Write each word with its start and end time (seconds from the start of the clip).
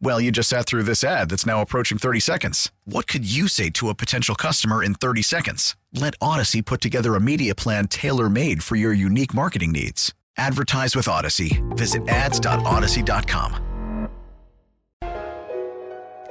Well, 0.00 0.20
you 0.20 0.30
just 0.30 0.48
sat 0.48 0.66
through 0.66 0.84
this 0.84 1.02
ad 1.02 1.30
that's 1.30 1.46
now 1.46 1.62
approaching 1.62 1.98
30 1.98 2.20
seconds. 2.20 2.70
What 2.84 3.06
could 3.06 3.30
you 3.30 3.48
say 3.48 3.70
to 3.70 3.88
a 3.88 3.94
potential 3.94 4.34
customer 4.34 4.82
in 4.82 4.94
30 4.94 5.22
seconds? 5.22 5.76
Let 5.92 6.14
Odyssey 6.20 6.62
put 6.62 6.80
together 6.80 7.14
a 7.14 7.20
media 7.20 7.54
plan 7.54 7.88
tailor 7.88 8.28
made 8.28 8.62
for 8.62 8.76
your 8.76 8.92
unique 8.92 9.34
marketing 9.34 9.72
needs. 9.72 10.12
Advertise 10.36 10.96
with 10.96 11.08
Odyssey. 11.08 11.62
Visit 11.70 12.06
ads.odyssey.com. 12.08 14.08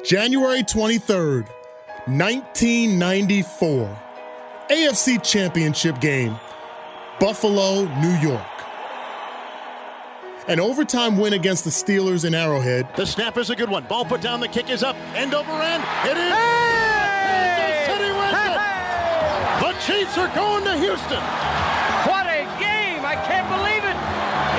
January 0.04 0.64
23rd, 0.64 1.48
1994. 2.08 4.00
AFC 4.70 5.24
Championship 5.24 6.02
game, 6.02 6.38
Buffalo, 7.20 7.86
New 8.02 8.14
York. 8.18 8.53
An 10.48 10.60
overtime 10.60 11.18
win 11.18 11.34
against 11.34 11.64
the 11.64 11.70
Steelers 11.70 12.26
in 12.26 12.36
Arrowhead. 12.36 12.88
The 12.98 13.06
snap 13.06 13.38
is 13.38 13.50
a 13.50 13.56
good 13.56 13.70
one. 13.70 13.84
Ball 13.86 14.04
put 14.04 14.20
down. 14.22 14.42
The 14.42 14.48
kick 14.50 14.70
is 14.70 14.84
up. 14.84 14.96
End 15.16 15.34
over 15.34 15.52
end. 15.52 15.84
It 16.04 16.18
is. 16.18 16.34
Hey! 16.34 17.86
City 17.88 18.12
wins 18.12 18.34
Hey! 18.34 18.54
it. 18.54 19.62
The 19.62 19.72
Chiefs 19.86 20.18
are 20.18 20.36
going 20.36 20.66
to 20.66 20.76
Houston. 20.78 21.22
What 22.10 22.28
a 22.28 22.44
game! 22.60 23.06
I 23.06 23.16
can't 23.26 23.48
believe 23.48 23.84
it! 23.88 23.96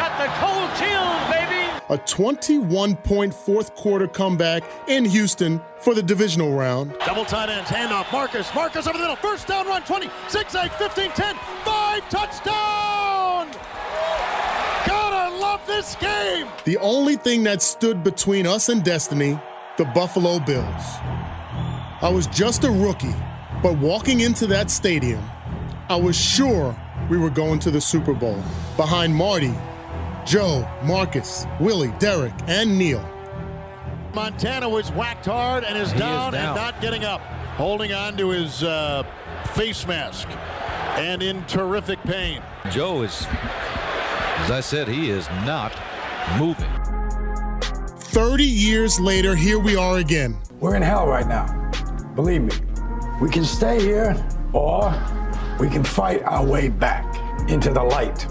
Got 0.00 0.16
the 0.18 0.28
cold 0.40 0.70
chills, 0.80 1.20
baby! 1.30 1.70
A 1.90 1.98
21 2.06 2.96
point 2.96 3.34
fourth 3.34 3.74
quarter 3.74 4.08
comeback 4.08 4.62
in 4.88 5.04
Houston 5.04 5.60
for 5.80 5.94
the 5.94 6.02
divisional 6.02 6.54
round. 6.54 6.96
Double 7.04 7.26
tight 7.26 7.50
ends. 7.50 7.68
Handoff. 7.68 8.10
Marcus. 8.10 8.48
Marcus 8.54 8.86
over 8.86 8.96
the 8.96 9.02
middle. 9.04 9.16
First 9.16 9.46
down 9.48 9.66
run. 9.66 9.82
20. 9.82 10.08
6, 10.28 10.54
8, 10.54 10.72
15, 10.72 11.10
10. 11.10 11.36
5. 11.36 12.08
Touchdown. 12.08 13.03
Gotta 15.74 15.82
love 15.82 15.84
this 15.84 15.94
game. 15.96 16.48
The 16.64 16.78
only 16.78 17.16
thing 17.16 17.42
that 17.44 17.62
stood 17.62 18.02
between 18.02 18.46
us 18.46 18.68
and 18.68 18.82
destiny, 18.84 19.38
the 19.76 19.84
Buffalo 19.86 20.38
Bills. 20.40 20.82
I 22.00 22.10
was 22.12 22.26
just 22.28 22.64
a 22.64 22.70
rookie, 22.70 23.14
but 23.62 23.78
walking 23.78 24.20
into 24.20 24.46
that 24.48 24.70
stadium, 24.70 25.22
I 25.88 25.96
was 25.96 26.16
sure 26.16 26.76
we 27.10 27.18
were 27.18 27.30
going 27.30 27.58
to 27.60 27.70
the 27.70 27.80
Super 27.80 28.14
Bowl 28.14 28.42
behind 28.76 29.14
Marty, 29.14 29.54
Joe, 30.26 30.68
Marcus, 30.82 31.46
Willie, 31.60 31.92
Derek, 31.98 32.32
and 32.46 32.78
Neil. 32.78 33.06
Montana 34.14 34.68
was 34.68 34.90
whacked 34.92 35.26
hard 35.26 35.64
and 35.64 35.76
is, 35.76 35.90
He 35.90 35.96
is 35.96 36.00
down, 36.00 36.32
down. 36.32 36.46
and 36.46 36.56
not 36.56 36.80
getting 36.80 37.04
up, 37.04 37.20
holding 37.56 37.92
on 37.92 38.16
to 38.16 38.30
his 38.30 38.62
uh, 38.62 39.02
face 39.54 39.86
mask 39.86 40.28
and 40.96 41.22
in 41.22 41.44
terrific 41.46 42.00
pain. 42.04 42.40
Joe 42.70 43.02
is, 43.02 43.26
as 44.44 44.50
I 44.50 44.60
said, 44.60 44.88
he 44.88 45.08
is 45.08 45.26
not 45.46 45.74
moving. 46.38 46.70
30 47.98 48.44
years 48.44 49.00
later, 49.00 49.34
here 49.34 49.58
we 49.58 49.74
are 49.74 49.96
again. 49.96 50.36
We're 50.60 50.76
in 50.76 50.82
hell 50.82 51.06
right 51.06 51.26
now. 51.26 51.46
Believe 52.14 52.42
me. 52.42 52.52
We 53.22 53.30
can 53.30 53.44
stay 53.44 53.80
here 53.80 54.14
or 54.52 54.92
we 55.58 55.70
can 55.70 55.82
fight 55.82 56.22
our 56.24 56.44
way 56.44 56.68
back 56.68 57.06
into 57.48 57.70
the 57.70 57.82
light. 57.82 58.26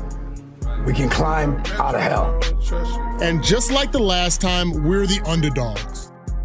We 0.86 0.94
can 0.94 1.10
climb 1.10 1.58
out 1.80 1.96
of 1.96 2.02
hell. 2.02 2.40
And 3.20 3.44
just 3.44 3.72
like 3.72 3.92
the 3.92 3.98
last 3.98 4.40
time, 4.40 4.84
we're 4.84 5.08
the 5.08 5.20
underdogs. 5.26 6.03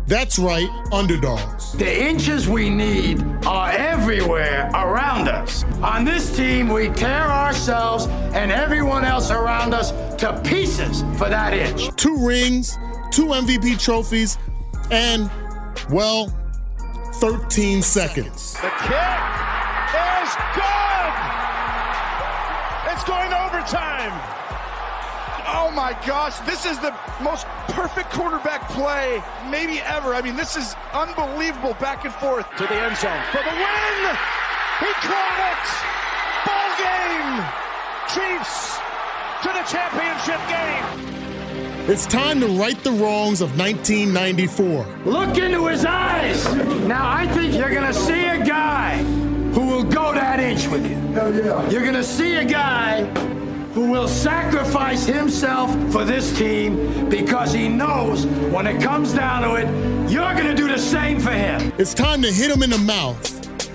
That's 0.09 0.39
right, 0.39 0.71
underdogs. 0.91 1.73
The 1.73 2.07
inches 2.09 2.49
we 2.49 2.71
need 2.71 3.23
are 3.47 3.71
everywhere 3.73 4.71
around 4.73 5.29
us. 5.29 5.65
On 5.83 6.03
this 6.03 6.35
team, 6.35 6.71
we 6.71 6.89
tear 6.89 7.27
ourselves 7.27 8.07
and 8.33 8.51
everyone 8.51 9.05
else 9.05 9.31
around 9.31 9.75
us 9.75 9.91
to 10.23 10.41
pieces 10.43 11.03
for 11.19 11.29
that 11.29 11.53
inch. 11.53 11.95
Two 11.97 12.27
rings, 12.27 12.79
two 13.11 13.27
MVP 13.27 13.79
trophies, 13.79 14.39
and, 14.91 15.31
well, 15.91 16.35
13 17.17 17.83
seconds. 17.83 18.55
The 18.55 18.71
kick 18.89 19.21
is 20.25 20.31
good. 20.57 21.13
It's 22.91 23.05
going 23.05 23.29
to 23.29 23.45
overtime. 23.45 24.38
Oh 25.51 25.71
my 25.71 25.99
gosh, 26.07 26.39
this 26.41 26.67
is 26.67 26.79
the 26.81 26.95
most 27.23 27.47
perfect 27.69 28.11
quarterback 28.11 28.69
play 28.69 29.23
maybe 29.51 29.81
ever. 29.81 30.15
I 30.15 30.21
mean, 30.21 30.37
this 30.37 30.57
is 30.57 30.77
unbelievable 30.93 31.73
back 31.81 32.05
and 32.05 32.13
forth 32.15 32.47
to 32.57 32.65
the 32.65 32.75
end 32.75 32.97
zone 32.99 33.23
for 33.33 33.43
the 33.43 33.57
win. 33.57 33.99
He 34.85 34.93
caught 35.09 35.41
it. 35.49 35.65
Ball 36.45 36.71
game. 36.77 37.41
Chiefs 38.13 38.77
to 39.43 39.49
the 39.49 39.65
championship 39.65 40.41
game. 40.49 41.89
It's 41.89 42.05
time 42.05 42.41
to 42.41 42.49
right 42.49 42.79
the 42.85 42.93
wrongs 42.93 43.41
of 43.41 43.59
1994. 43.59 44.87
Look 45.07 45.39
into 45.39 45.67
his 45.67 45.87
eyes. 45.87 46.45
Now, 46.87 47.11
I 47.11 47.27
think 47.29 47.55
you're 47.55 47.71
going 47.71 47.87
to 47.87 47.95
see 47.95 48.27
a 48.27 48.45
guy 48.45 48.99
who 49.55 49.67
will 49.67 49.85
go 49.85 50.13
that 50.13 50.41
inch 50.41 50.69
with 50.69 50.87
you. 50.87 50.97
Hell 51.15 51.35
yeah. 51.35 51.71
You're 51.71 51.81
going 51.81 51.95
to 51.95 52.05
see 52.05 52.35
a 52.37 52.45
guy 52.45 53.05
who 53.79 53.93
will 53.93 54.09
sacrifice 54.09 55.07
himself 55.07 55.71
for 55.93 56.05
this 56.05 56.37
team 56.37 57.09
because 57.09 57.53
he 57.53 57.69
knows 57.69 58.27
when 58.53 58.67
it 58.67 58.83
comes 58.83 59.13
down 59.13 59.43
to 59.43 59.55
it, 59.55 60.11
you're 60.11 60.35
going 60.35 60.49
to 60.49 60.55
do 60.55 60.67
the 60.67 60.77
same 60.77 61.21
for 61.21 61.31
him. 61.31 61.73
It's 61.79 61.95
time 61.95 62.21
to 62.23 62.33
hit 62.33 62.51
him 62.51 62.65
in 62.65 62.71
the 62.71 62.79
mouth. 62.79 63.21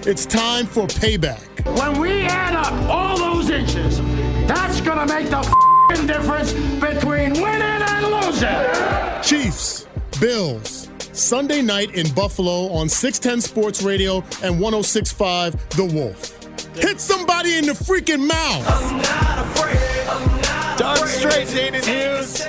It's 0.05 0.25
time 0.25 0.65
for 0.65 0.87
payback. 0.87 1.41
When 1.79 2.01
we 2.01 2.23
add 2.23 2.53
up 2.53 2.73
all 2.89 3.17
those 3.17 3.49
inches, 3.49 3.99
that's 4.45 4.81
going 4.81 5.07
to 5.07 5.13
make 5.13 5.29
the 5.29 5.41
fing 5.89 6.05
difference 6.05 6.51
between 6.51 7.41
winning 7.41 7.61
and 7.61 8.05
losing. 8.05 9.23
Chiefs, 9.23 9.87
Bills, 10.19 10.89
Sunday 11.13 11.61
night 11.61 11.95
in 11.95 12.13
Buffalo 12.13 12.67
on 12.73 12.89
610 12.89 13.39
Sports 13.39 13.81
Radio 13.81 14.17
and 14.43 14.59
1065 14.59 15.69
The 15.69 15.85
Wolf. 15.85 16.42
Hit 16.75 16.99
somebody 16.99 17.57
in 17.57 17.65
the 17.65 17.73
freaking 17.73 18.27
mouth. 18.27 18.65
Done 20.77 21.07
straight, 21.07 21.47
David 21.49 21.85
Hughes. 21.85 22.43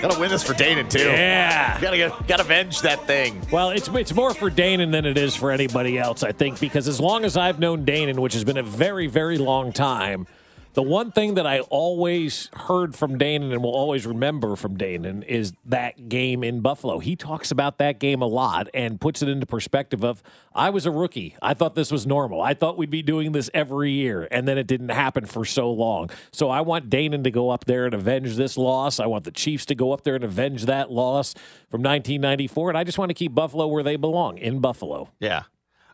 Gotta 0.00 0.18
win 0.18 0.30
this 0.30 0.42
for 0.42 0.54
Danan 0.54 0.88
too. 0.88 1.00
Yeah. 1.00 1.78
Gotta 1.78 1.96
get, 1.98 2.26
gotta 2.26 2.42
avenge 2.42 2.80
that 2.80 3.06
thing. 3.06 3.42
Well, 3.52 3.70
it's 3.70 3.88
it's 3.88 4.14
more 4.14 4.32
for 4.32 4.50
Danan 4.50 4.92
than 4.92 5.04
it 5.04 5.18
is 5.18 5.36
for 5.36 5.50
anybody 5.50 5.98
else, 5.98 6.22
I 6.22 6.32
think, 6.32 6.58
because 6.58 6.88
as 6.88 6.98
long 7.00 7.24
as 7.24 7.36
I've 7.36 7.58
known 7.58 7.84
Danan, 7.84 8.18
which 8.18 8.32
has 8.32 8.42
been 8.42 8.56
a 8.56 8.62
very, 8.62 9.08
very 9.08 9.36
long 9.36 9.72
time, 9.72 10.26
the 10.74 10.82
one 10.82 11.10
thing 11.10 11.34
that 11.34 11.46
I 11.46 11.60
always 11.60 12.48
heard 12.54 12.94
from 12.94 13.18
Danan 13.18 13.52
and 13.52 13.62
will 13.62 13.74
always 13.74 14.06
remember 14.06 14.54
from 14.54 14.76
Danan 14.76 15.24
is 15.24 15.52
that 15.64 16.08
game 16.08 16.44
in 16.44 16.60
Buffalo. 16.60 17.00
He 17.00 17.16
talks 17.16 17.50
about 17.50 17.78
that 17.78 17.98
game 17.98 18.22
a 18.22 18.26
lot 18.26 18.68
and 18.72 19.00
puts 19.00 19.20
it 19.22 19.28
into 19.28 19.46
perspective 19.46 20.04
of 20.04 20.22
I 20.54 20.70
was 20.70 20.86
a 20.86 20.90
rookie. 20.90 21.36
I 21.42 21.54
thought 21.54 21.74
this 21.74 21.90
was 21.90 22.06
normal. 22.06 22.40
I 22.40 22.54
thought 22.54 22.76
we'd 22.76 22.90
be 22.90 23.02
doing 23.02 23.32
this 23.32 23.50
every 23.52 23.90
year, 23.90 24.28
and 24.30 24.46
then 24.46 24.58
it 24.58 24.66
didn't 24.66 24.90
happen 24.90 25.26
for 25.26 25.44
so 25.44 25.72
long. 25.72 26.10
So 26.32 26.50
I 26.50 26.60
want 26.60 26.88
Danan 26.88 27.24
to 27.24 27.30
go 27.30 27.50
up 27.50 27.64
there 27.64 27.86
and 27.86 27.94
avenge 27.94 28.36
this 28.36 28.56
loss. 28.56 29.00
I 29.00 29.06
want 29.06 29.24
the 29.24 29.32
Chiefs 29.32 29.66
to 29.66 29.74
go 29.74 29.92
up 29.92 30.02
there 30.02 30.14
and 30.14 30.24
avenge 30.24 30.66
that 30.66 30.90
loss 30.90 31.34
from 31.68 31.82
1994, 31.82 32.70
and 32.70 32.78
I 32.78 32.84
just 32.84 32.98
want 32.98 33.10
to 33.10 33.14
keep 33.14 33.34
Buffalo 33.34 33.66
where 33.66 33.82
they 33.82 33.96
belong 33.96 34.38
in 34.38 34.60
Buffalo. 34.60 35.10
Yeah. 35.18 35.44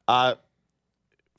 Uh, 0.08 0.37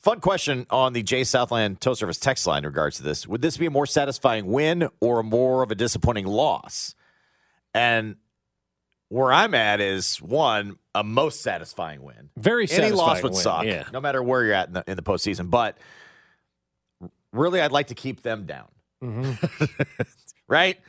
fun 0.08 0.22
question 0.22 0.66
on 0.70 0.94
the 0.94 1.04
Jay 1.04 1.26
Southland 1.26 1.82
Tow 1.82 1.94
Service 1.94 2.18
text 2.18 2.48
line 2.48 2.60
in 2.60 2.68
regards 2.68 2.96
to 2.96 3.04
this. 3.04 3.28
Would 3.28 3.42
this 3.42 3.58
be 3.58 3.66
a 3.66 3.70
more 3.70 3.86
satisfying 3.86 4.46
win 4.46 4.88
or 5.02 5.22
more 5.22 5.64
of 5.64 5.70
a 5.70 5.76
disappointing 5.76 6.26
loss? 6.26 6.96
And 7.74 8.16
where 9.10 9.34
I'm 9.34 9.54
at 9.54 9.82
is 9.82 10.22
one, 10.22 10.78
a 10.96 11.04
most 11.04 11.42
satisfying 11.42 12.04
win. 12.04 12.30
Very 12.38 12.70
Any 12.72 12.92
loss 12.92 13.22
would 13.22 13.34
win, 13.34 13.42
suck, 13.42 13.66
yeah. 13.66 13.84
no 13.92 14.00
matter 14.00 14.24
where 14.24 14.46
you're 14.46 14.54
at 14.54 14.70
in 14.70 14.76
the, 14.76 14.84
in 14.88 14.96
the 14.96 15.04
postseason. 15.04 15.50
But 15.50 15.78
really, 17.34 17.60
I'd 17.60 17.74
like 17.74 17.88
to 17.88 17.96
keep 17.96 18.22
them 18.22 18.46
down. 18.46 18.68
Mm-hmm. 19.04 19.66
right? 20.48 20.80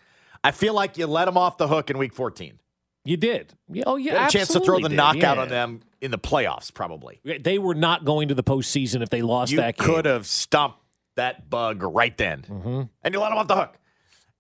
I 0.45 0.53
feel 0.53 0.75
like 0.75 0.97
you 0.97 1.09
let 1.09 1.25
them 1.25 1.37
off 1.37 1.59
the 1.59 1.67
hook 1.67 1.91
in 1.91 1.99
week 1.99 2.15
14. 2.15 2.61
You 3.09 3.17
did. 3.17 3.55
Yeah, 3.71 3.85
Oh, 3.87 3.97
yeah. 3.97 4.13
You 4.13 4.19
had 4.19 4.29
a 4.29 4.33
chance 4.33 4.49
to 4.49 4.61
throw 4.61 4.81
the 4.81 4.89
did, 4.89 4.97
knockout 4.97 5.37
yeah. 5.37 5.43
on 5.43 5.49
them 5.49 5.81
in 6.01 6.11
the 6.11 6.19
playoffs, 6.19 6.73
probably. 6.73 7.21
They 7.25 7.59
were 7.59 7.75
not 7.75 8.05
going 8.05 8.29
to 8.29 8.35
the 8.35 8.43
postseason 8.43 9.03
if 9.03 9.09
they 9.11 9.23
lost 9.23 9.51
You 9.53 9.59
that 9.59 9.77
game. 9.77 9.87
could 9.87 10.05
have 10.05 10.27
stomped 10.27 10.79
that 11.17 11.49
bug 11.51 11.83
right 11.83 12.17
then, 12.17 12.43
Mm-hmm. 12.43 12.83
and 13.03 13.15
you 13.15 13.21
let 13.21 13.31
them 13.31 13.39
off 13.39 13.49
the 13.49 13.57
hook. 13.57 13.79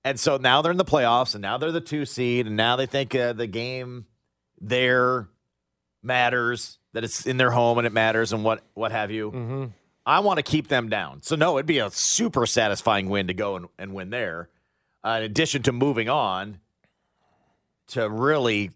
And 0.04 0.20
so 0.20 0.36
now 0.36 0.62
they're 0.62 0.70
in 0.72 0.78
the 0.78 0.84
playoffs, 0.84 1.34
and 1.34 1.42
now 1.42 1.58
they're 1.58 1.72
the 1.72 1.80
two 1.80 2.04
seed, 2.04 2.46
and 2.46 2.56
now 2.56 2.76
they 2.76 2.86
think 2.86 3.14
uh, 3.14 3.32
the 3.32 3.46
game 3.48 4.06
there 4.60 5.28
matters, 6.02 6.78
that 6.92 7.04
it's 7.04 7.26
in 7.26 7.36
their 7.36 7.50
home 7.50 7.78
and 7.78 7.86
it 7.86 7.92
matters, 7.92 8.32
and 8.32 8.44
what 8.44 8.62
what 8.74 8.92
have 8.92 9.10
you. 9.10 9.30
Mm-hmm. 9.30 9.64
I 10.06 10.20
want 10.20 10.38
to 10.38 10.42
keep 10.42 10.68
them 10.68 10.88
down. 10.88 11.22
So 11.22 11.36
no, 11.36 11.58
it'd 11.58 11.66
be 11.66 11.78
a 11.78 11.90
super 11.90 12.46
satisfying 12.46 13.08
win 13.08 13.26
to 13.26 13.34
go 13.34 13.56
and, 13.56 13.66
and 13.78 13.92
win 13.94 14.10
there. 14.10 14.48
Uh, 15.04 15.16
in 15.18 15.22
addition 15.24 15.62
to 15.64 15.72
moving 15.72 16.08
on 16.08 16.58
to 17.88 18.08
really 18.08 18.70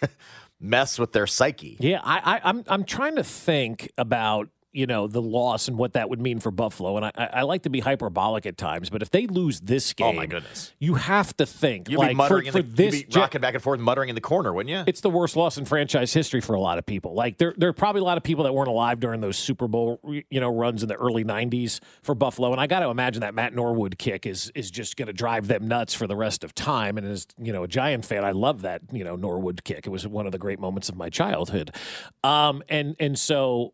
mess 0.60 0.98
with 0.98 1.12
their 1.12 1.26
psyche. 1.26 1.76
Yeah, 1.80 2.00
I, 2.02 2.36
I, 2.36 2.40
I'm 2.44 2.64
I'm 2.66 2.84
trying 2.84 3.16
to 3.16 3.24
think 3.24 3.92
about 3.98 4.48
you 4.74 4.86
know 4.86 5.06
the 5.06 5.22
loss 5.22 5.68
and 5.68 5.78
what 5.78 5.92
that 5.94 6.10
would 6.10 6.20
mean 6.20 6.40
for 6.40 6.50
Buffalo, 6.50 6.96
and 6.96 7.06
I, 7.06 7.12
I 7.16 7.42
like 7.42 7.62
to 7.62 7.70
be 7.70 7.80
hyperbolic 7.80 8.44
at 8.46 8.56
times, 8.56 8.90
but 8.90 9.00
if 9.02 9.10
they 9.10 9.26
lose 9.26 9.60
this 9.60 9.92
game, 9.92 10.08
Oh 10.08 10.12
my 10.12 10.26
goodness. 10.26 10.72
you 10.78 10.94
have 10.94 11.36
to 11.38 11.46
think 11.46 11.88
You'd 11.88 11.98
like 11.98 12.10
be 12.10 12.14
muttering 12.14 12.50
for, 12.52 12.62
the, 12.62 12.68
this 12.68 12.94
you'd 13.00 13.10
be 13.10 13.18
rocking 13.20 13.40
back 13.40 13.54
and 13.54 13.62
forth, 13.62 13.80
muttering 13.80 14.08
in 14.08 14.14
the 14.14 14.20
corner, 14.20 14.52
wouldn't 14.52 14.70
you? 14.70 14.84
it's 14.86 15.00
the 15.00 15.10
worst 15.10 15.36
loss 15.36 15.56
in 15.56 15.64
franchise 15.64 16.12
history 16.12 16.40
for 16.40 16.54
a 16.54 16.60
lot 16.60 16.78
of 16.78 16.84
people. 16.86 17.14
Like 17.14 17.38
there, 17.38 17.54
there 17.56 17.68
are 17.68 17.72
probably 17.74 18.00
a 18.00 18.04
lot 18.04 18.16
of 18.16 18.22
people 18.22 18.44
that 18.44 18.52
weren't 18.52 18.68
alive 18.68 19.00
during 19.00 19.20
those 19.20 19.36
Super 19.38 19.68
Bowl, 19.68 20.00
you 20.30 20.40
know, 20.40 20.54
runs 20.54 20.82
in 20.82 20.88
the 20.88 20.96
early 20.96 21.24
'90s 21.24 21.80
for 22.02 22.14
Buffalo, 22.14 22.52
and 22.52 22.60
I 22.60 22.66
got 22.66 22.80
to 22.80 22.88
imagine 22.88 23.20
that 23.20 23.34
Matt 23.34 23.54
Norwood 23.54 23.98
kick 23.98 24.26
is 24.26 24.50
is 24.54 24.70
just 24.70 24.96
going 24.96 25.06
to 25.06 25.12
drive 25.12 25.46
them 25.48 25.68
nuts 25.68 25.94
for 25.94 26.06
the 26.06 26.16
rest 26.16 26.44
of 26.44 26.54
time. 26.54 26.98
And 26.98 27.06
as 27.06 27.26
you 27.38 27.52
know, 27.52 27.62
a 27.64 27.68
Giant 27.68 28.04
fan, 28.04 28.24
I 28.24 28.32
love 28.32 28.62
that 28.62 28.82
you 28.92 29.04
know 29.04 29.16
Norwood 29.16 29.62
kick. 29.64 29.86
It 29.86 29.90
was 29.90 30.06
one 30.06 30.26
of 30.26 30.32
the 30.32 30.38
great 30.38 30.58
moments 30.58 30.88
of 30.88 30.96
my 30.96 31.08
childhood, 31.10 31.74
um, 32.22 32.62
and 32.68 32.96
and 32.98 33.18
so 33.18 33.72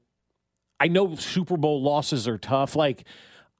I 0.81 0.89
know 0.89 1.15
Super 1.15 1.57
Bowl 1.57 1.81
losses 1.83 2.27
are 2.27 2.39
tough. 2.39 2.75
Like. 2.75 3.05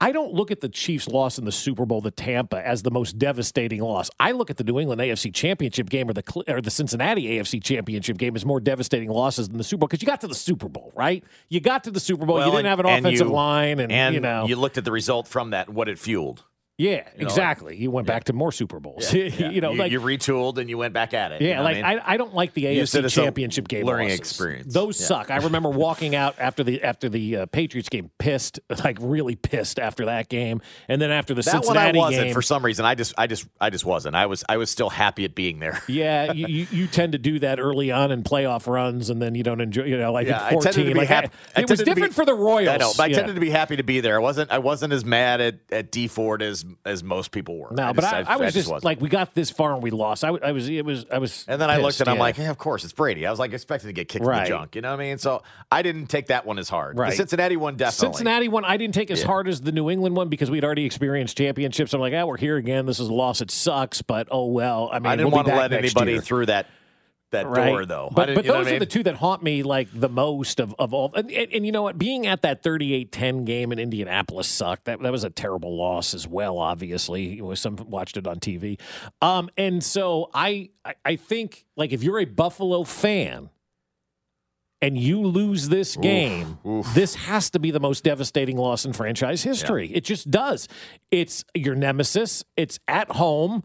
I 0.03 0.13
don't 0.13 0.33
look 0.33 0.51
at 0.51 0.63
the 0.63 0.69
Chiefs' 0.71 1.09
loss 1.09 1.37
in 1.39 1.45
the 1.45 1.53
Super 1.53 1.85
Bowl 1.85 2.01
to 2.01 2.11
Tampa 2.11 2.67
as 2.67 2.81
the 2.83 2.91
most 2.91 3.19
devastating 3.19 3.83
loss. 3.83 4.09
I 4.19 4.33
look 4.33 4.49
at 4.49 4.57
the 4.57 4.65
New 4.65 4.81
England 4.81 4.99
AFC 5.03 5.31
Championship 5.35 5.91
game 5.91 6.09
or 6.09 6.15
the 6.15 6.23
or 6.49 6.63
the 6.63 6.71
Cincinnati 6.71 7.25
AFC 7.37 7.63
Championship 7.63 8.17
game 8.17 8.35
as 8.35 8.47
more 8.47 8.61
devastating 8.61 9.11
losses 9.11 9.51
than 9.51 9.59
the 9.59 9.63
Super 9.63 9.81
Bowl 9.81 9.89
because 9.89 10.01
you 10.01 10.07
got 10.07 10.23
to 10.23 10.27
the 10.27 10.35
Super 10.35 10.71
Bowl, 10.71 10.91
right? 10.97 11.23
You 11.51 11.61
got 11.61 11.85
to 11.85 11.91
the 11.91 12.01
Super 12.01 12.25
Bowl. 12.25 12.39
you 12.43 12.51
didn't 12.51 12.65
have 12.65 12.81
an 12.81 12.87
and- 12.87 12.97
and 12.97 13.07
offensive 13.09 13.27
you- 13.27 13.33
line, 13.35 13.79
and, 13.79 13.93
and 13.93 14.15
you 14.15 14.23
know, 14.23 14.47
you 14.47 14.57
looked 14.57 14.79
at 14.79 14.87
the 14.87 14.91
result 14.93 15.29
from 15.29 15.51
that, 15.51 15.69
what 15.69 15.87
it 15.87 15.99
fueled. 15.99 16.45
Yeah, 16.81 16.97
know, 17.19 17.27
exactly. 17.27 17.77
you 17.77 17.91
went 17.91 18.07
back 18.07 18.25
to 18.25 18.33
more 18.33 18.51
Super 18.51 18.81
Bowls. 18.81 19.13
Yeah. 19.13 19.25
you 19.51 19.61
know, 19.61 19.73
you, 19.73 19.79
like 19.79 19.93
you 19.93 20.01
retooled 20.01 20.57
and 20.57 20.71
you 20.71 20.79
went 20.79 20.95
back 20.95 21.13
at 21.13 21.31
it. 21.31 21.43
you 21.43 21.49
yeah, 21.49 21.57
know 21.59 21.65
like 21.65 21.77
I, 21.77 21.91
mean? 21.91 22.01
I, 22.03 22.13
I 22.15 22.17
don't 22.17 22.35
like 22.35 22.55
the 22.55 22.65
AFC 22.65 23.07
Championship 23.11 23.69
game 23.69 23.85
learning 23.85 24.09
losses. 24.09 24.19
experience. 24.21 24.73
Those 24.73 24.99
Yeah. 24.99 25.07
suck. 25.07 25.31
I 25.31 25.37
remember 25.37 25.69
walking 25.87 26.15
out 26.15 26.37
after 26.39 26.65
the 26.65 26.83
after 26.83 27.11
the 27.11 27.37
uh, 27.37 27.47
Patriots 27.47 27.91
game, 27.91 28.11
pissed, 28.19 28.61
like 28.83 28.97
really 28.99 29.37
pissed 29.37 29.79
after 29.79 30.07
that 30.07 30.31
game, 30.31 30.63
and 30.89 31.03
then 31.03 31.11
after 31.11 31.35
the 31.35 31.43
that 31.43 31.53
one 31.53 31.77
I 31.77 31.93
Cincinnati 31.93 31.99
wasn't 31.99 32.25
game. 32.29 32.33
for 32.35 32.41
some 32.41 32.65
reason. 32.65 32.87
I 32.87 32.95
just, 32.95 33.13
I 33.19 33.27
just, 33.27 33.47
I 33.61 33.69
just 33.69 33.85
wasn't. 33.85 34.17
I 34.17 34.25
was, 34.25 34.43
I 34.49 34.57
was 34.57 34.71
still 34.71 34.89
happy 34.89 35.27
at 35.27 35.35
being 35.35 35.59
there. 35.59 35.83
Yeah, 35.87 36.33
you, 36.33 36.47
you, 36.47 36.67
you 36.71 36.87
tend 36.87 37.13
to 37.13 37.19
do 37.19 37.41
that 37.41 37.61
early 37.61 37.91
on 37.91 38.11
in 38.11 38.23
playoff 38.23 38.67
runs, 38.67 39.11
and 39.11 39.21
then 39.21 39.35
you 39.35 39.43
don't 39.43 39.61
enjoy. 39.61 39.85
You 39.85 39.99
know, 39.99 40.13
like 40.15 40.29
Yeah, 40.29 40.45
at 40.45 40.53
fourteen, 40.55 40.87
be 40.87 40.95
like 40.95 41.09
happy. 41.09 41.29
I 41.55 41.61
it 41.61 41.69
was 41.69 41.81
to 41.81 41.85
be- 41.85 41.93
different 41.93 42.15
for 42.15 42.25
the 42.25 42.33
Royals. 42.35 42.69
I 42.69 42.79
know, 42.79 42.93
but 42.97 43.03
I 43.03 43.07
yeah. 43.09 43.17
tended 43.17 43.35
to 43.35 43.41
be 43.41 43.51
happy 43.51 43.77
to 43.77 43.83
be 43.83 44.01
there. 44.01 44.17
I 44.17 44.21
wasn't, 44.21 44.51
I 44.51 44.59
wasn't 44.59 44.95
as 44.95 45.05
mad 45.05 45.43
at, 45.43 45.57
at 45.71 45.91
Dee 45.91 46.09
Ford 46.09 46.41
as 46.41 46.65
as 46.85 47.03
most 47.05 47.31
people 47.33 47.59
were. 47.59 47.69
No, 47.73 47.85
I 47.89 47.93
but 47.93 48.03
just- 48.03 48.15
I, 48.15 48.21
I 48.21 48.37
was 48.37 48.55
just 48.55 48.69
wasn't. 48.69 48.85
like, 48.85 49.01
we 49.01 49.09
got 49.09 49.35
this 49.35 49.51
far 49.51 49.75
and 49.75 49.83
we 49.83 49.91
lost. 49.91 50.25
I, 50.25 50.31
was, 50.31 50.69
it 50.69 50.85
was, 50.85 51.07
I 51.11 51.19
was. 51.19 51.45
And 51.49 51.61
then 51.61 51.71
I 51.71 51.77
looked 51.77 51.89
pissed, 51.89 52.01
and 52.03 52.11
I'm 52.11 52.19
like, 52.19 52.39
yeah, 52.39 52.51
of 52.51 52.59
course, 52.59 52.85
it's 52.85 52.93
Brady. 52.93 53.27
I 53.27 53.31
was 53.31 53.39
like 53.39 53.53
expecting 53.53 53.89
to 53.89 53.93
get 53.93 54.09
kicked 54.09 54.23
in 54.23 54.29
Right. 54.29 54.45
the 54.45 54.49
junk. 54.49 54.75
You 54.77 54.83
know 54.83 54.91
what 54.91 55.01
I 55.01 55.05
mean? 55.05 55.19
So 55.19 55.43
I 55.71 55.83
didn't 55.83 56.07
take 56.07 56.27
that 56.29 56.47
one 56.47 56.59
as 56.59 56.69
hard. 56.69 56.99
Right. 56.99 57.11
The 57.11 57.17
Cincinnati 57.17 57.57
one 57.57 57.77
definitely. 57.77 58.15
Cincinnati 58.15 58.49
one, 58.49 58.65
I 58.65 58.77
didn't 58.77 58.95
take 58.95 59.11
as 59.11 59.21
Yeah. 59.21 59.27
hard 59.27 59.49
as 59.49 59.61
the 59.61 59.73
New 59.73 59.91
England 59.91 60.17
one 60.17 60.29
because 60.29 60.51
we'd 60.51 60.65
already 60.65 60.85
experienced 60.85 61.37
championships. 61.37 61.95
I'm 61.95 62.01
like, 62.01 62.15
ah, 62.15 62.25
we're 62.27 62.37
here 62.37 62.57
again. 62.57 62.87
This 62.87 63.01
is 63.01 63.09
a 63.09 63.13
loss. 63.15 63.41
It 63.41 63.51
sucks, 63.51 64.03
but 64.03 64.29
oh 64.31 64.47
well. 64.47 64.89
I 64.93 64.99
mean, 64.99 65.07
I 65.07 65.17
didn't 65.17 65.29
we'll 65.29 65.37
want 65.37 65.49
to 65.49 65.57
let 65.57 65.73
anybody 65.73 66.13
year. 66.13 66.21
through 66.21 66.47
that 66.47 66.67
that 67.31 67.47
right? 67.47 67.71
door 67.71 67.87
though. 67.87 68.11
But, 68.13 68.35
but 68.35 68.45
those 68.45 68.49
what 68.49 68.57
I 68.57 68.61
are 68.61 68.73
mean? 68.73 68.79
the 68.79 68.87
two 68.87 69.03
that 69.05 69.17
haunt 69.17 69.43
me 69.43 69.63
like 69.63 69.89
the 69.93 70.09
most 70.09 70.61
of, 70.61 70.75
of 70.79 70.93
all. 70.93 71.13
And, 71.15 71.31
and, 71.31 71.53
and 71.53 71.67
you 71.67 71.73
know 71.73 71.83
what? 71.83 71.99
Being 71.99 72.27
at 72.27 72.43
that 72.43 72.63
38-10 72.63 73.45
game 73.45 73.73
in 73.73 73.79
Indianapolis 73.79 74.49
sucked. 74.49 74.85
That 74.85 75.01
that 75.01 75.13
was 75.13 75.25
a 75.25 75.31
terrible 75.31 75.77
loss 75.77 76.15
as 76.15 76.27
well. 76.27 76.59
Obviously, 76.59 77.37
you 77.37 77.43
know, 77.43 77.55
some 77.55 77.77
watched 77.77 78.17
it 78.17 78.27
on 78.27 78.41
TV. 78.41 78.81
Um, 79.23 79.51
and 79.57 79.83
so 79.83 80.31
I, 80.35 80.71
I 80.85 80.95
I 81.05 81.17
think 81.17 81.67
like 81.77 81.93
if 81.93 82.03
you're 82.03 82.21
a 82.21 82.27
Buffalo 82.27 82.85
fan. 82.85 83.51
And 84.83 84.97
you 84.97 85.21
lose 85.21 85.69
this 85.69 85.95
game, 85.95 86.59
this 86.95 87.15
has 87.15 87.51
to 87.51 87.59
be 87.59 87.71
the 87.71 87.81
most 87.81 88.03
devastating 88.03 88.57
loss 88.57 88.87
in 88.87 88.95
franchise 88.95 89.43
history. 89.43 89.93
It 89.93 90.05
just 90.05 90.31
does. 90.31 90.69
It's 91.11 91.45
your 91.55 91.75
nemesis. 91.75 92.45
It's 92.57 92.79
at 92.89 93.11
home 93.11 93.63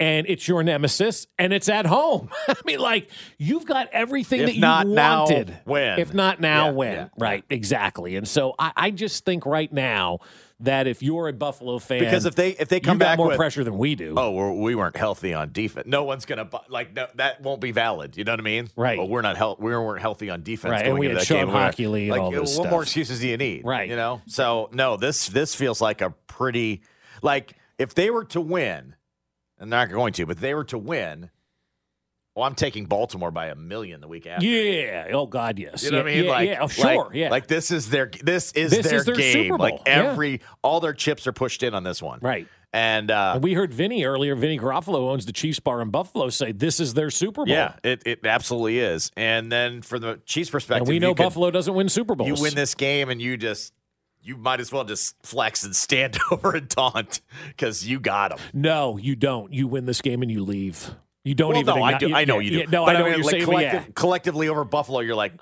and 0.00 0.26
it's 0.28 0.48
your 0.48 0.62
nemesis 0.62 1.26
and 1.38 1.52
it's 1.52 1.68
at 1.68 1.86
home. 1.86 2.28
I 2.48 2.54
mean, 2.64 2.78
like 2.80 3.10
you've 3.38 3.64
got 3.66 3.88
everything 3.92 4.40
If 4.40 4.46
that 4.46 4.54
you 4.54 4.60
not 4.60 4.86
now, 4.86 5.24
wanted. 5.24 5.56
when? 5.64 5.98
If 5.98 6.12
not 6.12 6.40
now, 6.40 6.66
Yeah, 6.66 6.72
when? 6.72 6.92
yeah, 6.94 7.08
right, 7.18 7.44
exactly. 7.50 8.16
And 8.16 8.26
so 8.26 8.54
I, 8.58 8.72
I 8.76 8.90
just 8.90 9.24
think 9.24 9.46
right 9.46 9.72
now 9.72 10.18
that 10.60 10.86
if 10.86 11.02
you're 11.02 11.28
a 11.28 11.32
Buffalo 11.32 11.78
fan, 11.78 11.98
because 12.00 12.26
if 12.26 12.34
they 12.36 12.50
if 12.50 12.68
they 12.68 12.80
come 12.80 12.96
back 12.98 13.18
more 13.18 13.28
with 13.28 13.36
pressure 13.36 13.64
than 13.64 13.76
we 13.76 13.94
do. 13.96 14.14
oh 14.16 14.30
we're, 14.30 14.52
we 14.52 14.74
weren't 14.74 14.96
healthy 14.96 15.34
on 15.34 15.52
defense, 15.52 15.86
no 15.86 16.04
one's 16.04 16.24
gonna 16.26 16.48
like 16.68 16.94
no, 16.94 17.06
that 17.16 17.40
won't 17.42 17.60
be 17.60 17.70
valid. 17.72 18.16
You 18.16 18.24
know 18.24 18.32
what 18.32 18.40
I 18.40 18.44
mean? 18.44 18.68
Right. 18.76 18.96
Well, 18.98 19.08
we're 19.08 19.22
not 19.22 19.36
health. 19.36 19.58
We 19.58 19.72
weren't 19.76 20.00
healthy 20.00 20.30
on 20.30 20.42
defense. 20.42 20.70
Right, 20.72 20.86
and 20.86 20.98
we 20.98 21.06
into 21.06 21.18
had 21.18 21.22
that 21.22 21.26
Sean 21.26 21.38
game. 21.38 21.48
We're- 21.48 21.60
Hockley 21.60 22.08
like, 22.10 22.20
all 22.20 22.30
this 22.30 22.40
what 22.40 22.48
stuff. 22.48 22.70
more 22.70 22.82
excuses 22.82 23.20
do 23.20 23.28
you 23.28 23.36
need? 23.36 23.64
Right. 23.64 23.88
You 23.90 23.96
know. 23.96 24.22
So 24.26 24.70
no, 24.72 24.96
this 24.96 25.28
this 25.28 25.54
feels 25.54 25.80
like 25.80 26.00
a 26.00 26.10
pretty 26.28 26.82
like 27.20 27.54
if 27.78 27.94
they 27.94 28.10
were 28.10 28.24
to 28.26 28.40
win, 28.40 28.94
and 29.58 29.72
they're 29.72 29.80
not 29.80 29.90
going 29.90 30.12
to, 30.14 30.26
but 30.26 30.38
they 30.40 30.54
were 30.54 30.64
to 30.64 30.78
win. 30.78 31.30
Well, 32.34 32.44
I'm 32.44 32.56
taking 32.56 32.86
Baltimore 32.86 33.30
by 33.30 33.46
a 33.46 33.54
million 33.54 34.00
the 34.00 34.08
week 34.08 34.26
after. 34.26 34.44
yeah. 34.44 35.06
Oh 35.12 35.26
God, 35.26 35.56
yes. 35.58 35.84
You 35.84 35.92
know 35.92 35.98
yeah, 35.98 36.02
what 36.02 36.10
I 36.10 36.14
mean? 36.16 36.24
Yeah, 36.24 36.30
like, 36.30 36.48
yeah. 36.48 36.58
Oh, 36.62 36.66
sure. 36.66 36.84
like, 37.04 37.14
yeah. 37.14 37.30
Like 37.30 37.46
this 37.46 37.70
is 37.70 37.90
their 37.90 38.10
this 38.24 38.50
is 38.52 38.72
This 38.72 38.88
their 38.88 38.98
is 38.98 39.04
their 39.04 39.14
game. 39.14 39.54
Like 39.56 39.74
yeah. 39.86 40.10
every 40.10 40.40
all 40.62 40.80
their 40.80 40.94
chips 40.94 41.28
are 41.28 41.32
pushed 41.32 41.62
in 41.62 41.74
on 41.74 41.84
this 41.84 42.02
one. 42.02 42.18
right. 42.22 42.48
And 42.72 43.08
uh 43.08 43.34
And 43.36 43.44
we 43.44 43.54
heard 43.54 43.72
Vinny 43.72 44.04
earlier. 44.04 44.34
Vinny 44.34 44.58
Garofalo 44.58 45.08
owns 45.12 45.26
the 45.26 45.32
Chiefs 45.32 45.60
bar 45.60 45.80
in 45.80 45.90
Buffalo. 45.90 46.28
Say 46.28 46.50
this 46.50 46.80
is 46.80 46.94
their 46.94 47.08
Super 47.10 47.44
Bowl. 47.44 47.54
yeah, 47.54 47.76
it, 47.84 48.02
it 48.04 48.26
absolutely 48.26 48.80
is. 48.80 49.12
And 49.16 49.52
then 49.52 49.80
from 49.82 50.00
the 50.00 50.20
Chiefs 50.26 50.50
perspective, 50.50 50.88
and 50.88 50.88
we 50.88 50.98
know 50.98 51.10
you 51.10 51.14
could- 51.14 51.22
Buffalo 51.22 51.52
doesn't 51.52 51.72
win 51.72 51.88
Super 51.88 52.16
Bowls. 52.16 52.28
you 52.36 52.42
win 52.42 52.56
this 52.56 52.74
game 52.74 53.10
and 53.10 53.22
you 53.22 53.36
just 53.36 53.72
you 54.24 54.36
might 54.36 54.58
as 54.60 54.72
well 54.72 54.84
just 54.84 55.14
flex 55.22 55.62
and 55.64 55.76
stand 55.76 56.18
over 56.30 56.52
and 56.56 56.68
taunt 56.70 57.20
because 57.48 57.86
you 57.86 58.00
got 58.00 58.30
them. 58.30 58.38
No, 58.52 58.96
you 58.96 59.14
don't. 59.16 59.52
You 59.52 59.68
win 59.68 59.84
this 59.86 60.00
game 60.00 60.22
and 60.22 60.30
you 60.30 60.42
leave. 60.42 60.94
You 61.24 61.34
don't 61.34 61.50
Well, 61.52 61.60
even. 61.60 61.74
no, 61.76 61.82
I 61.82 61.94
acknow- 61.94 61.98
do. 62.00 62.14
I 62.14 62.24
know 62.24 62.38
you 62.38 62.50
do. 62.50 62.56
yeah, 62.58 62.64
no, 62.70 62.84
But 62.86 62.96
I 62.96 62.98
know 62.98 63.04
mean, 63.06 63.14
you're 63.14 63.22
like 63.24 63.30
saying. 63.32 63.44
collective- 63.44 63.82
yeah. 63.82 63.92
Collectively 63.94 64.48
over 64.48 64.64
Buffalo, 64.64 65.00
you're 65.00 65.14
like, 65.14 65.32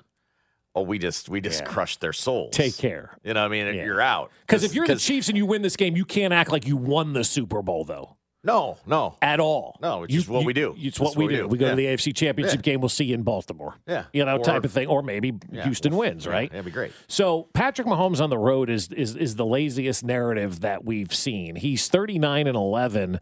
oh, 0.75 0.81
we 0.81 0.97
just 0.99 1.29
we 1.29 1.39
just 1.41 1.61
Yeah. 1.61 1.67
crushed 1.67 2.01
their 2.01 2.13
souls. 2.13 2.51
Take 2.55 2.77
care. 2.77 3.17
You 3.23 3.33
know 3.33 3.41
what 3.41 3.47
I 3.47 3.63
mean? 3.63 3.75
Yeah. 3.75 3.85
You're 3.85 4.01
out. 4.01 4.31
Because 4.47 4.63
if 4.63 4.73
you're 4.73 4.87
the 4.87 4.95
Chiefs 4.95 5.27
and 5.29 5.37
you 5.37 5.45
win 5.45 5.61
this 5.61 5.75
game, 5.75 5.95
you 5.95 6.05
can't 6.05 6.33
act 6.33 6.51
like 6.51 6.65
you 6.67 6.77
won 6.77 7.13
the 7.13 7.23
Super 7.23 7.61
Bowl, 7.61 7.85
though, 7.85 8.15
no, 8.43 8.77
no, 8.85 9.15
at 9.21 9.39
all. 9.39 9.77
No, 9.81 10.03
it's 10.03 10.13
You- 10.13 10.19
just 10.19 10.29
what 10.29 10.41
you- 10.41 10.45
we 10.47 10.53
do. 10.53 10.75
It's 10.77 10.99
what 10.99 11.15
we 11.15 11.27
do. 11.27 11.47
We 11.47 11.57
go 11.57 11.65
Yeah. 11.65 11.71
to 11.71 11.75
the 11.77 11.87
AFC 11.87 12.11
Championship 12.13 12.57
Yeah. 12.65 12.71
game. 12.73 12.81
We'll 12.81 12.89
see 12.89 13.05
you 13.05 13.15
in 13.15 13.23
Baltimore. 13.23 13.75
Yeah. 13.87 14.05
You 14.13 14.25
know, 14.25 14.37
Or- 14.37 14.43
type 14.43 14.63
of 14.65 14.71
thing. 14.71 14.87
Or 14.87 15.01
maybe 15.01 15.33
Yeah. 15.51 15.63
Houston 15.63 15.95
wins, 15.95 16.25
Yeah, 16.25 16.31
right? 16.31 16.51
That'd 16.51 16.65
be 16.65 16.71
great. 16.71 16.91
So 17.07 17.47
Patrick 17.53 17.87
Mahomes 17.87 18.21
on 18.21 18.29
the 18.29 18.37
road 18.37 18.69
is 18.69 18.89
is 18.91 19.15
is 19.15 19.35
the 19.35 19.45
laziest 19.45 20.03
narrative 20.03 20.59
that 20.61 20.83
we've 20.85 21.13
seen. 21.13 21.55
He's 21.55 21.87
39 21.87 22.47
and 22.47 22.55
11 22.55 23.19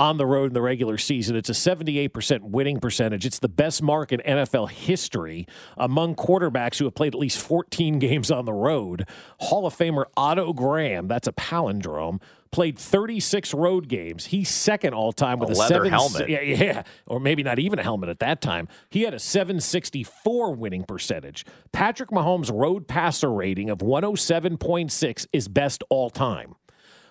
on 0.00 0.16
the 0.16 0.24
road 0.24 0.46
in 0.46 0.54
the 0.54 0.62
regular 0.62 0.96
season. 0.96 1.36
It's 1.36 1.50
a 1.50 1.52
78% 1.52 2.40
winning 2.40 2.80
percentage. 2.80 3.26
It's 3.26 3.38
the 3.38 3.50
best 3.50 3.82
mark 3.82 4.12
in 4.12 4.20
NFL 4.20 4.70
history 4.70 5.46
among 5.76 6.14
quarterbacks 6.14 6.78
who 6.78 6.86
have 6.86 6.94
played 6.94 7.14
at 7.14 7.20
least 7.20 7.38
14 7.38 7.98
games 7.98 8.30
on 8.30 8.46
the 8.46 8.52
road. 8.54 9.06
Hall 9.40 9.66
of 9.66 9.76
Famer 9.76 10.06
Otto 10.16 10.54
Graham, 10.54 11.06
that's 11.06 11.28
a 11.28 11.32
palindrome, 11.32 12.18
played 12.50 12.78
36 12.78 13.52
road 13.52 13.88
games. 13.88 14.24
He's 14.24 14.48
second 14.48 14.94
all 14.94 15.12
time 15.12 15.38
with 15.38 15.50
A 15.50 15.52
a, 15.52 15.54
leather 15.54 15.74
seven, 15.74 15.90
helmet. 15.92 16.30
Yeah, 16.30 16.40
yeah, 16.40 16.82
or 17.06 17.20
maybe 17.20 17.42
not 17.42 17.58
even 17.58 17.78
a 17.78 17.82
helmet 17.82 18.08
at 18.08 18.20
that 18.20 18.40
time. 18.40 18.68
He 18.88 19.02
had 19.02 19.12
a 19.12 19.18
764 19.18 20.54
winning 20.54 20.84
percentage. 20.84 21.44
Patrick 21.72 22.08
Mahomes' 22.08 22.50
road 22.50 22.88
passer 22.88 23.30
rating 23.30 23.68
of 23.68 23.80
107.6 23.80 25.26
is 25.34 25.48
best 25.48 25.84
all 25.90 26.08
time. 26.08 26.54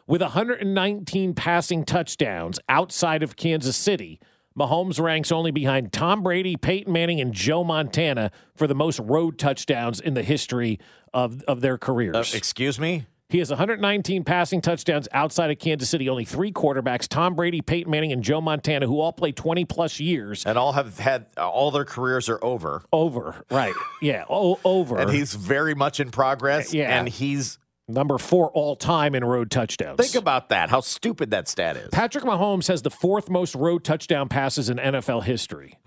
With 0.10 0.24
119 0.24 1.36
passing 1.36 1.86
touchdowns 1.86 2.60
outside 2.68 3.22
of 3.22 3.36
Kansas 3.36 3.78
City, 3.78 4.20
Mahomes 4.58 5.00
ranks 5.00 5.32
only 5.32 5.51
behind 5.51 5.94
Tom 5.94 6.24
Brady, 6.24 6.58
Peyton 6.58 6.92
Manning, 6.92 7.22
and 7.22 7.32
Joe 7.32 7.63
Montana 7.63 8.32
for 8.56 8.66
the 8.66 8.74
most 8.74 8.98
road 9.01 9.38
touchdowns 9.38 10.00
in 10.00 10.16
the 10.16 10.24
history 10.24 10.80
of, 11.13 11.44
of 11.44 11.62
their 11.62 11.78
careers. 11.78 12.16
Uh, 12.16 12.24
excuse 12.36 12.80
me? 12.80 13.06
He 13.30 13.38
has 13.38 13.51
119 13.51 14.24
passing 14.24 14.62
touchdowns 14.62 15.08
outside 15.12 15.51
of 15.51 15.60
Kansas 15.60 15.92
City. 15.92 16.10
Only 16.10 16.25
three 16.25 16.51
quarterbacks: 16.51 17.08
Tom 17.08 17.36
Brady, 17.36 17.62
Peyton 17.62 17.92
Manning, 17.92 18.12
and 18.12 18.24
Joe 18.24 18.42
Montana, 18.42 18.88
who 18.88 19.00
all 19.00 19.13
played 19.13 19.36
20 19.36 19.66
plus 19.66 20.00
years. 20.00 20.44
And 20.44 20.58
all 20.58 20.72
have 20.72 20.98
had 20.98 21.28
all 21.38 21.70
their 21.70 21.86
careers 21.86 22.30
are 22.30 22.44
over. 22.44 22.82
Over, 22.92 23.46
right? 23.51 23.75
Yeah, 24.01 24.24
o- 24.28 24.60
over. 24.66 24.98
And 24.98 25.12
he's 25.12 25.36
very 25.36 25.75
much 25.75 26.00
in 26.00 26.10
progress. 26.10 26.74
Yeah. 26.74 26.98
and 26.98 27.08
he's 27.08 27.60
number 27.89 28.17
four 28.17 28.50
all 28.51 28.75
time 28.75 29.15
in 29.15 29.24
road 29.24 29.51
touchdowns. 29.51 30.00
think 30.00 30.15
about 30.15 30.50
that. 30.50 30.69
How 30.69 30.81
stupid 30.81 31.31
that 31.31 31.48
stat 31.48 31.75
is. 31.77 31.89
Patrick 31.89 32.24
Mahomes 32.24 32.67
has 32.67 32.81
the 32.81 32.91
fourth 32.91 33.29
most 33.29 33.55
road 33.55 33.84
touchdown 33.84 34.29
passes 34.29 34.69
in 34.69 34.77
NFL 34.77 35.24
history. 35.24 35.77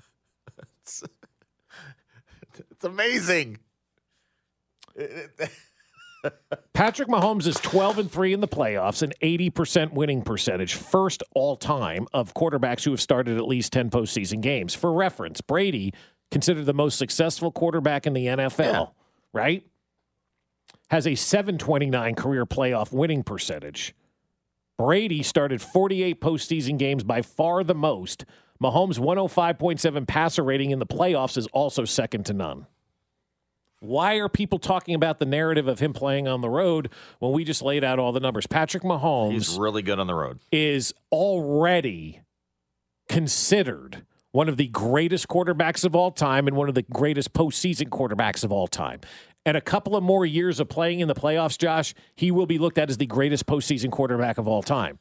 It's 2.71 2.85
amazing. 2.85 3.59
Patrick 6.73 7.09
Mahomes 7.09 7.47
is 7.47 7.56
12 7.56 7.99
and 7.99 8.11
3 8.11 8.32
in 8.32 8.40
the 8.40 8.49
playoffs, 8.49 9.02
an 9.02 9.12
80% 9.23 9.92
winning 9.92 10.23
percentage, 10.23 10.75
first 10.75 11.23
all 11.35 11.56
time 11.56 12.06
of 12.12 12.35
quarterbacks 12.35 12.85
who 12.85 12.90
have 12.92 13.00
started 13.00 13.37
at 13.38 13.47
least 13.47 13.73
10 13.73 13.90
postseason 13.90 14.40
games. 14.40 14.75
For 14.75 14.92
reference, 14.92 15.40
Brady, 15.40 15.92
considered 16.30 16.66
the 16.66 16.75
most 16.75 16.99
successful 16.99 17.50
quarterback 17.50 18.06
in 18.06 18.12
the 18.12 18.26
NFL, 18.26 18.92
right? 19.32 19.64
Has 20.93 21.07
a 21.07 21.15
729 21.15 22.15
career 22.17 22.45
playoff 22.45 22.93
winning 22.93 23.23
percentage. 23.23 23.95
Brady 24.77 25.23
started 25.23 25.63
48 25.63 26.21
postseason 26.21 26.79
games, 26.79 27.03
by 27.03 27.23
far 27.23 27.65
the 27.65 27.75
most. 27.75 28.27
Mahomes' 28.63 28.99
105.7 28.99 30.07
passer 30.07 30.45
rating 30.45 30.71
in 30.71 30.81
the 30.81 30.87
playoffs 30.87 31.39
is 31.39 31.47
also 31.47 31.87
second 31.87 32.27
to 32.27 32.35
none. 32.35 32.67
Why 33.81 34.17
are 34.17 34.29
people 34.29 34.59
talking 34.59 34.95
about 34.95 35.19
the 35.19 35.25
narrative 35.25 35.67
of 35.67 35.79
him 35.79 35.95
playing 35.95 36.29
on 36.29 36.43
the 36.43 36.51
road 36.51 36.91
when 37.21 37.33
we 37.33 37.43
just 37.43 37.63
laid 37.63 37.85
out 37.85 37.99
all 37.99 38.13
the 38.13 38.21
numbers? 38.21 38.47
Patrick 38.47 38.83
Mahomes 38.83 39.33
He's 39.33 39.59
really 39.59 39.81
good 39.81 39.99
on 39.99 40.07
the 40.07 40.15
road. 40.15 40.41
is 40.53 40.93
already 41.11 42.21
considered 43.09 44.05
one 44.33 44.49
of 44.49 44.59
the 44.59 44.67
greatest 44.67 45.29
quarterbacks 45.29 45.85
of 45.85 45.95
all 45.95 46.11
time 46.11 46.47
and 46.47 46.57
one 46.57 46.69
of 46.69 46.75
the 46.75 46.83
greatest 46.83 47.33
postseason 47.33 47.89
quarterbacks 47.89 48.45
of 48.45 48.53
all 48.53 48.67
time. 48.67 49.01
And 49.45 49.57
a 49.57 49.61
couple 49.61 49.97
of 49.97 50.05
more 50.05 50.25
years 50.25 50.61
of 50.61 50.69
playing 50.69 51.01
in 51.01 51.09
the 51.09 51.15
playoffs, 51.15 51.59
Josh, 51.59 51.95
he 52.15 52.31
will 52.31 52.47
be 52.47 52.59
looked 52.59 52.79
at 52.79 52.91
as 52.91 52.97
the 52.97 53.07
greatest 53.07 53.47
postseason 53.47 53.91
quarterback 53.91 54.39
of 54.39 54.47
all 54.47 54.63
time. 54.63 54.99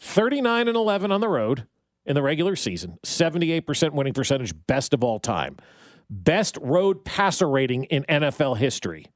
39 0.00 0.68
and 0.68 0.76
11 0.76 1.10
on 1.10 1.20
the 1.20 1.28
road 1.28 1.66
in 2.04 2.14
the 2.14 2.22
regular 2.22 2.56
season, 2.56 2.98
78% 3.04 3.92
winning 3.92 4.12
percentage, 4.12 4.52
best 4.66 4.92
of 4.92 5.02
all 5.02 5.18
time. 5.18 5.56
Best 6.10 6.58
road 6.60 7.04
passer 7.04 7.48
rating 7.48 7.84
in 7.84 8.04
NFL 8.04 8.58
history. 8.58 9.06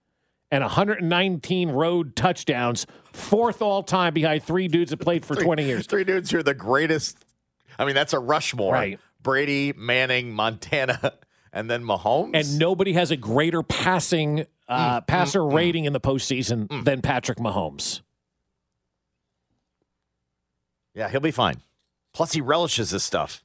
And 0.51 0.63
119 0.63 1.71
road 1.71 2.17
touchdowns, 2.17 2.87
fourth 3.13 3.61
all 3.61 3.83
time 3.83 4.15
behind 4.15 4.43
three 4.43 4.67
dudes 4.67 4.91
that 4.91 4.97
played 4.97 5.27
for 5.27 5.35
20 5.35 5.65
years. 5.65 5.87
Three 5.87 6.05
dudes 6.05 6.31
who 6.31 6.39
are 6.39 6.43
the 6.43 6.55
greatest. 6.55 7.19
I 7.79 7.85
mean, 7.85 7.95
that's 7.95 8.15
a 8.15 8.19
Rushmore. 8.19 8.73
Right. 8.73 8.99
Brady, 9.23 9.75
Manning, 9.77 10.33
Montana, 10.33 11.13
and 11.53 11.71
then 11.71 11.83
Mahomes. 11.83 12.31
And 12.35 12.59
nobody 12.59 12.93
has 12.95 13.11
a 13.11 13.17
greater 13.17 13.63
passing 13.63 14.47
uh, 14.69 15.01
mm, 15.01 15.07
passer 15.07 15.41
mm, 15.41 15.51
mm. 15.51 15.55
rating 15.55 15.85
in 15.85 15.93
the 15.93 16.01
postseason 16.01 16.85
than 16.85 17.03
Patrick 17.03 17.39
Mahomes. 17.39 18.01
yeah, 20.99 21.09
he'll 21.09 21.21
be 21.21 21.31
fine. 21.31 21.63
Plus, 22.13 22.33
he 22.33 22.41
relishes 22.41 22.91
this 22.91 23.05
stuff. 23.05 23.45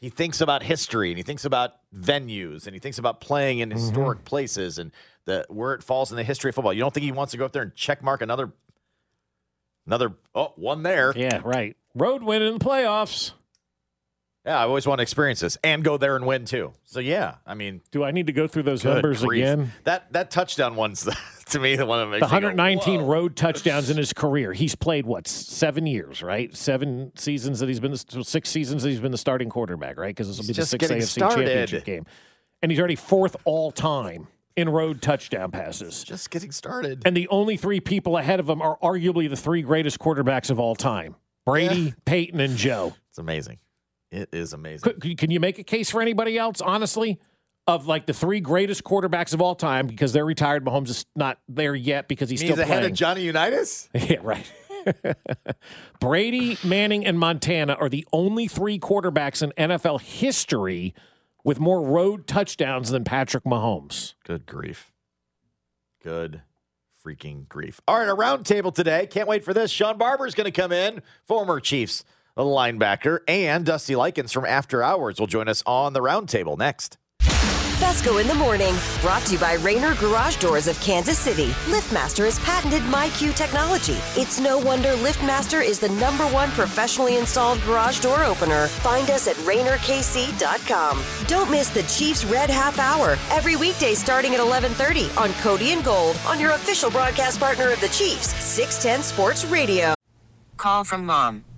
He 0.00 0.08
thinks 0.08 0.40
about 0.40 0.62
history 0.62 1.10
and 1.10 1.18
he 1.18 1.22
thinks 1.22 1.44
about 1.44 1.74
venues 1.94 2.66
and 2.66 2.74
he 2.74 2.80
thinks 2.80 2.98
about 2.98 3.20
playing 3.20 3.58
in 3.58 3.68
mm-hmm. 3.68 3.78
historic 3.78 4.24
places 4.24 4.78
and 4.78 4.92
the 5.26 5.44
where 5.48 5.74
it 5.74 5.82
falls 5.82 6.10
in 6.10 6.16
the 6.16 6.24
history 6.24 6.48
of 6.48 6.54
football. 6.54 6.72
You 6.72 6.80
don't 6.80 6.94
think 6.94 7.04
he 7.04 7.12
wants 7.12 7.32
to 7.32 7.36
go 7.36 7.44
up 7.44 7.52
there 7.52 7.62
and 7.62 7.74
check 7.74 8.02
mark 8.02 8.22
another 8.22 8.52
another 9.86 10.14
oh 10.34 10.52
one 10.56 10.82
there. 10.82 11.12
Yeah, 11.16 11.40
right. 11.44 11.76
Road 11.94 12.22
win 12.22 12.42
in 12.42 12.54
the 12.54 12.64
playoffs. 12.64 13.32
Yeah, 14.48 14.60
I 14.60 14.62
always 14.62 14.86
want 14.86 15.00
to 15.00 15.02
experience 15.02 15.40
this 15.40 15.58
and 15.62 15.84
go 15.84 15.98
there 15.98 16.16
and 16.16 16.24
win 16.24 16.46
too. 16.46 16.72
So 16.86 17.00
yeah, 17.00 17.34
I 17.46 17.52
mean, 17.52 17.82
Do 17.90 18.02
I 18.02 18.12
need 18.12 18.28
to 18.28 18.32
go 18.32 18.46
through 18.46 18.62
those 18.62 18.82
numbers 18.82 19.22
grief. 19.22 19.42
again? 19.42 19.72
That 19.84 20.10
that 20.14 20.30
touchdown 20.30 20.74
one's 20.74 21.06
to 21.50 21.60
me 21.60 21.76
the 21.76 21.84
one 21.84 21.98
that 21.98 22.06
makes 22.06 22.20
The 22.26 22.34
me 22.34 22.40
go, 22.40 22.46
119 22.46 23.02
road 23.02 23.36
touchdowns 23.36 23.90
in 23.90 23.98
his 23.98 24.14
career. 24.14 24.54
He's 24.54 24.74
played 24.74 25.04
what 25.04 25.28
seven 25.28 25.84
years, 25.84 26.22
right? 26.22 26.56
Seven 26.56 27.12
seasons 27.14 27.60
that 27.60 27.68
he's 27.68 27.78
been, 27.78 27.90
the, 27.90 28.24
six 28.24 28.48
seasons 28.48 28.84
that 28.84 28.88
he's 28.88 29.00
been 29.00 29.12
the 29.12 29.18
starting 29.18 29.50
quarterback, 29.50 29.98
right? 29.98 30.16
Because 30.16 30.28
this 30.28 30.38
will 30.38 30.46
be 30.46 30.54
the 30.54 30.64
sixth 30.64 30.90
AFC 30.90 31.02
started. 31.02 31.44
Championship 31.44 31.84
game, 31.84 32.06
and 32.62 32.72
he's 32.72 32.78
already 32.78 32.96
fourth 32.96 33.36
all 33.44 33.70
time 33.70 34.28
in 34.56 34.70
road 34.70 35.02
touchdown 35.02 35.50
passes. 35.50 36.04
Just 36.04 36.30
getting 36.30 36.52
started. 36.52 37.02
And 37.04 37.14
the 37.14 37.28
only 37.28 37.58
three 37.58 37.80
people 37.80 38.16
ahead 38.16 38.40
of 38.40 38.48
him 38.48 38.62
are 38.62 38.78
arguably 38.82 39.28
the 39.28 39.36
three 39.36 39.60
greatest 39.60 39.98
quarterbacks 39.98 40.48
of 40.48 40.58
all 40.58 40.74
time: 40.74 41.16
Brady, 41.44 41.92
Peyton, 42.06 42.40
and 42.40 42.56
Joe. 42.56 42.94
It's 43.10 43.18
amazing. 43.18 43.58
It 44.10 44.28
is 44.32 44.52
amazing. 44.52 44.92
Could- 45.00 45.18
Can 45.18 45.30
you 45.30 45.40
make 45.40 45.58
a 45.58 45.62
case 45.64 45.90
for 45.90 46.00
anybody 46.00 46.38
else, 46.38 46.60
honestly, 46.60 47.18
of 47.66 47.86
like 47.86 48.06
the 48.06 48.14
three 48.14 48.40
greatest 48.40 48.84
quarterbacks 48.84 49.34
of 49.34 49.40
all 49.42 49.54
time 49.54 49.86
because 49.86 50.12
they're 50.12 50.24
retired? 50.24 50.64
Mahomes 50.64 50.88
is 50.88 51.04
not 51.14 51.38
there 51.48 51.74
yet 51.74 52.08
because 52.08 52.30
he's 52.30 52.40
He's 52.40 52.50
still 52.50 52.60
ahead 52.62 52.78
playing. 52.78 52.92
of 52.92 52.96
Johnny 52.96 53.22
Unitas. 53.22 53.88
yeah, 53.94 54.16
right. 54.22 54.50
Brady, 56.00 56.56
Manning, 56.64 57.04
and 57.04 57.18
Montana 57.18 57.74
are 57.74 57.88
the 57.88 58.06
only 58.12 58.48
three 58.48 58.78
quarterbacks 58.78 59.42
in 59.42 59.52
NFL 59.70 60.00
history 60.00 60.94
with 61.44 61.60
more 61.60 61.82
road 61.82 62.26
touchdowns 62.26 62.90
than 62.90 63.04
Patrick 63.04 63.44
Mahomes. 63.44 64.14
Good 64.24 64.46
grief. 64.46 64.92
Good 66.02 66.42
freaking 67.04 67.48
grief. 67.48 67.80
All 67.88 67.98
right, 67.98 68.08
a 68.08 68.14
round 68.14 68.46
table 68.46 68.72
today. 68.72 69.06
Can't 69.06 69.28
wait 69.28 69.44
for 69.44 69.52
this. 69.54 69.70
Shawn 69.70 69.98
Barber's 69.98 70.34
going 70.34 70.46
to 70.46 70.50
come 70.50 70.72
in, 70.72 71.02
former 71.26 71.60
Chiefs 71.60 72.04
linebacker, 72.42 73.20
and 73.28 73.64
Dusty 73.64 73.94
Likins 73.94 74.32
from 74.32 74.44
After 74.44 74.82
Hours 74.82 75.18
will 75.18 75.26
join 75.26 75.48
us 75.48 75.62
on 75.66 75.92
the 75.92 76.00
roundtable 76.00 76.58
next. 76.58 76.98
Fesco 77.78 78.20
in 78.20 78.26
the 78.26 78.34
morning, 78.34 78.74
brought 79.00 79.22
to 79.22 79.34
you 79.34 79.38
by 79.38 79.54
Rainer 79.54 79.94
Garage 79.94 80.36
Doors 80.38 80.66
of 80.66 80.78
Kansas 80.80 81.16
City. 81.16 81.46
LiftMaster 81.66 82.24
has 82.24 82.40
patented 82.40 82.82
MyQ 82.82 83.36
technology. 83.36 83.96
It's 84.20 84.40
no 84.40 84.58
wonder 84.58 84.88
LiftMaster 84.96 85.64
is 85.64 85.78
the 85.78 85.88
number 85.90 86.24
one 86.24 86.50
professionally 86.50 87.18
installed 87.18 87.60
garage 87.60 88.00
door 88.00 88.24
opener. 88.24 88.66
Find 88.66 89.08
us 89.10 89.28
at 89.28 89.36
RainerKC.com. 89.36 91.04
Don't 91.28 91.50
miss 91.52 91.68
the 91.70 91.84
Chiefs 91.84 92.24
Red 92.24 92.50
Half 92.50 92.80
Hour 92.80 93.16
every 93.30 93.54
weekday 93.54 93.94
starting 93.94 94.34
at 94.34 94.40
11:30 94.40 95.08
on 95.16 95.32
Cody 95.34 95.70
and 95.70 95.84
Gold 95.84 96.16
on 96.26 96.40
your 96.40 96.50
official 96.52 96.90
broadcast 96.90 97.38
partner 97.38 97.70
of 97.70 97.80
the 97.80 97.88
Chiefs, 97.88 98.34
610 98.44 99.04
Sports 99.04 99.44
Radio. 99.44 99.94
Call 100.56 100.82
from 100.82 101.06
mom. 101.06 101.44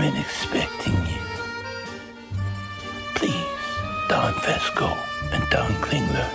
Been 0.00 0.16
expecting 0.16 0.94
you. 0.94 1.22
Please, 3.16 3.66
Don 4.08 4.32
Fesco 4.32 4.90
and 5.34 5.42
Don 5.50 5.72
Klingler 5.84 6.30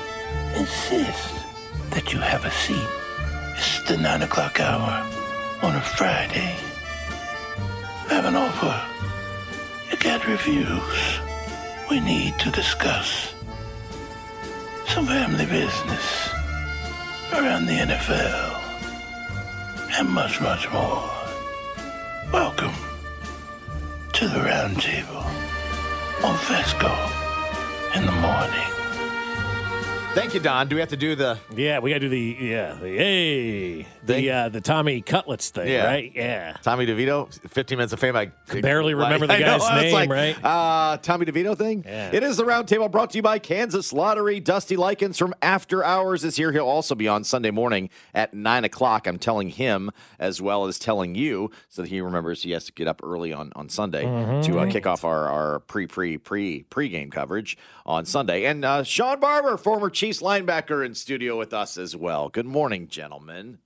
insist 0.56 1.34
that 1.90 2.14
you 2.14 2.20
have 2.20 2.46
a 2.46 2.52
seat. 2.52 2.90
It's 3.58 3.82
the 3.90 3.98
nine 3.98 4.22
o'clock 4.22 4.60
hour. 4.60 4.94
on 5.64 5.76
a 5.76 5.82
Friday. 5.82 6.54
I 8.08 8.14
have 8.14 8.26
an 8.26 8.36
offer. 8.36 8.78
You 9.90 9.98
got 9.98 10.28
reviews. 10.28 11.00
We 11.90 12.00
need 12.02 12.38
to 12.44 12.52
discuss 12.52 13.34
some 14.86 15.08
family 15.08 15.48
business 15.48 16.30
around 17.34 17.66
the 17.66 17.80
NFL 17.90 18.62
and 19.98 20.08
much, 20.08 20.40
much 20.40 20.72
more. 20.72 21.10
Welcome 22.32 22.85
to 24.16 24.30
the 24.30 24.40
round 24.40 24.80
table 24.80 25.18
on 26.24 26.38
Fesco 26.38 26.90
in 27.98 28.06
the 28.06 28.12
morning. 28.14 28.75
Thank 30.16 30.34
you, 30.34 30.40
Don. 30.40 30.70
Do 30.70 30.76
we 30.76 30.80
have 30.80 30.90
to 30.90 30.98
do 30.98 31.14
the? 31.16 31.38
Yeah, 31.54 31.80
we 31.80 31.90
got 31.92 31.96
to 31.96 32.00
do 32.00 32.10
the 32.10 32.38
yeah 32.40 32.74
the 32.76 32.88
hey 32.88 33.86
the 34.06 34.32
uh, 34.32 34.50
the 34.50 34.62
Tommy 34.62 35.02
Cutlets 35.02 35.50
thing, 35.50 35.68
Yeah. 35.68 35.86
right? 35.86 36.10
Yeah. 36.16 36.56
Tommy 36.64 36.86
DeVito, 36.86 37.32
15 37.50 37.78
minutes 37.78 37.92
of 37.92 38.00
fame. 38.00 38.16
I 38.16 38.28
Can 38.48 38.62
barely 38.62 38.94
remember 38.94 39.28
the 39.28 39.34
I 39.34 39.40
know, 39.40 39.46
guy's 39.58 39.62
I 39.64 39.76
was 39.76 39.84
name, 39.84 39.94
like, 39.94 40.10
right? 40.10 40.38
Uh, 40.44 40.98
Tommy 41.02 41.26
DeVito 41.26 41.58
thing. 41.58 41.84
Yeah. 41.86 42.12
It 42.14 42.24
is 42.24 42.38
the 42.38 42.44
roundtable 42.46 42.90
brought 42.90 43.10
to 43.12 43.18
you 43.18 43.24
by 43.24 43.40
Kansas 43.40 43.92
Lottery. 43.92 44.40
Dusty 44.40 44.78
Likins 44.78 45.18
from 45.18 45.34
After 45.42 45.84
Hours 45.84 46.24
is 46.24 46.38
here. 46.38 46.54
He'll 46.54 46.66
also 46.66 46.96
be 46.96 47.10
on 47.10 47.26
Sunday 47.26 47.52
morning 47.52 47.90
at 48.14 48.34
nine 48.34 48.64
o'clock. 48.64 49.08
I'm 49.08 49.20
telling 49.20 49.50
him 49.50 49.92
as 50.18 50.42
well 50.42 50.66
as 50.66 50.80
telling 50.80 51.16
you 51.16 51.52
so 51.68 51.82
that 51.82 51.90
he 51.90 52.00
remembers 52.00 52.44
he 52.44 52.52
has 52.52 52.64
to 52.66 52.72
get 52.72 52.88
up 52.88 53.02
early 53.04 53.34
on 53.34 53.52
on 53.56 53.68
Sunday 53.68 54.06
Mhm. 54.06 54.44
to 54.46 54.60
uh, 54.60 54.72
kick 54.72 54.88
off 54.88 55.04
our 55.04 55.28
our 55.28 55.60
pre 55.60 55.88
pre 55.88 56.18
pre 56.18 56.64
pre 56.64 56.88
game 56.88 57.12
coverage 57.12 57.58
on 57.86 58.06
Sunday. 58.06 58.46
And 58.46 58.64
uh, 58.64 58.84
Shawn 58.84 59.20
Barber, 59.20 59.58
former 59.58 59.90
Chiefs 60.06 60.22
linebacker, 60.22 60.86
in 60.86 60.94
studio 60.94 61.36
with 61.36 61.52
us 61.52 61.80
as 61.80 61.96
well. 61.96 62.30
Good 62.30 62.46
morning, 62.46 62.88
gentlemen. 62.88 63.58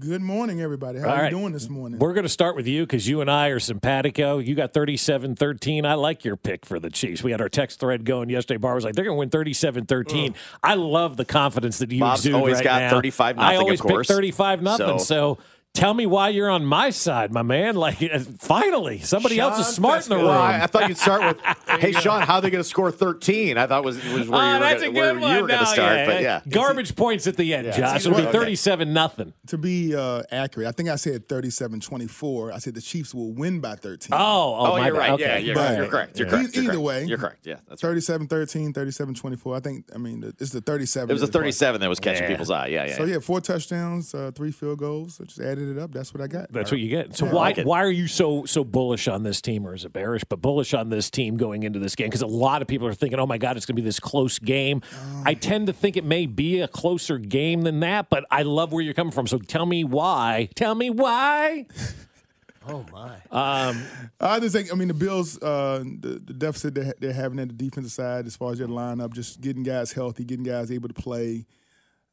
Good 0.00 0.20
morning, 0.20 0.60
everybody. 0.60 0.98
How 0.98 1.06
All 1.10 1.14
are 1.14 1.18
right. 1.22 1.30
you 1.32 1.38
doing 1.38 1.52
this 1.52 1.68
morning? 1.68 2.00
We're 2.00 2.12
going 2.12 2.24
to 2.24 2.28
start 2.28 2.56
with 2.56 2.66
you 2.66 2.82
because 2.84 3.06
you 3.08 3.20
and 3.20 3.30
I 3.30 3.48
are 3.48 3.60
simpatico. 3.60 4.38
You 4.38 4.56
got 4.56 4.72
37 4.72 5.36
13. 5.36 5.86
I 5.86 5.94
like 5.94 6.24
your 6.24 6.36
pick 6.36 6.66
for 6.66 6.80
the 6.80 6.90
Chiefs. 6.90 7.22
We 7.22 7.30
had 7.30 7.40
our 7.40 7.48
text 7.48 7.78
thread 7.78 8.04
going 8.04 8.30
yesterday. 8.30 8.58
Bar 8.58 8.74
was 8.74 8.84
like, 8.84 8.94
they're 8.96 9.04
going 9.04 9.14
to 9.14 9.18
win 9.20 9.30
37 9.30 9.86
13. 9.86 10.34
I 10.60 10.74
love 10.74 11.16
the 11.16 11.24
confidence 11.24 11.78
that 11.78 11.92
you 11.92 12.00
Bob's 12.00 12.22
exude 12.22 12.34
always 12.34 12.56
right 12.56 12.64
got 12.64 12.78
now. 12.82 12.90
35 12.90 13.38
I 13.38 13.54
always 13.56 13.80
pick 13.80 14.04
35 14.04 14.60
nothing. 14.60 14.98
So- 14.98 15.04
So. 15.04 15.38
Tell 15.74 15.94
me 15.94 16.04
why 16.04 16.28
you're 16.28 16.50
on 16.50 16.66
my 16.66 16.90
side, 16.90 17.32
my 17.32 17.40
man. 17.40 17.76
Like, 17.76 18.02
uh, 18.02 18.18
finally, 18.38 18.98
somebody 18.98 19.40
else 19.40 19.58
is 19.58 19.74
smart 19.74 20.04
in 20.04 20.10
the 20.10 20.16
room. 20.16 20.26
Well, 20.26 20.38
I, 20.38 20.60
I 20.64 20.66
thought 20.66 20.86
you'd 20.86 20.98
start 20.98 21.22
with, 21.24 21.56
"Hey, 21.80 21.92
Shawn, 21.92 22.20
how 22.20 22.34
are 22.36 22.40
they 22.42 22.50
going 22.50 22.62
to 22.62 22.68
score 22.68 22.90
13?" 22.92 23.56
I 23.56 23.66
thought 23.66 23.82
was 23.82 23.96
was 24.12 24.28
where 24.28 24.38
Oh, 24.38 24.46
you 24.48 24.52
were 24.60 24.60
gonna, 24.60 24.64
a 24.66 24.90
where 24.90 24.90
good 24.90 25.14
you 25.14 25.20
one. 25.22 25.40
were 25.42 25.48
going 25.48 25.60
No, 25.60 25.64
start. 25.64 25.96
yeah, 25.96 26.06
But 26.06 26.14
yeah. 26.16 26.20
yeah, 26.20 26.40
Garbage 26.52 26.94
points 26.94 27.26
at 27.26 27.38
the 27.38 27.54
end, 27.54 27.68
Yeah. 27.68 27.76
Josh. 27.78 27.96
It's 27.96 28.06
It'll 28.06 28.18
be 28.18 28.24
okay. 28.24 28.32
37 28.32 28.92
nothing. 28.92 29.32
to 29.46 29.56
be 29.56 29.96
uh, 29.96 30.22
accurate, 30.30 30.68
I 30.68 30.72
think 30.72 30.90
I 30.90 30.96
said 30.96 31.26
37-24. 31.26 32.52
I 32.52 32.58
said 32.58 32.74
the 32.74 32.80
Chiefs 32.82 33.14
will 33.14 33.32
win 33.32 33.60
by 33.60 33.74
13. 33.74 34.10
Oh, 34.12 34.18
oh, 34.18 34.56
Oh, 34.72 34.76
my 34.76 34.86
you're 34.88 34.94
bad. 34.94 34.98
right. 35.00 35.10
Okay. 35.12 35.22
Yeah, 35.24 35.36
you're, 35.38 35.54
But- 35.54 35.76
you're 35.78 35.86
correct. 35.88 36.18
You're 36.18 36.28
correct. 36.28 36.54
You're 36.54 36.64
either 36.64 36.72
correct. 36.74 36.84
way, 36.84 37.04
you're 37.04 37.18
correct. 37.18 37.46
Yeah, 37.46 37.56
that's 37.66 37.80
37-13, 37.80 38.74
37-24. 38.74 39.56
I 39.56 39.60
think, 39.60 39.86
I 39.94 39.98
mean, 39.98 40.22
it's 40.38 40.50
the 40.50 40.60
37. 40.60 41.08
It 41.08 41.12
was 41.14 41.22
the 41.22 41.28
37 41.28 41.80
that 41.80 41.88
was 41.88 41.98
catching 41.98 42.26
people's 42.26 42.50
eye. 42.50 42.66
Yeah, 42.66 42.84
yeah. 42.84 42.96
So, 42.98 43.04
yeah, 43.04 43.20
four 43.20 43.40
touchdowns, 43.40 44.14
uh, 44.14 44.32
three 44.34 44.50
field 44.52 44.78
goals. 44.78 45.18
I 45.18 45.24
just 45.24 45.40
added 45.40 45.61
it 45.68 45.78
up. 45.78 45.92
That's 45.92 46.12
what 46.12 46.22
I 46.22 46.26
got. 46.26 46.52
That's 46.52 46.70
what 46.70 46.80
you 46.80 46.88
get. 46.88 47.16
So 47.16 47.26
Yeah, 47.26 47.32
why 47.32 47.52
like 47.56 47.66
why 47.66 47.82
are 47.82 47.90
you 47.90 48.06
so 48.06 48.44
so 48.44 48.64
bullish 48.64 49.08
on 49.08 49.22
this 49.22 49.40
team, 49.40 49.66
or 49.66 49.74
is 49.74 49.84
it 49.84 49.92
bearish? 49.92 50.24
But 50.24 50.40
bullish 50.40 50.74
on 50.74 50.88
this 50.88 51.10
team 51.10 51.36
going 51.36 51.62
into 51.62 51.78
this 51.78 51.94
game 51.94 52.08
because 52.08 52.22
a 52.22 52.26
lot 52.26 52.62
of 52.62 52.68
people 52.68 52.86
are 52.86 52.94
thinking, 52.94 53.18
"Oh 53.18 53.26
my 53.26 53.38
God, 53.38 53.56
it's 53.56 53.66
going 53.66 53.76
to 53.76 53.82
be 53.82 53.86
this 53.86 54.00
close 54.00 54.38
game." 54.38 54.82
Oh. 54.94 55.22
I 55.26 55.34
tend 55.34 55.66
to 55.68 55.72
think 55.72 55.96
it 55.96 56.04
may 56.04 56.26
be 56.26 56.60
a 56.60 56.68
closer 56.68 57.18
game 57.18 57.62
than 57.62 57.80
that, 57.80 58.10
but 58.10 58.24
I 58.30 58.42
love 58.42 58.72
where 58.72 58.82
you're 58.82 58.94
coming 58.94 59.12
from. 59.12 59.26
So 59.26 59.38
tell 59.38 59.66
me 59.66 59.84
why. 59.84 60.48
Tell 60.54 60.74
me 60.74 60.90
why. 60.90 61.66
Oh 62.68 62.84
my. 62.92 63.14
Um, 63.30 63.82
I 64.20 64.38
just 64.38 64.54
think, 64.54 64.72
I 64.72 64.76
mean, 64.76 64.88
the 64.88 64.94
Bills, 64.94 65.40
uh, 65.42 65.82
the, 65.82 66.20
the 66.24 66.32
deficit 66.32 66.74
they're, 66.74 66.94
they're 66.98 67.12
having 67.12 67.38
at 67.40 67.48
the 67.48 67.54
defensive 67.54 67.92
side 67.92 68.26
as 68.26 68.36
far 68.36 68.52
as 68.52 68.58
their 68.58 68.68
lineup, 68.68 69.14
just 69.14 69.40
getting 69.40 69.62
guys 69.62 69.92
healthy, 69.92 70.24
getting 70.24 70.44
guys 70.44 70.70
able 70.70 70.88
to 70.88 70.94
play. 70.94 71.46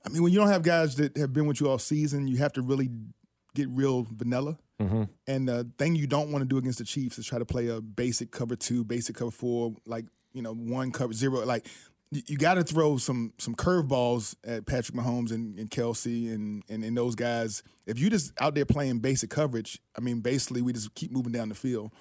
I 0.06 0.10
mean, 0.10 0.24
when 0.24 0.32
you 0.32 0.40
don't 0.40 0.48
have 0.48 0.64
guys 0.64 0.96
that 0.96 1.18
have 1.18 1.34
been 1.34 1.46
with 1.46 1.60
you 1.62 1.70
all 1.70 1.78
season, 1.78 2.28
you 2.28 2.38
have 2.38 2.54
to 2.54 2.62
really 2.62 2.90
get 3.56 3.68
real 3.70 4.08
vanilla. 4.12 4.58
And 5.28 5.48
the 5.48 5.70
thing 5.78 5.96
you 5.96 6.08
don't 6.08 6.32
want 6.32 6.42
to 6.42 6.48
do 6.48 6.58
against 6.58 6.80
the 6.80 6.86
Chiefs 6.86 7.20
is 7.20 7.26
try 7.26 7.40
to 7.40 7.46
play 7.46 7.68
a 7.68 7.82
basic 7.82 8.32
cover 8.32 8.56
two, 8.56 8.84
basic 8.84 9.16
cover 9.16 9.32
four, 9.32 9.76
like 9.86 10.06
you 10.34 10.42
know 10.42 10.54
one 10.54 10.92
cover 10.92 11.14
zero. 11.14 11.46
Like 11.46 11.68
you, 12.12 12.22
you 12.28 12.38
got 12.38 12.54
to 12.56 12.64
throw 12.64 12.98
some 12.98 13.34
some 13.38 13.56
curveballs 13.56 14.36
at 14.46 14.66
Patrick 14.66 14.98
Mahomes 14.98 15.32
and, 15.32 15.60
and 15.60 15.70
Kelce 15.70 16.34
and, 16.34 16.64
and 16.70 16.84
and 16.84 16.96
those 16.96 17.16
guys. 17.16 17.62
If 17.86 18.00
you 18.00 18.10
just 18.10 18.32
out 18.40 18.56
there 18.56 18.66
playing 18.66 19.00
basic 19.00 19.30
coverage, 19.30 19.82
I 19.98 20.02
mean, 20.02 20.22
basically 20.22 20.62
we 20.62 20.72
just 20.72 20.96
keep 20.96 21.12
moving 21.12 21.34
down 21.34 21.50
the 21.50 21.56
field. 21.56 21.92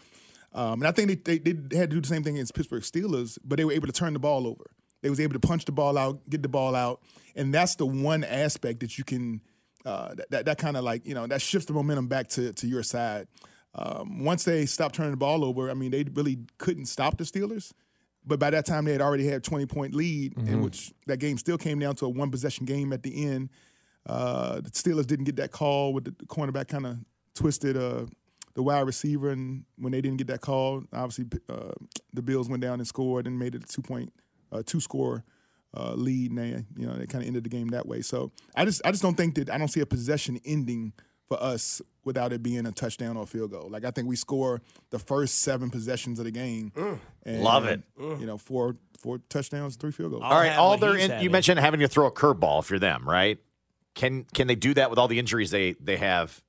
Um, 0.53 0.81
and 0.81 0.87
I 0.87 0.93
think 0.93 1.25
they, 1.25 1.39
they, 1.39 1.53
they 1.53 1.77
had 1.77 1.91
to 1.91 1.97
do 1.97 2.01
the 2.01 2.09
same 2.09 2.23
thing 2.23 2.37
against 2.37 2.55
Pittsburgh 2.55 2.83
Steelers, 2.83 3.39
but 3.45 3.59
they 3.59 3.65
were 3.65 3.73
able 3.73 3.87
to 3.87 3.93
turn 3.93 4.15
the 4.15 4.19
ball 4.19 4.47
over. 4.47 4.65
They 5.03 5.11
was 5.11 5.21
able 5.21 5.35
to 5.35 5.41
punch 5.41 5.65
the 5.67 5.73
ball 5.73 5.99
out, 5.99 6.29
get 6.29 6.43
the 6.43 6.49
ball 6.49 6.75
out, 6.75 7.03
and 7.37 7.53
that's 7.53 7.77
the 7.77 7.87
one 7.87 8.25
aspect 8.25 8.81
that 8.81 8.99
you 8.99 9.05
can 9.05 9.43
uh, 9.89 10.15
that 10.15 10.31
that, 10.31 10.45
that 10.45 10.59
kind 10.59 10.77
of 10.77 10.85
like 10.85 11.07
you 11.07 11.15
know 11.15 11.27
that 11.27 11.41
shifts 11.41 11.67
the 11.67 11.73
momentum 11.73 12.09
back 12.09 12.29
to 12.29 12.53
to 12.53 12.67
your 12.67 12.83
side. 12.83 13.27
Um, 13.75 14.25
once 14.25 14.45
they 14.45 14.67
stopped 14.67 14.95
turning 14.95 15.13
the 15.13 15.17
ball 15.17 15.45
over, 15.45 15.71
I 15.71 15.75
mean 15.75 15.91
they 15.91 16.05
really 16.13 16.39
couldn't 16.59 16.87
stop 16.87 17.17
the 17.17 17.25
Steelers. 17.25 17.73
But 18.27 18.39
by 18.39 18.51
that 18.51 18.67
time, 18.67 18.85
they 18.85 18.93
had 18.93 19.01
already 19.01 19.27
had 19.27 19.43
20 19.43 19.65
point 19.65 19.95
lead, 19.95 20.37
in 20.37 20.61
which 20.61 20.93
that 21.07 21.17
game 21.17 21.39
still 21.39 21.57
came 21.57 21.79
down 21.79 21.95
to 21.97 22.05
a 22.05 22.09
one 22.11 22.31
possession 22.31 22.67
game 22.67 22.93
at 22.93 23.03
the 23.03 23.25
end. 23.25 23.49
Uh, 24.05 24.57
the 24.61 24.71
Steelers 24.71 25.07
didn't 25.07 25.25
get 25.25 25.37
that 25.37 25.53
call 25.53 25.95
with 25.95 26.05
the, 26.05 26.11
the 26.11 26.27
cornerback 26.27 26.69
kind 26.69 26.85
of 26.85 26.99
twisted 27.35 27.77
uh, 27.79 28.05
the 28.55 28.63
wide 28.63 28.81
receiver, 28.81 29.31
and 29.31 29.65
when 29.79 29.93
they 29.93 30.03
didn't 30.03 30.19
get 30.19 30.27
that 30.27 30.43
call, 30.43 30.83
obviously 30.93 31.25
uh, 31.49 31.73
the 32.13 32.21
Bills 32.21 32.51
went 32.51 32.61
down 32.61 32.81
and 32.81 32.87
scored 32.87 33.27
and 33.27 33.39
made 33.39 33.55
it 33.55 33.65
a 33.65 33.67
two 33.67 33.81
point, 33.81 34.13
uh, 34.53 34.63
two 34.67 34.81
score 34.81 35.25
uh, 35.77 35.93
lead, 35.95 36.31
and 36.31 36.39
they 36.39 36.65
you 36.77 36.87
know 36.87 36.95
they 36.95 37.07
kind 37.07 37.23
of 37.23 37.29
ended 37.29 37.45
the 37.45 37.49
game 37.51 37.69
that 37.69 37.87
way. 37.87 38.01
So 38.03 38.33
I 38.57 38.65
just 38.65 38.81
I 38.85 38.91
just 38.91 39.03
don't 39.03 39.17
think 39.17 39.35
that 39.37 39.51
I 39.51 39.59
don't 39.59 39.69
see 39.69 39.81
a 39.81 39.87
possession 39.87 40.41
ending 40.45 40.93
for 41.29 41.43
us 41.43 41.83
without 42.05 42.33
it 42.33 42.43
being 42.43 42.65
a 42.67 42.73
touchdown 42.73 43.17
or 43.19 43.25
a 43.25 43.27
field 43.27 43.51
goal. 43.51 43.69
Like 43.71 43.85
I 43.85 43.91
think 43.91 44.09
we 44.09 44.17
score 44.17 44.63
the 44.91 44.99
first 44.99 45.41
seven 45.43 45.69
possessions 45.71 46.19
of 46.19 46.25
the 46.25 46.31
game. 46.31 46.73
and, 47.27 47.43
Love 47.43 47.67
it. 47.67 47.83
You 47.99 48.25
know, 48.27 48.39
four 48.39 48.77
four 48.99 49.19
touchdowns, 49.29 49.77
three 49.77 49.93
field 49.93 50.13
goals. 50.13 50.23
All 50.25 50.31
right, 50.33 50.57
all 50.57 50.77
their 50.79 50.97
in, 50.97 51.23
you 51.23 51.29
mentioned 51.31 51.61
having 51.61 51.81
to 51.81 51.89
throw 51.89 52.07
a 52.07 52.13
curveball 52.13 52.63
if 52.63 52.71
you're 52.71 52.79
them, 52.79 53.09
right? 53.09 53.39
Can 53.95 54.25
can 54.33 54.47
they 54.47 54.55
do 54.55 54.73
that 54.75 54.89
with 54.91 54.99
all 54.99 55.09
the 55.09 55.19
injuries 55.19 55.51
they 55.51 55.73
they 55.75 55.97
have? 55.99 56.43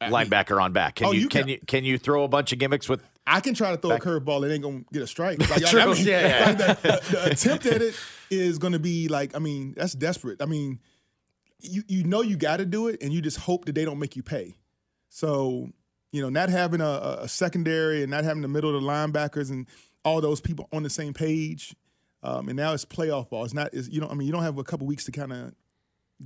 Linebacker 0.00 0.60
on 0.60 0.72
back. 0.72 0.96
Can 0.96 1.06
Oh, 1.06 1.12
you, 1.12 1.20
you 1.22 1.28
can, 1.28 1.42
can- 1.42 1.48
you 1.48 1.58
can 1.66 1.84
you 1.84 1.98
throw 1.98 2.24
a 2.24 2.28
bunch 2.28 2.52
of 2.52 2.58
gimmicks 2.58 2.88
with? 2.88 3.02
I 3.26 3.40
can 3.40 3.54
try 3.54 3.72
to 3.72 3.76
throw 3.76 3.90
a 3.92 3.98
curveball. 3.98 4.48
It 4.48 4.52
ain't 4.54 4.62
gonna 4.62 4.84
get 4.92 5.02
a 5.02 5.06
strike. 5.06 5.38
Like, 5.50 5.64
True. 5.66 5.80
I 5.80 5.86
mean, 5.94 6.06
Yeah, 6.06 6.26
yeah. 6.28 6.46
like 6.46 6.58
the, 6.58 6.78
the- 6.82 7.10
the 7.16 7.30
attempt 7.32 7.66
at 7.66 7.82
it 7.82 7.94
is 8.30 8.58
gonna 8.58 8.78
be 8.78 9.08
like. 9.08 9.34
I 9.34 9.38
mean, 9.40 9.74
that's 9.76 9.92
desperate. 9.94 10.40
I 10.40 10.46
mean, 10.46 10.80
you 11.60 11.82
you 11.88 12.04
know 12.04 12.20
you 12.22 12.36
got 12.36 12.58
to 12.58 12.64
do 12.66 12.88
it, 12.88 13.02
and 13.02 13.12
you 13.12 13.20
just 13.20 13.38
hope 13.38 13.64
that 13.64 13.74
they 13.74 13.84
don't 13.84 13.98
make 13.98 14.14
you 14.16 14.22
pay. 14.22 14.56
So 15.08 15.70
you 16.12 16.22
know, 16.22 16.28
not 16.28 16.48
having 16.48 16.80
a, 16.80 17.18
a 17.22 17.28
secondary 17.28 18.02
and 18.02 18.10
not 18.10 18.24
having 18.24 18.42
the 18.42 18.48
middle 18.48 18.74
of 18.74 18.80
the 18.80 18.88
linebackers 18.88 19.50
and 19.50 19.66
all 20.04 20.20
those 20.20 20.40
people 20.40 20.68
on 20.72 20.82
the 20.84 20.90
same 20.90 21.12
page, 21.12 21.74
um, 22.22 22.48
and 22.48 22.56
now 22.56 22.72
it's 22.72 22.84
playoff 22.84 23.28
ball. 23.28 23.44
It's 23.44 23.52
not. 23.54 23.70
It's, 23.74 23.88
you 23.88 24.00
know, 24.00 24.08
I 24.08 24.14
mean, 24.14 24.26
you 24.26 24.32
don't 24.32 24.44
have 24.44 24.58
a 24.58 24.64
couple 24.64 24.86
weeks 24.86 25.04
to 25.06 25.12
kind 25.12 25.32
of 25.32 25.52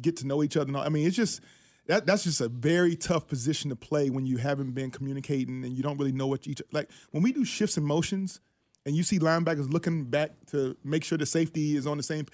get 0.00 0.18
to 0.18 0.26
know 0.26 0.42
each 0.42 0.56
other. 0.56 0.68
and 0.68 0.76
all- 0.76 0.84
I 0.84 0.90
mean, 0.90 1.06
it's 1.06 1.16
just 1.16 1.40
that 1.86 2.06
that's 2.06 2.24
just 2.24 2.40
a 2.40 2.48
very 2.48 2.96
tough 2.96 3.26
position 3.26 3.70
to 3.70 3.76
play 3.76 4.10
when 4.10 4.26
you 4.26 4.36
haven't 4.36 4.72
been 4.72 4.90
communicating 4.90 5.64
and 5.64 5.76
you 5.76 5.82
don't 5.82 5.98
really 5.98 6.12
know 6.12 6.26
what 6.26 6.46
each 6.46 6.62
like 6.72 6.90
when 7.10 7.22
we 7.22 7.32
do 7.32 7.44
shifts 7.44 7.76
and 7.76 7.86
motions 7.86 8.40
and 8.86 8.96
you 8.96 9.02
see 9.02 9.18
linebackers 9.18 9.70
looking 9.72 10.04
back 10.04 10.32
to 10.46 10.76
make 10.84 11.04
sure 11.04 11.18
the 11.18 11.26
safety 11.26 11.76
is 11.76 11.86
on 11.86 11.96
the 11.96 12.02
same 12.02 12.26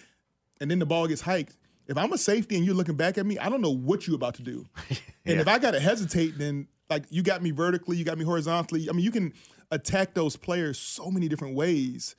and 0.60 0.70
then 0.70 0.78
the 0.78 0.86
ball 0.86 1.06
gets 1.06 1.20
hiked. 1.20 1.56
If 1.86 1.96
I'm 1.96 2.12
a 2.12 2.18
safety 2.18 2.56
and 2.56 2.64
you're 2.64 2.74
looking 2.74 2.96
back 2.96 3.18
at 3.18 3.26
me, 3.26 3.38
I 3.38 3.48
don't 3.48 3.60
know 3.60 3.74
what 3.74 4.06
you're 4.06 4.16
about 4.16 4.34
to 4.34 4.42
do. 4.42 4.66
And 5.28 5.40
if 5.40 5.48
I 5.48 5.58
gotta 5.58 5.80
hesitate, 5.80 6.38
then 6.38 6.68
like 6.88 7.02
you 7.10 7.20
got 7.20 7.42
me 7.42 7.50
vertically, 7.50 7.96
you 7.96 8.04
got 8.04 8.16
me 8.16 8.24
horizontally. 8.24 8.88
I 8.88 8.92
mean, 8.92 9.04
you 9.04 9.10
can 9.10 9.32
attack 9.72 10.14
those 10.14 10.36
players 10.36 10.78
so 10.78 11.10
many 11.10 11.26
different 11.26 11.56
ways. 11.56 12.14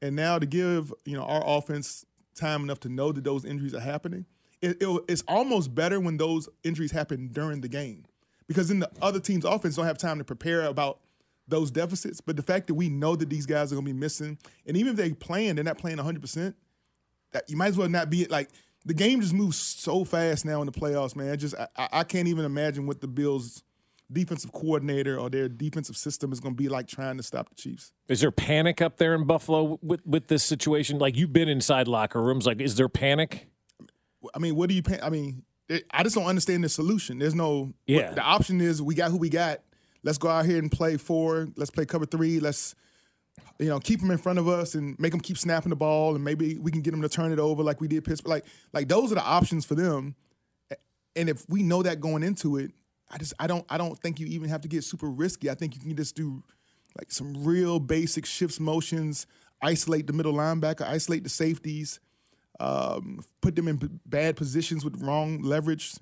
And 0.00 0.16
now 0.16 0.38
to 0.38 0.46
give 0.46 0.90
you 1.04 1.18
know 1.18 1.24
our 1.24 1.42
offense 1.44 2.06
time 2.34 2.62
enough 2.62 2.80
to 2.80 2.88
know 2.88 3.12
that 3.12 3.24
those 3.24 3.44
injuries 3.44 3.74
are 3.74 3.80
happening, 3.80 4.24
it, 4.62 4.82
it, 4.82 5.04
it's 5.08 5.22
almost 5.28 5.74
better 5.74 6.00
when 6.00 6.16
those 6.16 6.48
injuries 6.64 6.92
happen 6.92 7.28
during 7.28 7.60
the 7.60 7.68
game, 7.68 8.04
because 8.46 8.68
then 8.68 8.78
the 8.80 8.90
other 9.02 9.20
team's 9.20 9.44
offense 9.44 9.76
don't 9.76 9.86
have 9.86 9.98
time 9.98 10.18
to 10.18 10.24
prepare 10.24 10.64
about 10.64 11.00
those 11.48 11.70
deficits. 11.70 12.20
But 12.20 12.36
the 12.36 12.42
fact 12.42 12.66
that 12.68 12.74
we 12.74 12.88
know 12.88 13.16
that 13.16 13.30
these 13.30 13.46
guys 13.46 13.70
are 13.72 13.76
going 13.76 13.86
to 13.86 13.92
be 13.92 13.98
missing, 13.98 14.38
and 14.66 14.76
even 14.76 14.92
if 14.92 14.96
they're 14.96 15.14
playing, 15.14 15.54
they're 15.56 15.64
not 15.64 15.78
playing 15.78 15.98
100. 15.98 16.20
percent 16.20 16.56
That 17.32 17.48
you 17.48 17.56
might 17.56 17.68
as 17.68 17.76
well 17.76 17.88
not 17.88 18.10
be 18.10 18.22
it. 18.22 18.30
like 18.30 18.50
the 18.84 18.94
game 18.94 19.20
just 19.20 19.34
moves 19.34 19.56
so 19.58 20.04
fast 20.04 20.44
now 20.44 20.60
in 20.62 20.66
the 20.66 20.72
playoffs, 20.72 21.16
man. 21.16 21.30
I 21.32 21.36
just 21.36 21.54
I, 21.56 21.68
I 21.76 21.88
I 21.92 22.04
can't 22.04 22.28
even 22.28 22.44
imagine 22.44 22.86
what 22.86 23.00
the 23.00 23.08
Bills 23.08 23.62
defensive 24.12 24.52
coordinator 24.52 25.18
or 25.18 25.28
their 25.28 25.48
defensive 25.48 25.96
system 25.96 26.32
is 26.32 26.38
going 26.38 26.54
to 26.54 26.56
be 26.62 26.68
like 26.68 26.86
trying 26.86 27.16
to 27.16 27.24
stop 27.24 27.48
the 27.48 27.56
Chiefs. 27.56 27.92
is 28.08 28.20
there 28.20 28.30
panic 28.30 28.80
up 28.80 28.98
there 28.98 29.14
in 29.14 29.24
Buffalo 29.24 29.80
with 29.82 30.00
with 30.06 30.28
this 30.28 30.44
situation? 30.44 30.98
Like 30.98 31.16
you've 31.16 31.32
been 31.32 31.48
inside 31.48 31.88
locker 31.88 32.22
rooms. 32.22 32.46
Like, 32.46 32.60
is 32.60 32.76
there 32.76 32.88
panic? 32.88 33.48
I 34.34 34.38
mean, 34.38 34.54
what 34.56 34.68
do 34.68 34.74
you? 34.74 34.82
pa- 34.82 34.98
I 35.02 35.10
mean, 35.10 35.42
I 35.90 36.02
just 36.02 36.14
don't 36.14 36.26
understand 36.26 36.64
the 36.64 36.68
solution. 36.68 37.18
There's 37.18 37.34
no. 37.34 37.72
Yeah. 37.86 38.12
The 38.12 38.22
option 38.22 38.60
is 38.60 38.80
we 38.82 38.94
got 38.94 39.10
who 39.10 39.18
we 39.18 39.28
got. 39.28 39.60
Let's 40.02 40.18
go 40.18 40.28
out 40.28 40.46
here 40.46 40.58
and 40.58 40.70
play 40.70 40.96
four. 40.96 41.48
Let's 41.56 41.70
play 41.70 41.84
cover 41.84 42.06
three. 42.06 42.38
Let's, 42.38 42.76
you 43.58 43.68
know, 43.68 43.80
keep 43.80 44.00
them 44.00 44.10
in 44.12 44.18
front 44.18 44.38
of 44.38 44.46
us 44.46 44.74
and 44.74 44.96
make 45.00 45.10
them 45.10 45.20
keep 45.20 45.36
snapping 45.36 45.70
the 45.70 45.76
ball, 45.76 46.14
and 46.14 46.22
maybe 46.22 46.58
we 46.58 46.70
can 46.70 46.80
get 46.80 46.92
them 46.92 47.02
to 47.02 47.08
turn 47.08 47.32
it 47.32 47.38
over 47.38 47.62
like 47.62 47.80
we 47.80 47.88
did 47.88 48.04
Pittsburgh. 48.04 48.30
Like, 48.30 48.44
like 48.72 48.88
those 48.88 49.10
are 49.10 49.16
the 49.16 49.24
options 49.24 49.64
for 49.64 49.74
them. 49.74 50.14
And 51.16 51.28
if 51.28 51.48
we 51.48 51.62
know 51.62 51.82
that 51.82 51.98
going 51.98 52.22
into 52.22 52.58
it, 52.58 52.72
I 53.10 53.18
just 53.18 53.34
I 53.38 53.46
don't 53.46 53.64
I 53.68 53.78
don't 53.78 53.98
think 53.98 54.20
you 54.20 54.26
even 54.26 54.48
have 54.48 54.60
to 54.62 54.68
get 54.68 54.84
super 54.84 55.08
risky. 55.08 55.50
I 55.50 55.54
think 55.54 55.74
you 55.74 55.80
can 55.80 55.96
just 55.96 56.14
do 56.14 56.42
like 56.98 57.10
some 57.10 57.44
real 57.44 57.78
basic 57.78 58.26
shifts, 58.26 58.60
motions, 58.60 59.26
isolate 59.62 60.06
the 60.06 60.12
middle 60.12 60.34
linebacker, 60.34 60.82
isolate 60.82 61.24
the 61.24 61.30
safeties, 61.30 62.00
um, 62.60 63.20
put 63.40 63.54
them 63.56 63.68
in 63.68 63.76
b- 63.76 63.88
bad 64.06 64.36
positions 64.36 64.84
with 64.84 65.00
wrong 65.02 65.42
leverage. 65.42 65.94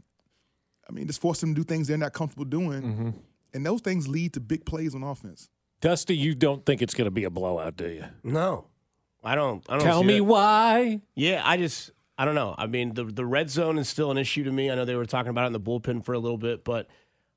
I 0.89 0.93
mean, 0.93 1.07
just 1.07 1.21
force 1.21 1.41
them 1.41 1.55
to 1.55 1.61
do 1.61 1.65
things 1.65 1.89
they're 1.89 1.97
not 1.99 2.13
comfortable 2.13 2.45
doing, 2.45 2.83
Mm-hmm. 2.83 3.11
and 3.55 3.67
those 3.67 3.81
things 3.81 4.07
lead 4.09 4.33
to 4.35 4.41
big 4.41 4.65
plays 4.67 4.95
on 4.95 5.03
offense. 5.03 5.49
Dusty, 5.81 6.17
you 6.17 6.35
don't 6.35 6.65
think 6.65 6.81
it's 6.83 6.95
going 6.95 7.07
to 7.07 7.11
be 7.11 7.25
a 7.25 7.31
blowout, 7.31 7.77
do 7.77 7.89
you? 7.89 8.05
No, 8.23 8.67
I 9.23 9.35
don't. 9.35 9.65
I 9.69 9.77
don't 9.77 9.85
Tell 9.85 10.01
see 10.01 10.07
me 10.07 10.19
that. 10.19 10.25
why. 10.25 11.01
Yeah, 11.15 11.43
I 11.45 11.57
just 11.57 11.91
I 12.17 12.25
don't 12.25 12.35
know. 12.35 12.55
I 12.57 12.67
mean, 12.67 12.95
the 12.95 13.05
the 13.05 13.25
red 13.27 13.51
zone 13.51 13.79
is 13.79 13.89
still 13.89 14.11
an 14.11 14.19
issue 14.19 14.45
to 14.45 14.53
me. 14.53 14.71
I 14.71 14.75
know 14.75 14.85
they 14.85 14.95
were 14.97 15.07
talking 15.07 15.31
about 15.31 15.45
it 15.45 15.47
in 15.49 15.53
the 15.53 15.61
bullpen 15.61 16.05
for 16.05 16.13
a 16.15 16.19
little 16.19 16.39
bit, 16.39 16.65
but 16.65 16.87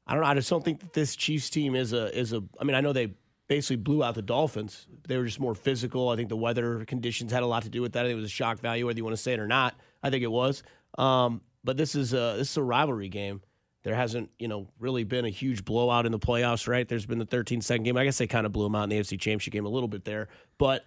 I 0.05 0.13
don't 0.13 0.23
know. 0.23 0.29
I 0.29 0.33
just 0.35 0.49
don't 0.49 0.63
think 0.63 0.79
that 0.81 0.93
this 0.93 1.15
Chiefs 1.15 1.49
team 1.49 1.75
is 1.75 1.91
a 1.93 2.15
is 2.17 2.31
a. 2.33 2.43
I 2.59 2.63
mean, 2.63 2.75
I 2.75 2.81
know 2.81 2.93
they 2.93 3.13
basically 3.47 3.77
blew 3.77 4.03
out 4.03 4.15
the 4.15 4.21
Dolphins. 4.21 4.87
They 5.07 5.17
were 5.17 5.25
just 5.25 5.39
more 5.39 5.55
physical. 5.55 6.09
I 6.09 6.15
think 6.15 6.29
the 6.29 6.37
weather 6.37 6.83
conditions 6.85 7.31
had 7.31 7.43
a 7.43 7.47
lot 7.47 7.63
to 7.63 7.69
do 7.69 7.81
with 7.81 7.93
that. 7.93 8.01
I 8.01 8.09
think 8.09 8.13
it 8.13 8.21
was 8.21 8.25
a 8.25 8.29
shock 8.29 8.59
value, 8.59 8.85
whether 8.85 8.97
you 8.97 9.03
want 9.03 9.15
to 9.15 9.21
say 9.21 9.33
it 9.33 9.39
or 9.39 9.47
not. 9.47 9.75
I 10.03 10.09
think 10.09 10.23
it 10.23 10.31
was. 10.31 10.63
Um, 10.97 11.41
but 11.63 11.77
this 11.77 11.95
is 11.95 12.13
a 12.13 12.35
this 12.37 12.51
is 12.51 12.57
a 12.57 12.63
rivalry 12.63 13.09
game. 13.09 13.41
There 13.83 13.95
hasn't, 13.95 14.31
you 14.37 14.47
know, 14.47 14.67
really 14.79 15.05
been 15.05 15.23
a 15.23 15.29
huge 15.29 15.63
blowout 15.63 16.05
in 16.05 16.11
the 16.11 16.19
playoffs, 16.19 16.67
right? 16.67 16.87
There's 16.87 17.05
been 17.05 17.19
the 17.19 17.25
13 17.25 17.61
second 17.61 17.83
game. 17.83 17.95
I 17.95 18.03
guess 18.03 18.17
they 18.17 18.27
kind 18.27 18.45
of 18.45 18.51
blew 18.51 18.65
them 18.65 18.75
out 18.75 18.83
in 18.83 18.89
the 18.89 18.99
AFC 18.99 19.11
Championship 19.19 19.53
game 19.53 19.65
a 19.65 19.69
little 19.69 19.87
bit 19.87 20.03
there, 20.03 20.27
but 20.57 20.85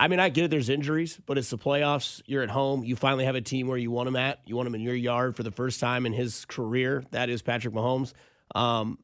I 0.00 0.08
mean, 0.08 0.18
I 0.18 0.30
get 0.30 0.46
it. 0.46 0.50
There's 0.50 0.70
injuries, 0.70 1.20
but 1.26 1.36
it's 1.36 1.50
the 1.50 1.58
playoffs. 1.58 2.22
You're 2.24 2.42
at 2.42 2.48
home. 2.48 2.84
You 2.84 2.96
finally 2.96 3.26
have 3.26 3.34
a 3.34 3.42
team 3.42 3.68
where 3.68 3.76
you 3.76 3.90
want 3.90 4.08
him 4.08 4.16
at. 4.16 4.40
You 4.46 4.56
want 4.56 4.66
him 4.66 4.74
in 4.74 4.80
your 4.80 4.94
yard 4.94 5.36
for 5.36 5.42
the 5.42 5.50
first 5.50 5.78
time 5.78 6.06
in 6.06 6.14
his 6.14 6.46
career. 6.46 7.04
That 7.10 7.28
is 7.28 7.42
Patrick 7.42 7.74
Mahomes. 7.74 8.14
Um, 8.54 8.98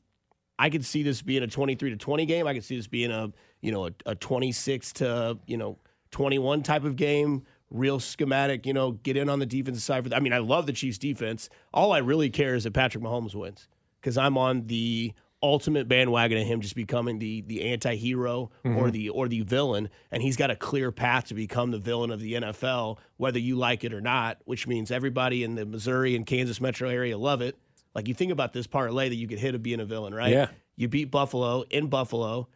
I 0.58 0.70
could 0.70 0.84
see 0.84 1.02
this 1.02 1.20
being 1.22 1.42
a 1.42 1.46
23 1.46 1.90
to 1.90 1.96
20 1.96 2.26
game. 2.26 2.46
I 2.46 2.54
could 2.54 2.64
see 2.64 2.76
this 2.76 2.86
being 2.86 3.10
a 3.10 3.30
you 3.60 3.72
know 3.72 3.86
a, 3.86 3.90
a 4.06 4.14
26 4.14 4.92
to 4.94 5.38
you 5.46 5.56
know 5.56 5.78
21 6.10 6.62
type 6.62 6.84
of 6.84 6.96
game. 6.96 7.42
Real 7.70 7.98
schematic. 7.98 8.64
You 8.64 8.72
know, 8.72 8.92
get 8.92 9.16
in 9.16 9.28
on 9.28 9.38
the 9.40 9.46
defensive 9.46 9.82
side. 9.82 10.04
For 10.04 10.08
that. 10.10 10.16
I 10.16 10.20
mean, 10.20 10.32
I 10.32 10.38
love 10.38 10.66
the 10.66 10.72
Chiefs 10.72 10.98
defense. 10.98 11.48
All 11.74 11.92
I 11.92 11.98
really 11.98 12.30
care 12.30 12.54
is 12.54 12.64
that 12.64 12.72
Patrick 12.72 13.02
Mahomes 13.02 13.34
wins 13.34 13.68
because 14.00 14.16
I'm 14.16 14.38
on 14.38 14.62
the 14.64 15.12
ultimate 15.42 15.86
bandwagon 15.86 16.38
of 16.38 16.46
him 16.46 16.60
just 16.62 16.74
becoming 16.74 17.18
the 17.18 17.42
the 17.42 17.62
anti-hero 17.70 18.50
or 18.64 18.70
Mhm. 18.88 18.92
the 18.92 19.08
or 19.10 19.28
the 19.28 19.42
villain 19.42 19.90
and 20.10 20.22
he's 20.22 20.34
got 20.36 20.50
a 20.50 20.56
clear 20.56 20.90
path 20.90 21.26
to 21.26 21.34
become 21.34 21.70
the 21.70 21.78
villain 21.78 22.10
of 22.10 22.20
the 22.20 22.32
NFL 22.34 22.98
whether 23.18 23.38
you 23.38 23.54
like 23.54 23.84
it 23.84 23.92
or 23.92 24.00
not 24.00 24.38
which 24.46 24.66
means 24.66 24.90
everybody 24.90 25.44
in 25.44 25.54
the 25.54 25.66
Missouri 25.66 26.16
and 26.16 26.24
Kansas 26.24 26.58
metro 26.58 26.88
area 26.88 27.18
love 27.18 27.42
it 27.42 27.54
like 27.96 28.06
you 28.08 28.14
think 28.14 28.30
about 28.30 28.52
this 28.52 28.66
parlay 28.68 29.08
that 29.08 29.16
you 29.16 29.26
could 29.26 29.38
hit 29.40 29.54
of 29.56 29.62
being 29.62 29.80
a 29.80 29.84
villain 29.84 30.14
right 30.14 30.30
Yeah. 30.32 30.48
you 30.76 30.86
beat 30.88 31.10
Buffalo 31.10 31.62
in 31.70 31.88
Buffalo 31.88 32.48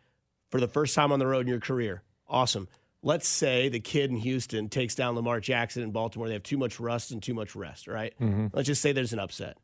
for 0.50 0.60
the 0.60 0.68
first 0.68 0.94
time 0.94 1.10
on 1.12 1.18
the 1.18 1.26
road 1.26 1.40
in 1.40 1.48
your 1.48 1.60
career 1.60 2.02
awesome 2.28 2.68
let's 3.02 3.26
say 3.26 3.68
the 3.70 3.80
kid 3.80 4.10
in 4.10 4.16
Houston 4.16 4.68
takes 4.68 4.94
down 4.94 5.14
Lamar 5.16 5.40
Jackson 5.40 5.82
in 5.82 5.90
Baltimore 5.90 6.28
they 6.28 6.34
have 6.34 6.42
too 6.42 6.58
much 6.58 6.78
rust 6.78 7.10
and 7.10 7.22
too 7.22 7.34
much 7.34 7.56
rest 7.56 7.88
right 7.88 8.14
Mhm. 8.20 8.50
let's 8.52 8.66
just 8.66 8.82
say 8.82 8.92
there's 8.92 9.12
an 9.14 9.18
upset 9.18 9.56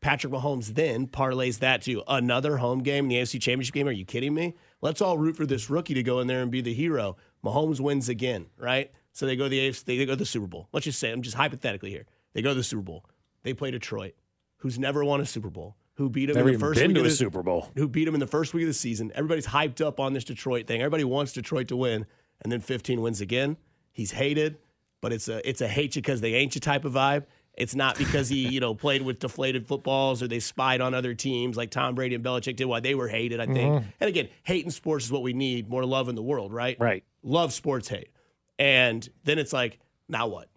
Patrick 0.00 0.32
Mahomes 0.32 0.68
then 0.74 1.06
parlays 1.06 1.58
that 1.58 1.82
to 1.82 2.02
another 2.08 2.56
home 2.56 2.82
game 2.82 3.04
in 3.04 3.08
the 3.10 3.16
AFC 3.16 3.38
Championship 3.38 3.74
game. 3.74 3.86
Are 3.86 3.90
you 3.92 4.06
kidding 4.06 4.32
me? 4.32 4.54
Let's 4.80 5.02
all 5.02 5.18
root 5.18 5.36
for 5.36 5.44
this 5.44 5.68
rookie 5.68 5.92
to 5.92 6.02
go 6.02 6.20
in 6.20 6.26
there 6.26 6.40
and 6.40 6.50
be 6.50 6.62
the 6.62 6.72
hero. 6.72 7.18
Mahomes 7.44 7.80
wins 7.80 8.08
again, 8.08 8.46
right? 8.56 8.90
So 9.12 9.26
they 9.26 9.36
go 9.36 9.44
to 9.44 9.48
the 9.50 9.58
AFC, 9.68 9.84
they 9.84 10.06
go 10.06 10.12
to 10.12 10.16
the 10.16 10.24
Super 10.24 10.46
Bowl. 10.46 10.68
Let's 10.72 10.84
just 10.84 10.98
say, 11.00 11.10
I'm 11.12 11.20
just 11.20 11.36
hypothetically 11.36 11.90
here. 11.90 12.06
They 12.32 12.40
go 12.40 12.48
to 12.48 12.54
the 12.54 12.62
Super 12.64 12.80
Bowl. 12.80 13.04
They 13.42 13.52
play 13.52 13.72
Detroit, 13.72 14.14
who's 14.60 14.78
never 14.78 15.04
won 15.04 15.20
a 15.20 15.26
Super 15.26 15.50
Bowl, 15.50 15.76
who 15.94 16.08
beat 16.08 16.30
him 16.30 16.36
Never 16.36 16.48
in 16.48 16.54
the 16.54 16.60
first 16.60 16.80
been 16.80 16.88
week 16.90 16.94
to 16.96 17.00
of 17.00 17.06
a 17.06 17.08
the, 17.10 17.14
Super 17.14 17.42
Bowl. 17.42 17.68
Who 17.76 17.88
beat 17.88 18.04
them 18.04 18.14
in 18.14 18.20
the 18.20 18.26
first 18.26 18.54
week 18.54 18.62
of 18.62 18.68
the 18.68 18.74
season? 18.74 19.12
Everybody's 19.14 19.46
hyped 19.46 19.84
up 19.84 20.00
on 20.00 20.12
this 20.12 20.24
Detroit 20.24 20.66
thing. 20.66 20.80
Everybody 20.80 21.04
wants 21.04 21.32
Detroit 21.32 21.68
to 21.68 21.76
win, 21.76 22.06
and 22.42 22.50
then 22.52 22.60
15 22.60 23.00
wins 23.00 23.20
again. 23.20 23.56
He's 23.92 24.12
hated, 24.12 24.58
but 25.00 25.12
it's 25.12 25.28
a 25.28 25.46
it's 25.48 25.60
a 25.60 25.68
hate 25.68 25.96
you 25.96 26.02
because 26.02 26.20
they 26.20 26.34
ain't 26.34 26.54
you 26.54 26.60
type 26.60 26.84
of 26.84 26.92
vibe. 26.92 27.24
It's 27.54 27.74
not 27.74 27.98
because 27.98 28.28
he, 28.28 28.48
you 28.48 28.60
know, 28.60 28.74
played 28.86 29.02
with 29.02 29.18
deflated 29.18 29.66
footballs 29.66 30.22
or 30.22 30.28
they 30.28 30.40
spied 30.40 30.80
on 30.80 30.94
other 30.94 31.14
teams 31.14 31.56
like 31.56 31.70
Tom 31.70 31.94
Brady 31.94 32.14
and 32.14 32.24
Belichick 32.24 32.56
did. 32.56 32.64
Why 32.66 32.80
they 32.80 32.94
were 32.94 33.08
hated, 33.08 33.40
I 33.40 33.46
think. 33.46 33.58
Mhm. 33.58 33.84
And 34.00 34.08
again, 34.08 34.28
hate 34.44 34.64
in 34.64 34.70
sports 34.70 35.06
is 35.06 35.12
what 35.12 35.22
we 35.22 35.32
need. 35.32 35.68
More 35.68 35.84
love 35.84 36.08
in 36.08 36.14
the 36.14 36.22
world, 36.22 36.52
right? 36.52 36.76
Right. 36.78 37.02
Love 37.22 37.52
sports 37.52 37.88
hate. 37.88 38.08
And 38.58 39.06
then 39.24 39.38
it's 39.38 39.52
like, 39.52 39.78
now 40.08 40.28
what? 40.28 40.48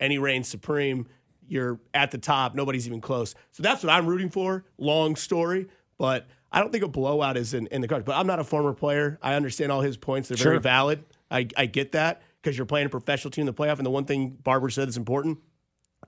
And 0.00 0.10
he 0.12 0.18
reigns 0.18 0.48
supreme. 0.48 1.06
You're 1.48 1.80
at 1.92 2.10
the 2.10 2.18
top. 2.18 2.54
Nobody's 2.54 2.86
even 2.86 3.00
close. 3.00 3.34
So 3.50 3.62
that's 3.62 3.82
what 3.82 3.90
I'm 3.90 4.06
rooting 4.06 4.30
for. 4.30 4.64
Long 4.78 5.16
story, 5.16 5.68
but 5.98 6.26
I 6.50 6.60
don't 6.60 6.70
think 6.70 6.84
a 6.84 6.88
blowout 6.88 7.36
is 7.36 7.54
in, 7.54 7.66
in 7.68 7.80
the 7.80 7.88
cards. 7.88 8.04
But 8.04 8.16
I'm 8.16 8.26
not 8.26 8.38
a 8.38 8.44
former 8.44 8.74
player. 8.74 9.18
I 9.22 9.34
understand 9.34 9.72
all 9.72 9.80
his 9.80 9.96
points. 9.96 10.28
They're 10.28 10.36
very 10.36 10.60
valid. 10.60 11.04
I, 11.30 11.48
I 11.56 11.66
get 11.66 11.92
that 11.92 12.22
because 12.40 12.56
you're 12.56 12.66
playing 12.66 12.86
a 12.86 12.90
professional 12.90 13.30
team 13.30 13.42
in 13.42 13.46
the 13.46 13.54
playoff. 13.54 13.78
And 13.78 13.86
the 13.86 13.90
one 13.90 14.04
thing 14.04 14.30
Barber 14.42 14.68
said 14.70 14.88
is 14.88 14.96
important 14.96 15.38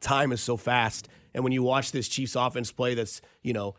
time 0.01 0.33
is 0.33 0.41
so 0.41 0.57
fast. 0.57 1.09
And 1.33 1.43
when 1.43 1.53
you 1.53 1.63
watch 1.63 1.93
this 1.93 2.09
Chiefs 2.09 2.37
offense 2.37 2.71
play 2.71 2.95
that's, 2.95 3.21
you 3.43 3.53
know, 3.53 3.75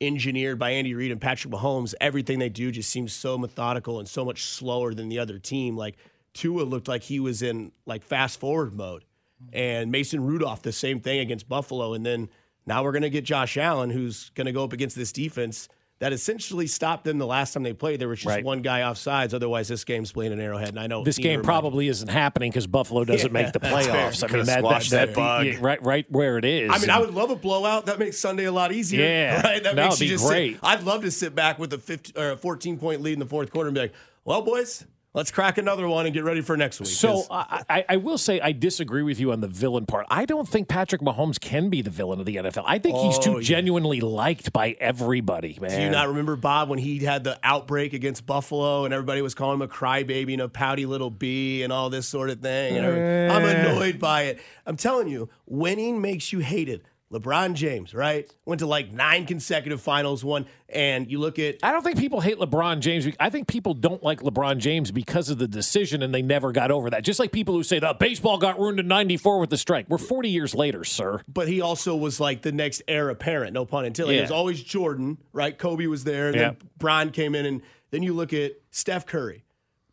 engineered 0.00 0.58
by 0.58 0.70
Andy 0.70 0.94
Reid 0.94 1.10
and 1.10 1.20
Patrick 1.20 1.52
Mahomes, 1.52 1.94
everything 2.00 2.38
they 2.38 2.48
do 2.48 2.70
just 2.70 2.90
seems 2.90 3.12
so 3.12 3.36
methodical 3.36 3.98
and 3.98 4.08
so 4.08 4.24
much 4.24 4.44
slower 4.44 4.94
than 4.94 5.08
the 5.08 5.18
other 5.18 5.38
team. 5.38 5.76
Like 5.76 5.96
Tua 6.32 6.62
looked 6.62 6.88
like 6.88 7.02
he 7.02 7.20
was 7.20 7.42
in 7.42 7.72
like 7.86 8.02
fast 8.02 8.40
forward 8.40 8.74
mode. 8.74 9.04
And 9.52 9.90
Mason 9.92 10.24
Rudolph, 10.24 10.62
the 10.62 10.72
same 10.72 11.00
thing 11.00 11.20
against 11.20 11.48
Buffalo. 11.48 11.94
And 11.94 12.04
then 12.04 12.28
now 12.66 12.82
we're 12.82 12.92
going 12.92 13.02
to 13.02 13.10
get 13.10 13.24
Josh 13.24 13.56
Allen, 13.56 13.90
who's 13.90 14.30
going 14.30 14.46
to 14.46 14.52
go 14.52 14.64
up 14.64 14.72
against 14.72 14.96
this 14.96 15.12
defense 15.12 15.68
that 16.00 16.12
essentially 16.12 16.66
stopped 16.66 17.04
them 17.04 17.18
the 17.18 17.26
last 17.26 17.52
time 17.54 17.62
they 17.62 17.72
played. 17.72 18.00
There 18.00 18.08
was 18.08 18.18
just 18.18 18.26
Right. 18.28 18.44
one 18.44 18.62
guy 18.62 18.80
offsides. 18.80 19.32
Otherwise, 19.32 19.68
this 19.68 19.84
game's 19.84 20.10
playing 20.10 20.32
an 20.32 20.40
Arrowhead. 20.40 20.70
And 20.70 20.80
I 20.80 20.88
know 20.88 21.04
This 21.04 21.18
game 21.18 21.40
probably 21.42 21.86
isn't 21.86 22.08
happening 22.08 22.50
because 22.50 22.66
Buffalo 22.66 23.04
doesn't 23.04 23.28
Yeah, 23.28 23.32
make 23.42 23.52
the 23.52 23.60
playoffs. 23.60 24.28
I 24.28 24.34
mean, 24.34 24.44
that, 24.46 24.58
squashed 24.58 24.90
that, 24.90 25.06
that 25.08 25.14
bug. 25.14 25.46
yeah, 25.46 25.58
right, 25.60 25.80
right 25.84 26.04
where 26.10 26.36
it 26.36 26.44
is. 26.44 26.70
I 26.72 26.78
mean, 26.78 26.90
I 26.90 26.98
would 26.98 27.14
love 27.14 27.30
a 27.30 27.36
blowout. 27.36 27.86
That 27.86 28.00
makes 28.00 28.18
Sunday 28.18 28.44
a 28.44 28.52
lot 28.52 28.72
easier. 28.72 29.04
Yeah. 29.06 29.40
right. 29.44 29.62
That 29.62 29.76
No, 29.76 29.84
makes 29.84 29.94
it'd 29.96 30.08
you 30.08 30.14
be 30.14 30.14
just 30.16 30.24
sit- 30.24 30.30
great. 30.30 30.58
I'd 30.64 30.82
love 30.82 31.02
to 31.02 31.12
sit 31.12 31.34
back 31.34 31.60
with 31.60 31.72
a 31.72 31.78
15 31.78 32.20
or 32.20 32.30
a 32.32 32.36
14 32.36 32.76
point 32.78 33.00
lead 33.00 33.12
in 33.14 33.20
the 33.20 33.26
fourth 33.26 33.52
quarter 33.52 33.68
and 33.68 33.74
be 33.74 33.82
like, 33.82 33.94
"Well, 34.24 34.42
boys, 34.42 34.84
let's 35.14 35.30
crack 35.30 35.56
another 35.56 35.88
one 35.88 36.04
and 36.04 36.12
get 36.14 36.24
ready 36.24 36.42
for 36.42 36.56
next 36.56 36.80
week." 36.80 36.88
So 36.90 37.24
I, 37.30 37.84
I, 37.88 37.96
will 37.96 38.18
say 38.18 38.40
I 38.40 38.52
disagree 38.52 39.02
with 39.02 39.18
you 39.18 39.32
on 39.32 39.40
the 39.40 39.48
villain 39.48 39.86
part. 39.86 40.06
I 40.10 40.26
don't 40.26 40.46
think 40.48 40.68
Patrick 40.68 41.00
Mahomes 41.00 41.40
can 41.40 41.70
be 41.70 41.80
the 41.80 41.90
villain 41.90 42.20
of 42.20 42.26
the 42.26 42.36
NFL. 42.36 42.64
I 42.66 42.78
think 42.78 42.96
he's 42.98 43.16
Oh, 43.18 43.20
too 43.22 43.32
yeah. 43.36 43.40
genuinely 43.40 44.00
liked 44.00 44.52
by 44.52 44.76
everybody, 44.80 45.56
man. 45.60 45.70
Do 45.70 45.80
you 45.82 45.90
not 45.90 46.08
remember 46.08 46.36
Bob 46.36 46.68
when 46.68 46.78
he 46.78 46.98
had 46.98 47.24
the 47.24 47.38
outbreak 47.42 47.92
against 47.94 48.26
Buffalo 48.26 48.84
and 48.84 48.92
everybody 48.92 49.22
was 49.22 49.34
calling 49.34 49.54
him 49.54 49.62
a 49.62 49.68
crybaby 49.68 50.32
and 50.34 50.42
a 50.42 50.48
pouty 50.48 50.84
little 50.86 51.10
bee 51.10 51.62
and 51.62 51.72
all 51.72 51.88
this 51.90 52.06
sort 52.06 52.28
of 52.30 52.40
thing? 52.40 52.76
And 52.76 52.86
I'm 53.32 53.42
Eh. 53.44 53.70
annoyed 53.70 53.98
by 53.98 54.22
it. 54.24 54.40
I'm 54.66 54.76
telling 54.76 55.08
you, 55.08 55.28
winning 55.46 56.00
makes 56.00 56.32
you 56.32 56.40
hated. 56.40 56.82
LeBron 57.12 57.54
James, 57.54 57.94
right? 57.94 58.28
Went 58.44 58.58
to 58.60 58.66
like 58.66 58.92
nine 58.92 59.24
consecutive 59.26 59.80
finals, 59.80 60.24
one. 60.24 60.46
and 60.68 61.08
you 61.08 61.18
look 61.20 61.38
at 61.38 61.56
I 61.62 61.70
don't 61.70 61.82
think 61.84 61.98
people 61.98 62.20
hate 62.20 62.38
LeBron 62.38 62.80
James. 62.80 63.06
I 63.20 63.30
think 63.30 63.46
people 63.46 63.74
don't 63.74 64.02
like 64.02 64.20
LeBron 64.20 64.58
James 64.58 64.90
because 64.90 65.28
of 65.28 65.38
the 65.38 65.46
decision 65.46 66.02
and 66.02 66.12
they 66.12 66.22
never 66.22 66.50
got 66.50 66.70
over 66.72 66.90
that. 66.90 67.04
Just 67.04 67.20
like 67.20 67.30
people 67.30 67.54
who 67.54 67.62
say 67.62 67.78
the 67.78 67.94
baseball 67.98 68.38
got 68.38 68.58
ruined 68.58 68.80
in 68.80 68.88
94 68.88 69.38
with 69.38 69.50
the 69.50 69.56
strike. 69.58 69.86
We're 69.88 69.98
40 69.98 70.28
years 70.28 70.54
later, 70.54 70.82
sir. 70.82 71.20
but 71.28 71.46
he 71.46 71.60
also 71.60 71.94
was 71.94 72.18
like 72.18 72.42
the 72.42 72.52
next 72.52 72.82
heir 72.88 73.10
apparent, 73.10 73.52
no 73.52 73.64
pun 73.64 73.84
intended. 73.84 74.12
Yeah. 74.14 74.18
It 74.20 74.22
was 74.22 74.30
always 74.32 74.62
Jordan, 74.62 75.18
right? 75.32 75.56
Kobe 75.56 75.86
was 75.86 76.02
there, 76.04 76.28
and 76.28 76.34
then 76.34 76.56
Yeah. 76.60 76.66
Bron 76.78 77.10
came 77.10 77.34
in, 77.36 77.46
and 77.46 77.62
then 77.90 78.02
you 78.02 78.12
look 78.14 78.32
at 78.32 78.52
Steph 78.72 79.06
Curry. 79.06 79.44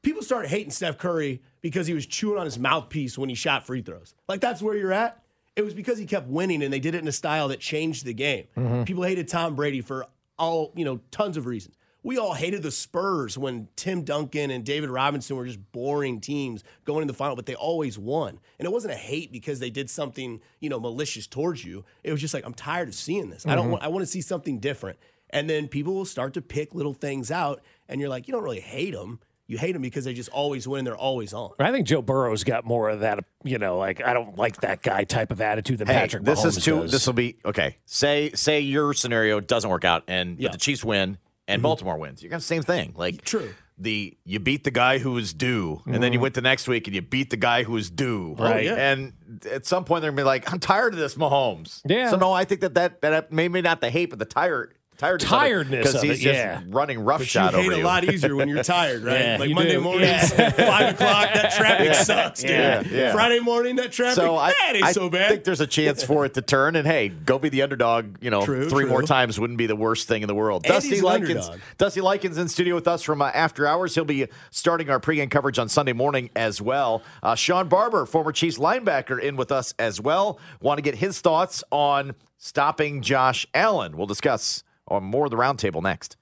People 0.01 0.23
started 0.23 0.47
hating 0.47 0.71
Steph 0.71 0.97
Curry 0.97 1.43
because 1.61 1.85
he 1.85 1.93
was 1.93 2.07
chewing 2.07 2.39
on 2.39 2.45
his 2.45 2.57
mouthpiece 2.57 3.15
when 3.19 3.29
he 3.29 3.35
shot 3.35 3.67
free 3.67 3.83
throws. 3.83 4.15
Like 4.27 4.41
that's 4.41 4.59
where 4.59 4.75
you're 4.75 4.91
at. 4.93 5.20
It 5.55 5.63
was 5.63 5.73
because 5.73 5.97
he 5.97 6.05
kept 6.05 6.27
winning, 6.27 6.63
and 6.63 6.71
they 6.71 6.79
did 6.79 6.95
it 6.95 6.99
in 7.01 7.07
a 7.07 7.11
style 7.11 7.49
that 7.49 7.59
changed 7.59 8.05
the 8.05 8.13
game. 8.13 8.45
Mhm. 8.55 8.85
People 8.85 9.03
hated 9.03 9.27
Tom 9.27 9.55
Brady 9.55 9.81
for 9.81 10.05
all 10.39 10.71
you 10.75 10.85
know, 10.85 10.99
tons 11.11 11.37
of 11.37 11.45
reasons. 11.45 11.75
We 12.03 12.17
all 12.17 12.33
hated 12.33 12.63
the 12.63 12.71
Spurs 12.71 13.37
when 13.37 13.67
Tim 13.75 14.03
Duncan 14.03 14.49
and 14.49 14.65
David 14.65 14.89
Robinson 14.89 15.35
were 15.35 15.45
just 15.45 15.59
boring 15.71 16.19
teams 16.19 16.63
going 16.83 17.03
in 17.03 17.07
the 17.07 17.13
final, 17.13 17.35
but 17.35 17.45
they 17.45 17.53
always 17.53 17.99
won. 17.99 18.39
And 18.57 18.65
it 18.65 18.71
wasn't 18.71 18.93
a 18.93 18.97
hate 18.97 19.31
because 19.31 19.59
they 19.59 19.69
did 19.69 19.87
something, 19.87 20.41
you 20.59 20.69
know, 20.69 20.79
malicious 20.79 21.27
towards 21.27 21.63
you. 21.63 21.85
It 22.03 22.11
was 22.11 22.19
just 22.19 22.33
like, 22.33 22.43
I'm 22.43 22.55
tired 22.55 22.87
of 22.87 22.95
seeing 22.95 23.29
this. 23.29 23.45
I 23.45 23.53
don't 23.53 23.67
Mhm. 23.67 23.71
want 23.71 23.83
I 23.83 23.87
want 23.89 24.01
to 24.03 24.11
see 24.11 24.21
something 24.21 24.57
different. 24.57 24.97
And 25.29 25.47
then 25.49 25.67
people 25.67 25.93
will 25.93 26.05
start 26.05 26.33
to 26.33 26.41
pick 26.41 26.73
little 26.73 26.93
things 26.95 27.29
out, 27.29 27.61
and 27.87 28.01
you're 28.01 28.09
like, 28.09 28.27
you 28.27 28.31
don't 28.33 28.43
really 28.43 28.59
hate 28.61 28.95
them. 28.95 29.19
You 29.51 29.57
hate 29.57 29.73
them 29.73 29.81
because 29.81 30.05
they 30.05 30.13
just 30.13 30.29
always 30.29 30.67
win. 30.67 30.85
They're 30.85 30.95
always 30.95 31.33
on. 31.33 31.51
I 31.59 31.71
think 31.71 31.85
Joe 31.87 32.01
Burrow's 32.01 32.43
got 32.43 32.65
more 32.65 32.89
of 32.89 33.01
that, 33.01 33.23
you 33.43 33.57
know, 33.57 33.77
like 33.77 34.01
I 34.03 34.13
don't 34.13 34.37
like 34.37 34.61
that 34.61 34.81
guy 34.81 35.03
type 35.03 35.31
of 35.31 35.41
attitude 35.41 35.77
than 35.79 35.87
Hey, 35.87 35.93
Patrick 35.93 36.23
this 36.23 36.39
Mahomes 36.41 36.57
is 36.57 36.63
too. 36.63 36.87
This 36.87 37.05
will 37.05 37.13
be 37.13 37.37
okay. 37.45 37.77
Say 37.85 38.31
say 38.33 38.61
your 38.61 38.93
scenario 38.93 39.39
doesn't 39.39 39.69
work 39.69 39.83
out, 39.85 40.03
and 40.07 40.39
Yeah. 40.39 40.49
the 40.51 40.57
Chiefs 40.57 40.83
win, 40.83 41.17
and 41.47 41.59
Mm-hmm. 41.59 41.63
Baltimore 41.63 41.97
wins. 41.97 42.23
You 42.23 42.29
got 42.29 42.37
the 42.37 42.43
same 42.43 42.63
thing. 42.63 42.93
Like 42.95 43.23
True. 43.25 43.53
The 43.77 44.15
you 44.25 44.39
beat 44.39 44.63
the 44.63 44.69
guy 44.71 44.99
who 44.99 45.11
was 45.13 45.33
due, 45.33 45.81
and 45.87 46.03
then 46.03 46.13
you 46.13 46.19
Mhm. 46.19 46.23
went 46.23 46.35
the 46.35 46.41
next 46.41 46.67
week 46.67 46.85
and 46.87 46.93
you 46.95 47.01
beat 47.01 47.31
the 47.31 47.37
guy 47.37 47.63
who 47.63 47.71
was 47.73 47.89
due. 47.89 48.35
Right. 48.37 48.57
Oh, 48.57 48.59
yeah. 48.59 48.91
And 48.91 49.13
at 49.51 49.65
some 49.65 49.85
point 49.85 50.01
they're 50.03 50.11
gonna 50.11 50.21
be 50.21 50.25
like, 50.25 50.51
I'm 50.53 50.59
tired 50.59 50.93
of 50.93 50.99
this, 50.99 51.15
Mahomes. 51.15 51.81
Yeah. 51.85 52.11
So 52.11 52.17
no, 52.17 52.31
I 52.31 52.45
think 52.45 52.61
that 52.61 52.75
that 52.75 53.01
that 53.01 53.31
maybe 53.31 53.59
not 53.61 53.81
the 53.81 53.89
hate, 53.89 54.11
but 54.11 54.19
the 54.19 54.25
tired 54.25 54.75
tiredness 55.01 55.29
Tiredness 55.29 55.79
because 55.87 55.95
of 55.95 56.01
he's 56.09 56.19
it, 56.19 56.23
just 56.23 56.37
yeah. 56.37 56.61
running 56.67 56.99
But 56.99 57.05
roughshod 57.05 57.53
you 57.53 57.59
hate 57.71 57.81
a 57.81 57.85
lot 57.85 58.03
easier 58.05 58.35
when 58.35 58.47
you're 58.47 58.63
tired, 58.63 59.03
right? 59.03 59.19
Yeah, 59.19 59.37
like 59.39 59.49
Monday 59.51 59.71
do. 59.73 59.81
mornings, 59.81 60.31
five 60.31 60.93
o'clock, 60.93 61.33
that 61.33 61.51
traffic 61.57 61.87
Yeah. 61.87 61.93
sucks, 62.03 62.41
dude. 62.41 62.49
Yeah, 62.51 62.83
yeah. 62.89 63.11
Friday 63.13 63.39
morning, 63.39 63.75
that 63.77 63.91
traffic, 63.91 64.15
So 64.15 64.37
I, 64.37 64.51
that 64.51 64.71
ain't 64.75 64.85
I 64.85 64.91
so 64.91 65.09
bad. 65.09 65.29
think 65.29 65.43
there's 65.43 65.59
a 65.61 65.67
chance 65.67 66.03
for 66.03 66.25
it 66.25 66.35
to 66.35 66.41
turn, 66.41 66.75
and 66.75 66.87
hey, 66.87 67.09
go 67.09 67.39
be 67.39 67.49
the 67.49 67.61
underdog. 67.63 68.17
You 68.23 68.29
know, 68.29 68.45
True, 68.45 68.69
three 68.69 68.85
more 68.85 69.01
times 69.03 69.39
wouldn't 69.39 69.57
be 69.57 69.65
the 69.67 69.75
worst 69.75 70.07
thing 70.07 70.21
in 70.21 70.27
the 70.27 70.35
world. 70.35 70.63
And 70.65 70.73
Dusty 70.73 70.89
he's 70.91 71.01
Likins. 71.01 71.59
Dusty 71.77 72.01
Likins 72.01 72.37
in 72.37 72.47
studio 72.47 72.75
with 72.75 72.87
us 72.87 73.01
from 73.01 73.21
uh, 73.21 73.31
After 73.33 73.65
Hours. 73.67 73.95
He'll 73.95 74.05
be 74.05 74.27
starting 74.51 74.89
our 74.89 74.99
pregame 74.99 75.29
coverage 75.31 75.57
on 75.59 75.67
Sunday 75.69 75.93
morning 75.93 76.29
as 76.35 76.61
well. 76.61 77.01
Uh, 77.23 77.35
Shawn 77.35 77.67
Barber, 77.69 78.05
former 78.05 78.31
Chiefs 78.31 78.57
linebacker, 78.57 79.19
in 79.19 79.35
with 79.35 79.51
us 79.51 79.73
as 79.79 79.99
well. 79.99 80.39
Want 80.61 80.77
to 80.77 80.81
get 80.81 80.95
his 80.95 81.19
thoughts 81.21 81.63
on 81.71 82.13
stopping 82.37 83.01
Josh 83.01 83.45
Allen? 83.53 83.97
We'll 83.97 84.07
discuss 84.07 84.63
on 84.91 85.03
more 85.03 85.25
of 85.25 85.31
the 85.31 85.37
roundtable 85.37 85.81
next. 85.81 86.17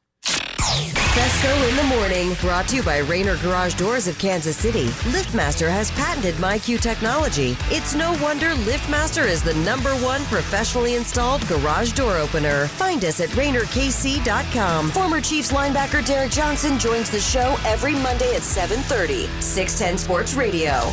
Fesco 1.09 1.69
in 1.69 1.75
the 1.75 1.83
morning, 1.83 2.33
brought 2.39 2.67
to 2.67 2.75
you 2.75 2.83
by 2.83 2.99
Rainer 2.99 3.35
Garage 3.37 3.73
Doors 3.73 4.07
of 4.07 4.17
Kansas 4.19 4.55
City. 4.55 4.85
LiftMaster 5.11 5.67
has 5.69 5.89
patented 5.91 6.35
MyQ 6.35 6.79
technology. 6.79 7.57
It's 7.71 7.95
no 7.95 8.11
wonder 8.21 8.51
LiftMaster 8.51 9.27
is 9.27 9.41
the 9.41 9.55
number 9.55 9.89
one 9.95 10.23
professionally 10.25 10.95
installed 10.95 11.45
garage 11.47 11.93
door 11.93 12.15
opener. 12.15 12.67
Find 12.67 13.03
us 13.03 13.19
at 13.19 13.29
RainerKC.com. 13.29 14.91
Former 14.91 15.19
Chiefs 15.19 15.51
linebacker 15.51 16.05
Derek 16.05 16.31
Johnson 16.31 16.77
joins 16.77 17.09
the 17.09 17.19
show 17.19 17.57
every 17.65 17.93
Monday 17.93 18.35
at 18.35 18.43
7:30. 18.43 19.27
610 19.41 19.97
Sports 19.97 20.35
Radio. 20.35 20.91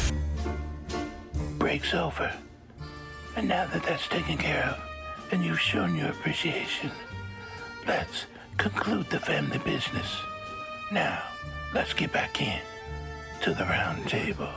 Break's 1.59 1.93
over. 1.95 2.33
And 3.37 3.49
now 3.49 3.67
that 3.67 3.83
that's 3.83 4.09
taken 4.09 4.39
care 4.39 4.65
of, 4.65 5.33
and 5.33 5.45
you've 5.45 5.61
shown 5.61 5.95
your 5.95 6.09
appreciation, 6.09 6.91
let's 7.87 8.27
conclude 8.57 9.09
the 9.11 9.19
family 9.19 9.59
business. 9.59 10.17
Now, 10.91 11.23
let's 11.75 11.93
get 11.93 12.13
back 12.13 12.41
in 12.41 12.61
to 13.43 13.55
the 13.55 13.65
round 13.65 14.07
table. 14.09 14.49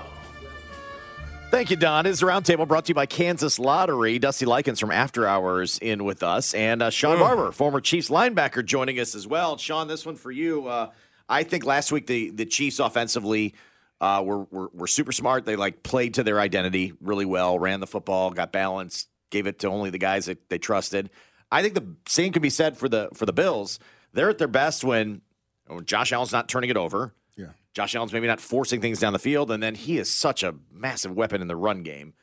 Thank 1.52 1.72
you, 1.72 1.78
Don. 1.78 2.06
It's 2.06 2.20
the 2.20 2.28
roundtable 2.28 2.68
brought 2.68 2.86
to 2.86 2.90
you 2.90 2.96
by 2.96 3.08
Kansas 3.08 3.58
Lottery. 3.58 4.20
Dusty 4.20 4.46
Likins 4.46 4.80
from 4.80 4.92
After 4.92 5.26
Hours 5.26 5.80
in 5.80 6.04
with 6.04 6.22
us, 6.22 6.54
and 6.54 6.84
uh, 6.84 6.92
Shawn 6.92 7.18
Barber, 7.18 7.52
former 7.52 7.82
Chiefs 7.82 8.10
linebacker, 8.10 8.64
joining 8.64 9.00
us 9.00 9.16
as 9.16 9.26
well. 9.26 9.58
Shawn, 9.58 9.88
this 9.88 10.06
one 10.06 10.16
for 10.16 10.32
you. 10.32 10.68
Uh, 10.68 10.92
I 11.28 11.42
think 11.42 11.66
last 11.66 11.92
week 11.92 12.06
the 12.06 12.30
the 12.30 12.46
Chiefs 12.46 12.80
offensively 12.80 13.56
uh, 14.00 14.22
were, 14.24 14.44
were 14.52 14.70
were 14.74 14.88
super 14.88 15.12
smart. 15.12 15.46
They 15.46 15.56
like 15.56 15.82
played 15.82 16.14
to 16.16 16.24
their 16.24 16.40
identity 16.40 16.94
really 17.02 17.26
well, 17.26 17.58
ran 17.58 17.80
the 17.80 17.88
football, 17.88 18.30
got 18.30 18.52
balanced, 18.52 19.10
gave 19.32 19.48
it 19.48 19.58
to 19.60 19.70
only 19.70 19.90
the 19.90 19.98
guys 19.98 20.28
that 20.28 20.50
they 20.50 20.60
trusted. 20.60 21.10
I 21.52 21.62
think 21.62 21.74
the 21.74 21.96
same 22.08 22.32
can 22.32 22.42
be 22.42 22.50
said 22.50 22.78
for 22.78 22.88
the 22.90 23.10
for 23.14 23.26
the 23.26 23.34
Bills. 23.34 23.80
They're 24.14 24.30
at 24.30 24.38
their 24.38 24.48
best 24.48 24.84
when 24.84 25.22
when 25.68 25.86
Josh 25.86 26.12
Allen's 26.12 26.32
not 26.32 26.48
turning 26.50 26.70
it 26.70 26.78
over. 26.78 27.14
Yeah. 27.36 27.52
Josh 27.74 27.96
Allen's 27.96 28.14
maybe 28.14 28.28
not 28.28 28.40
forcing 28.40 28.82
things 28.82 29.00
down 29.00 29.14
the 29.14 29.20
field, 29.20 29.52
and 29.52 29.62
then 29.62 29.76
he 29.76 29.98
is 29.98 30.12
such 30.12 30.44
a 30.44 30.56
massive 30.72 31.12
weapon 31.16 31.42
in 31.42 31.48
the 31.48 31.56
run 31.56 31.84
game. 31.84 32.14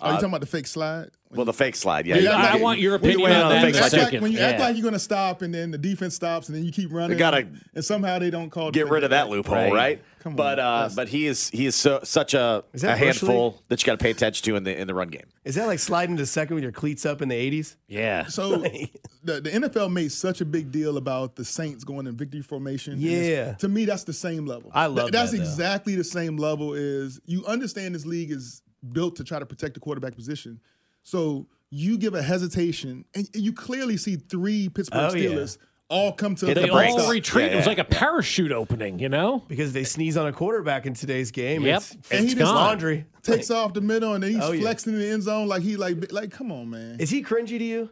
Are 0.00 0.08
you 0.08 0.12
Uh, 0.12 0.16
talking 0.16 0.28
about 0.30 0.40
the 0.40 0.46
fake 0.46 0.66
slide? 0.66 1.10
Well, 1.36 1.44
the 1.44 1.52
fake 1.52 1.76
slide, 1.76 2.06
yeah. 2.06 2.16
Yeah, 2.16 2.20
You- 2.22 2.28
I 2.30 2.56
you- 2.56 2.62
want 2.62 2.78
your 2.80 2.92
we 2.92 2.96
opinion 3.10 3.20
went 3.22 3.34
on 3.34 3.48
the 3.48 3.54
that 3.56 3.62
fake 3.62 3.74
in 3.74 3.80
a 3.80 3.82
Act 3.84 3.90
slide. 3.90 3.98
like, 3.98 4.06
second. 4.06 4.22
when 4.22 4.32
you 4.32 4.38
act 4.38 4.60
like 4.60 4.74
you're 4.76 4.82
going 4.82 4.92
to 4.94 4.98
stop 4.98 5.42
and 5.42 5.52
then 5.54 5.70
the 5.70 5.78
defense 5.78 6.14
stops 6.14 6.48
and 6.48 6.56
then 6.56 6.64
you 6.64 6.72
keep 6.72 6.92
running, 6.92 7.10
They 7.10 7.16
gotta 7.18 7.46
and 7.74 7.84
somehow 7.84 8.18
they 8.18 8.30
don't 8.30 8.50
call. 8.50 8.70
Get 8.70 8.88
rid 8.88 9.04
of 9.04 9.10
that 9.10 9.28
loophole, 9.28 9.72
right? 9.74 10.02
Come 10.20 10.32
on, 10.32 10.36
but 10.36 10.58
uh, 10.58 10.88
but 10.96 11.08
he 11.08 11.26
is 11.26 11.50
he 11.50 11.66
is 11.66 11.74
so, 11.76 12.00
such 12.02 12.32
a, 12.32 12.64
Is 12.72 12.80
that 12.80 12.94
a 12.94 12.96
handful 12.96 13.52
Bushley? 13.52 13.68
that 13.68 13.82
you 13.82 13.86
got 13.86 13.98
to 13.98 14.02
pay 14.02 14.10
attention 14.10 14.42
to 14.46 14.56
in 14.56 14.64
the 14.64 14.74
in 14.80 14.86
the 14.86 14.94
run 14.94 15.08
game. 15.08 15.26
Is 15.44 15.54
that 15.56 15.66
like 15.66 15.78
sliding 15.78 16.16
to 16.16 16.24
second 16.24 16.54
with 16.54 16.62
your 16.62 16.72
cleats 16.72 17.04
up 17.04 17.20
in 17.20 17.28
the 17.28 17.34
80s? 17.34 17.76
yeah. 17.88 18.26
So 18.28 18.56
the, 19.22 19.40
the 19.42 19.50
NFL 19.50 19.92
made 19.92 20.12
such 20.12 20.40
a 20.40 20.46
big 20.46 20.72
deal 20.72 20.96
about 20.96 21.36
the 21.36 21.44
Saints 21.44 21.84
going 21.84 22.06
in 22.06 22.16
victory 22.16 22.40
formation. 22.40 22.94
Yeah. 22.98 23.52
to 23.56 23.68
me, 23.68 23.84
that's 23.84 24.04
the 24.04 24.14
same 24.14 24.46
level. 24.46 24.70
I 24.74 24.86
love 24.86 25.10
Th- 25.10 25.12
That's 25.12 25.32
that, 25.32 25.36
exactly 25.40 25.94
the 25.94 26.04
same 26.04 26.38
level. 26.38 26.72
Is 26.72 27.20
you 27.26 27.44
understand 27.44 27.94
this 27.94 28.06
league 28.06 28.30
is 28.30 28.62
built 28.92 29.16
to 29.16 29.24
try 29.24 29.38
to 29.38 29.46
protect 29.46 29.74
the 29.74 29.80
quarterback 29.80 30.14
position. 30.14 30.58
So 31.04 31.46
you 31.70 31.96
give 31.98 32.14
a 32.14 32.22
hesitation, 32.22 33.04
and 33.14 33.28
you 33.34 33.52
clearly 33.52 33.96
see 33.96 34.16
three 34.16 34.68
Pittsburgh 34.68 35.10
Oh, 35.12 35.14
yeah. 35.16 35.30
Steelers 35.30 35.58
all 35.90 36.12
come 36.12 36.34
to 36.36 36.46
Hit 36.46 36.54
the 36.54 36.60
They 36.62 36.66
the 36.68 36.72
brakes. 36.72 36.94
all 36.94 37.10
retreat. 37.10 37.46
Yeah, 37.46 37.52
It 37.52 37.56
was 37.56 37.66
like 37.66 37.78
a 37.78 37.84
parachute 37.84 38.52
opening, 38.52 38.98
you 38.98 39.08
know? 39.10 39.44
Because 39.48 39.72
they 39.74 39.84
sneeze 39.84 40.16
on 40.16 40.26
a 40.26 40.32
quarterback 40.32 40.86
in 40.86 40.94
today's 40.94 41.30
game. 41.30 41.62
Yep. 41.62 41.76
It's, 41.76 41.92
And 41.92 42.24
it's 42.24 42.32
he 42.32 42.38
just- 42.38 42.52
laundry. 42.52 43.06
takes 43.22 43.50
off 43.50 43.74
the 43.74 43.80
middle, 43.82 44.14
and 44.14 44.22
then 44.24 44.32
he's 44.32 44.42
Oh, 44.42 44.52
yeah. 44.52 44.62
flexing 44.62 44.94
in 44.94 44.98
the 44.98 45.08
end 45.08 45.22
zone 45.22 45.46
like 45.46 45.62
he 45.62 45.76
like 45.76 46.10
like 46.10 46.30
come 46.30 46.50
on, 46.50 46.70
man. 46.70 46.96
Is 47.00 47.10
he 47.10 47.22
cringy 47.22 47.58
to 47.58 47.64
you, 47.64 47.90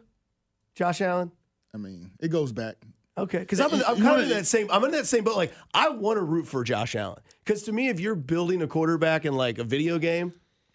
Josh 0.75 1.01
Allen? 1.01 1.31
I 1.73 1.77
mean, 1.77 2.11
it 2.19 2.29
goes 2.29 2.51
back. 2.51 2.75
Okay, 3.15 3.39
because 3.39 3.59
I'm, 3.59 3.71
I'm 3.71 3.97
kind 4.01 4.21
of 4.21 4.23
in 4.23 4.29
that 4.29 4.47
same. 4.47 4.67
I'm 4.71 4.83
in 4.85 4.91
that 4.91 5.05
same 5.05 5.23
boat. 5.23 5.35
Like 5.37 5.53
I 5.73 5.89
want 5.89 6.17
to 6.17 6.23
root 6.23 6.47
for 6.47 6.63
Josh 6.63 6.95
Allen 6.95 7.21
because 7.45 7.61
to 7.63 7.71
me, 7.71 7.89
if 7.89 7.99
you're 7.99 8.15
building 8.15 8.63
a 8.63 8.67
quarterback 8.67 9.25
in 9.25 9.33
like 9.35 9.59
a 9.59 9.63
video 9.63 9.99
game, 9.99 10.33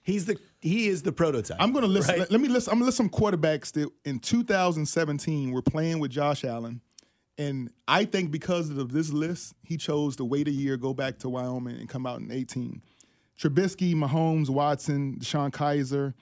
he's 0.09 0.25
the 0.25 0.37
he 0.61 0.89
is 0.89 1.03
the 1.03 1.13
prototype. 1.13 1.59
I'm 1.61 1.73
going 1.73 1.83
to 1.85 1.89
list. 1.89 2.09
right? 2.09 2.19
Let, 2.19 2.33
let 2.33 2.41
me 2.41 2.49
list. 2.49 2.69
I'm 2.69 2.75
going 2.75 2.83
to 2.83 2.87
list 2.87 2.97
some 2.97 3.11
quarterbacks 3.11 3.73
that 3.73 3.89
in 4.05 4.19
2017 4.19 5.53
were 5.53 5.63
playing 5.63 6.01
with 6.01 6.11
Josh 6.11 6.45
Allen, 6.45 6.81
and 7.37 7.71
I 7.87 8.05
think 8.05 8.31
because 8.31 8.71
of 8.71 8.93
this 8.93 9.11
list, 9.13 9.55
he 9.63 9.77
chose 9.77 10.17
to 10.17 10.25
wait 10.25 10.49
a 10.49 10.53
year, 10.53 10.77
go 10.77 10.93
back 10.95 11.19
to 11.19 11.29
Wyoming, 11.29 11.77
and 11.77 11.89
come 11.89 12.07
out 12.07 12.21
in 12.21 12.33
18. 12.33 12.83
Trubisky, 13.39 13.95
Mahomes, 13.95 14.49
Watson, 14.49 15.17
DeShone 15.21 15.53
Kizer, 15.53 16.15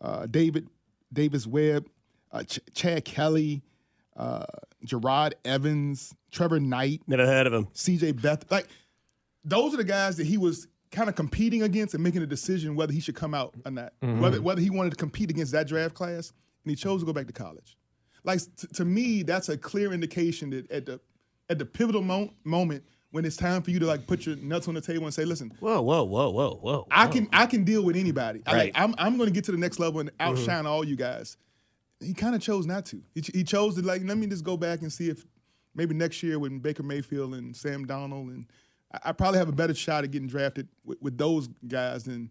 uh, 0.00 0.26
David 0.26 0.68
Davis 1.12 1.46
Webb, 1.46 1.86
uh, 2.30 2.42
Ch- 2.44 2.60
Chad 2.74 3.04
Kelly, 3.04 3.62
uh, 4.16 4.46
Gerard 4.82 5.34
Evans, 5.44 6.14
Trevor 6.30 6.60
Knight, 6.60 7.02
Never 7.06 7.26
heard 7.26 7.46
of 7.46 7.52
him. 7.52 7.68
C.J. 7.74 8.12
Beth. 8.12 8.50
Like 8.50 8.68
those 9.44 9.74
are 9.74 9.76
the 9.76 9.84
guys 9.84 10.16
that 10.16 10.26
he 10.26 10.38
was 10.38 10.66
kind 10.92 11.08
of 11.08 11.16
competing 11.16 11.62
against 11.62 11.94
and 11.94 12.04
making 12.04 12.22
a 12.22 12.26
decision 12.26 12.76
whether 12.76 12.92
he 12.92 13.00
should 13.00 13.16
come 13.16 13.34
out 13.34 13.54
or 13.64 13.72
not, 13.72 13.94
mm-hmm. 14.00 14.20
whether 14.20 14.40
whether 14.40 14.60
he 14.60 14.70
wanted 14.70 14.90
to 14.90 14.96
compete 14.96 15.30
against 15.30 15.52
that 15.52 15.66
draft 15.66 15.94
class, 15.94 16.32
and 16.64 16.70
he 16.70 16.76
chose 16.76 17.00
to 17.00 17.06
go 17.06 17.12
back 17.12 17.26
to 17.26 17.32
college. 17.32 17.76
Like 18.22 18.40
t- 18.56 18.68
to 18.74 18.84
me, 18.84 19.22
that's 19.22 19.48
a 19.48 19.58
clear 19.58 19.92
indication 19.92 20.50
that 20.50 20.70
at 20.70 20.86
the 20.86 21.00
at 21.48 21.58
the 21.58 21.64
pivotal 21.64 22.02
mo- 22.02 22.32
moment 22.44 22.84
when 23.10 23.24
it's 23.24 23.36
time 23.36 23.62
for 23.62 23.70
you 23.70 23.78
to 23.78 23.86
like 23.86 24.06
put 24.06 24.26
your 24.26 24.36
nuts 24.36 24.68
on 24.68 24.74
the 24.74 24.80
table 24.80 25.04
and 25.04 25.14
say, 25.14 25.24
"Listen, 25.24 25.52
Whoa, 25.58 25.82
whoa, 25.82 26.04
whoa, 26.04 26.30
whoa, 26.30 26.54
whoa. 26.62 26.86
I 26.90 27.08
can 27.08 27.28
I 27.32 27.46
can 27.46 27.64
deal 27.64 27.82
with 27.82 27.96
anybody. 27.96 28.42
I, 28.46 28.56
like, 28.56 28.72
I'm 28.74 28.94
I'm 28.98 29.16
going 29.16 29.28
to 29.28 29.34
get 29.34 29.44
to 29.44 29.52
the 29.52 29.58
next 29.58 29.80
level 29.80 30.00
and 30.00 30.10
mm-hmm. 30.10 30.30
outshine 30.30 30.66
all 30.66 30.84
you 30.84 30.96
guys." 30.96 31.36
He 32.00 32.14
kind 32.14 32.34
of 32.34 32.40
chose 32.40 32.66
not 32.66 32.84
to. 32.86 33.00
He, 33.14 33.20
ch- 33.20 33.30
he 33.32 33.44
chose 33.44 33.76
to 33.76 33.82
like 33.82 34.02
let 34.04 34.18
me 34.18 34.26
just 34.26 34.44
go 34.44 34.56
back 34.56 34.82
and 34.82 34.92
see 34.92 35.08
if 35.08 35.24
maybe 35.74 35.94
next 35.94 36.22
year 36.22 36.38
when 36.38 36.58
Baker 36.58 36.82
Mayfield 36.82 37.34
and 37.34 37.56
Sam 37.56 37.86
Darnold 37.86 38.28
and 38.28 38.46
I, 38.92 38.98
I 39.10 39.12
probably 39.12 39.38
have 39.38 39.48
a 39.48 39.52
better 39.52 39.74
shot 39.74 40.04
at 40.04 40.10
getting 40.10 40.28
drafted 40.28 40.68
with, 40.84 41.00
with 41.00 41.18
those 41.18 41.48
guys 41.66 42.04
than. 42.04 42.30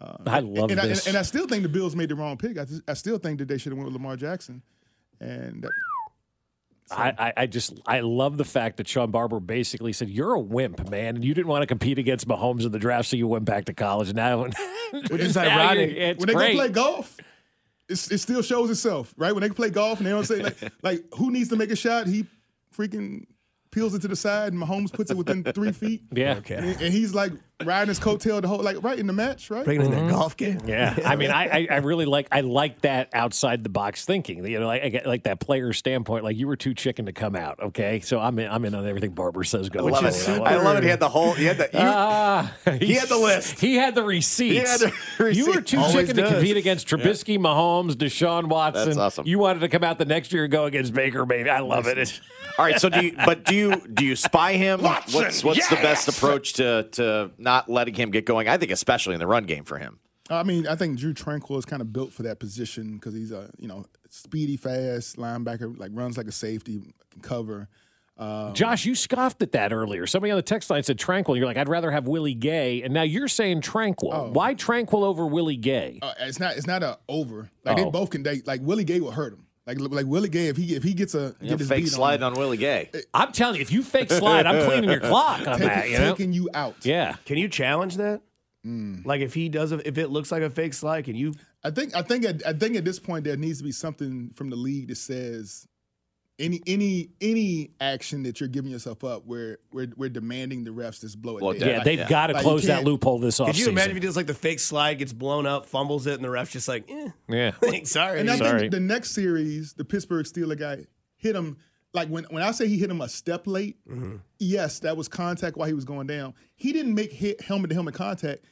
Uh, 0.00 0.16
I 0.26 0.40
love 0.40 0.70
and, 0.70 0.80
this. 0.80 1.06
I, 1.06 1.10
and, 1.10 1.18
I 1.18 1.22
still 1.22 1.46
think 1.46 1.62
the 1.62 1.68
Bills 1.68 1.94
made 1.94 2.08
the 2.08 2.14
wrong 2.14 2.36
pick. 2.36 2.58
I, 2.58 2.64
just- 2.64 2.82
I 2.88 2.94
still 2.94 3.18
think 3.18 3.38
that 3.38 3.48
they 3.48 3.58
should 3.58 3.72
have 3.72 3.78
went 3.78 3.86
with 3.86 3.94
Lamar 3.94 4.16
Jackson, 4.16 4.62
and 5.20 5.62
that, 5.62 5.70
I, 6.90 7.14
I, 7.18 7.32
I 7.38 7.46
just 7.46 7.78
I 7.86 8.00
love 8.00 8.36
the 8.36 8.44
fact 8.44 8.76
that 8.78 8.88
Shawn 8.88 9.10
Barber 9.10 9.40
basically 9.40 9.92
said 9.92 10.10
you're 10.10 10.34
a 10.34 10.40
wimp, 10.40 10.90
man, 10.90 11.16
and 11.16 11.24
you 11.24 11.34
didn't 11.34 11.46
want 11.48 11.62
to 11.62 11.66
compete 11.66 11.98
against 11.98 12.26
Mahomes 12.26 12.64
in 12.64 12.72
the 12.72 12.78
draft, 12.78 13.08
so 13.08 13.16
you 13.16 13.26
went 13.28 13.44
back 13.44 13.66
to 13.66 13.74
college. 13.74 14.08
And 14.08 14.16
now, 14.16 14.42
Which 14.92 15.20
is 15.20 15.36
now 15.36 15.42
ironic. 15.42 15.90
you- 15.90 15.96
It's 15.96 16.18
when 16.18 16.26
they 16.28 16.34
great. 16.34 16.52
go 16.54 16.58
play 16.58 16.68
golf, 16.68 17.16
it's, 17.88 18.10
it 18.10 18.18
still 18.18 18.42
shows 18.42 18.70
itself, 18.70 19.14
right? 19.16 19.32
When 19.32 19.42
they 19.42 19.50
play 19.50 19.70
golf 19.70 19.98
and 19.98 20.06
they 20.06 20.10
don't 20.10 20.24
say 20.24 20.42
like, 20.42 20.56
like 20.82 21.04
who 21.14 21.30
needs 21.30 21.48
to 21.50 21.56
make 21.56 21.70
a 21.70 21.76
shot, 21.76 22.06
he 22.06 22.26
freaking 22.76 23.26
peels 23.72 23.94
it 23.94 24.02
to 24.02 24.08
the 24.08 24.14
side 24.14 24.52
and 24.52 24.62
Mahomes 24.62 24.92
puts 24.92 25.10
it 25.10 25.16
within 25.16 25.42
three 25.42 25.72
feet. 25.82 26.02
yeah, 26.12 26.36
Okay. 26.36 26.54
And, 26.56 26.80
and 26.80 26.92
he's 26.94 27.14
like 27.14 27.32
riding 27.66 27.88
his 27.88 28.00
coattail 28.00 28.40
the 28.42 28.48
whole 28.48 28.62
like 28.62 28.82
right 28.82 28.98
in 28.98 29.06
the 29.06 29.12
match, 29.12 29.50
right? 29.50 29.64
Bringing 29.64 29.86
in 29.86 29.92
their 29.92 30.08
golf 30.10 30.36
game. 30.36 30.60
Yeah, 30.66 30.96
I 31.04 31.16
mean, 31.16 31.30
I, 31.30 31.48
I 31.48 31.66
I 31.70 31.76
really 31.78 32.04
like 32.04 32.28
I 32.32 32.40
like 32.42 32.82
that 32.82 33.08
outside 33.12 33.62
the 33.64 33.70
box 33.70 34.04
thinking. 34.04 34.44
You 34.46 34.60
know, 34.60 34.66
like 34.66 34.82
I 34.82 34.88
get 34.88 35.06
like 35.06 35.24
that 35.24 35.40
player 35.40 35.72
standpoint. 35.72 36.24
Like 36.24 36.36
you 36.36 36.46
were 36.46 36.56
too 36.56 36.74
chicken 36.74 37.06
to 37.06 37.12
come 37.12 37.36
out. 37.36 37.60
Okay, 37.60 38.00
so 38.00 38.20
I'm 38.20 38.38
in, 38.38 38.50
I'm 38.50 38.64
in 38.64 38.74
on 38.74 38.86
everything 38.86 39.12
Barber 39.12 39.44
says. 39.44 39.68
Go. 39.68 39.86
I 39.86 39.90
love 39.90 40.04
it. 40.04 40.28
I 40.28 40.56
love 40.56 40.76
it. 40.78 40.82
He 40.84 40.88
had 40.90 41.00
the 41.00 41.08
whole. 41.08 41.32
He 41.32 41.44
had 41.44 41.58
the. 41.58 41.64
You, 41.72 41.78
Ah, 41.80 42.52
he 42.80 42.94
had 42.94 43.08
the 43.08 43.16
list. 43.18 43.60
He 43.60 43.76
had 43.76 43.94
the 43.94 44.02
receipts. 44.02 44.52
He 44.52 44.58
had 44.58 44.80
the 44.80 44.86
receipts. 45.24 45.38
You 45.46 45.52
were 45.54 45.60
too 45.60 45.78
Always 45.78 45.94
chicken 45.94 46.16
to 46.16 46.28
compete 46.28 46.56
against 46.56 46.86
Trubisky, 46.88 47.38
Mahomes, 47.38 47.92
Deshaun 47.92 48.46
Watson. 48.48 48.86
That's 48.86 48.98
awesome. 48.98 49.26
You 49.26 49.38
wanted 49.38 49.60
to 49.60 49.68
come 49.68 49.82
out 49.84 49.98
the 49.98 50.04
next 50.04 50.32
year 50.32 50.44
and 50.44 50.52
go 50.52 50.64
against 50.66 50.92
Baker, 50.94 51.24
baby. 51.24 51.48
I 51.50 51.60
love 51.60 51.86
it. 51.86 51.98
It's- 51.98 52.20
All 52.58 52.64
right. 52.64 52.80
So 52.80 52.88
do 52.88 53.04
you? 53.04 53.16
But 53.24 53.44
do 53.44 53.54
you? 53.54 53.76
Do 53.88 54.04
you 54.04 54.14
spy 54.16 54.54
him? 54.54 54.82
Watson, 54.82 55.22
what's 55.22 55.42
What's 55.44 55.68
the 55.68 55.76
best 55.76 56.08
approach 56.08 56.54
to 56.54 56.88
to 56.92 57.30
not 57.38 57.51
letting 57.66 57.94
him 57.94 58.10
get 58.10 58.26
going? 58.26 58.48
I 58.48 58.56
think 58.56 58.70
especially 58.72 59.14
in 59.14 59.20
the 59.20 59.26
run 59.26 59.44
game 59.44 59.64
for 59.64 59.78
him. 59.78 59.98
I 60.30 60.42
mean, 60.44 60.66
I 60.66 60.76
think 60.76 60.98
Drue 60.98 61.14
Tranquill 61.14 61.58
is 61.58 61.64
kind 61.64 61.82
of 61.82 61.92
built 61.92 62.12
for 62.12 62.22
that 62.22 62.38
position 62.38 62.94
because 62.94 63.12
he's 63.14 63.32
a 63.32 63.50
you 63.58 63.68
know 63.68 63.84
speedy, 64.08 64.56
fast 64.56 65.16
linebacker, 65.16 65.76
like 65.78 65.90
runs 65.94 66.16
like 66.16 66.26
a 66.26 66.32
safety, 66.32 66.80
can 67.10 67.20
cover. 67.22 67.68
Um, 68.18 68.52
Josh, 68.54 68.84
you 68.84 68.94
scoffed 68.94 69.42
at 69.42 69.52
that 69.52 69.72
earlier. 69.72 70.06
Somebody 70.06 70.30
on 70.30 70.36
the 70.36 70.42
text 70.42 70.70
line 70.70 70.82
said 70.82 70.98
Tranquill. 70.98 71.36
You're 71.36 71.46
like, 71.46 71.56
I'd 71.56 71.68
rather 71.68 71.90
have 71.90 72.06
Willie 72.06 72.34
Gay, 72.34 72.82
and 72.82 72.92
now 72.94 73.02
you're 73.02 73.26
saying 73.26 73.62
Tranquill. 73.62 74.30
Why 74.32 74.54
Tranquill 74.54 75.02
over 75.02 75.26
Willie 75.26 75.56
Gay? 75.56 75.98
uh, 76.02 76.12
it's 76.20 76.38
not 76.38 76.56
it's 76.56 76.66
not 76.66 76.82
a 76.82 76.98
over. 77.08 77.50
Like 77.64 77.78
Oh. 77.78 77.84
they 77.84 77.90
both 77.90 78.10
can. 78.10 78.22
They 78.22 78.42
like 78.42 78.60
Willie 78.62 78.84
Gay 78.84 79.00
will 79.00 79.10
hurt 79.12 79.32
him. 79.32 79.46
Like 79.66 79.78
like 79.78 80.06
Willie 80.06 80.28
Gay 80.28 80.48
if 80.48 80.56
he 80.56 80.74
if 80.74 80.82
he 80.82 80.92
gets 80.92 81.14
a 81.14 81.36
You 81.40 81.50
get 81.50 81.58
his 81.60 81.68
fake 81.68 81.84
beat 81.84 81.90
sliding 81.92 82.24
on, 82.24 82.32
on 82.32 82.38
Willie 82.38 82.56
Gay. 82.56 82.90
I'm 83.14 83.30
telling 83.30 83.56
you, 83.56 83.62
if 83.62 83.70
you 83.70 83.82
fake 83.82 84.10
slide, 84.10 84.46
I'm 84.46 84.66
cleaning 84.66 84.90
your 84.90 85.00
clock 85.00 85.46
on 85.46 85.58
Take- 85.58 85.68
that. 85.68 85.90
You 85.90 85.98
know? 85.98 86.10
taking 86.12 86.32
you 86.32 86.50
out. 86.52 86.84
Yeah. 86.84 87.14
Can 87.24 87.38
you 87.38 87.48
challenge 87.48 87.96
that? 87.98 88.22
Mm. 88.66 89.04
Like 89.04 89.20
if 89.20 89.34
he 89.34 89.48
does, 89.48 89.72
a, 89.72 89.86
if 89.86 89.98
it 89.98 90.08
looks 90.08 90.30
like 90.30 90.42
a 90.42 90.50
fake 90.50 90.74
slide, 90.74 91.04
can 91.04 91.16
you? 91.16 91.34
I 91.64 91.70
think 91.70 91.94
I 91.94 92.02
think 92.02 92.24
at, 92.24 92.46
I 92.46 92.52
think 92.52 92.76
at 92.76 92.84
this 92.84 92.98
point 92.98 93.24
there 93.24 93.36
needs 93.36 93.58
to 93.58 93.64
be 93.64 93.72
something 93.72 94.30
from 94.34 94.50
the 94.50 94.56
league 94.56 94.88
that 94.88 94.96
says 94.96 95.66
any 96.38 96.60
any 96.66 97.10
any 97.20 97.70
action 97.80 98.22
that 98.24 98.40
you're 98.40 98.48
giving 98.48 98.70
yourself 98.70 99.04
up 99.04 99.26
where 99.26 99.58
we're 99.72 99.92
we're 99.96 100.08
demanding 100.08 100.64
the 100.64 100.70
refs 100.70 101.00
just 101.00 101.20
blow 101.20 101.36
it 101.36 101.40
Blow 101.40 101.52
dead. 101.52 101.62
Yeah, 101.62 101.76
Like- 101.76 101.84
they've 101.84 102.08
got 102.08 102.28
to 102.28 102.32
like, 102.34 102.42
close 102.42 102.64
that 102.64 102.84
loophole 102.84 103.18
this 103.18 103.36
Could 103.38 103.58
you 103.58 103.68
imagine 103.68 103.90
if 103.90 103.96
he 103.96 104.00
does 104.00 104.16
like 104.16 104.26
the 104.26 104.34
fake 104.34 104.58
slide, 104.60 104.94
gets 104.98 105.12
blown 105.12 105.46
up, 105.46 105.66
fumbles 105.66 106.06
it, 106.06 106.14
and 106.14 106.24
the 106.24 106.30
ref's 106.30 106.50
just 106.52 106.68
like, 106.68 106.90
eh, 106.90 107.08
Yeah. 107.28 107.52
sorry. 107.84 108.20
And 108.20 108.30
I 108.30 108.36
Sorry. 108.38 108.60
think 108.60 108.72
the 108.72 108.80
next 108.80 109.10
series, 109.12 109.74
the 109.74 109.84
Pittsburgh 109.84 110.24
Steeler 110.26 110.58
guy 110.58 110.86
hit 111.16 111.36
him 111.36 111.58
like 111.94 112.08
when 112.08 112.24
when 112.30 112.42
I 112.42 112.50
say 112.52 112.66
he 112.66 112.78
hit 112.78 112.90
him 112.90 113.02
a 113.02 113.08
step 113.08 113.46
late. 113.46 113.76
Mm-hmm. 113.88 114.16
Yes, 114.38 114.80
that 114.80 114.96
was 114.96 115.08
contact 115.08 115.56
while 115.58 115.68
he 115.68 115.74
was 115.74 115.84
going 115.84 116.06
down. 116.06 116.32
He 116.56 116.72
didn't 116.72 116.94
make 116.94 117.12
hit 117.12 117.42
helmet 117.42 117.68
to 117.70 117.74
helmet 117.74 117.94
contact. 117.94 118.44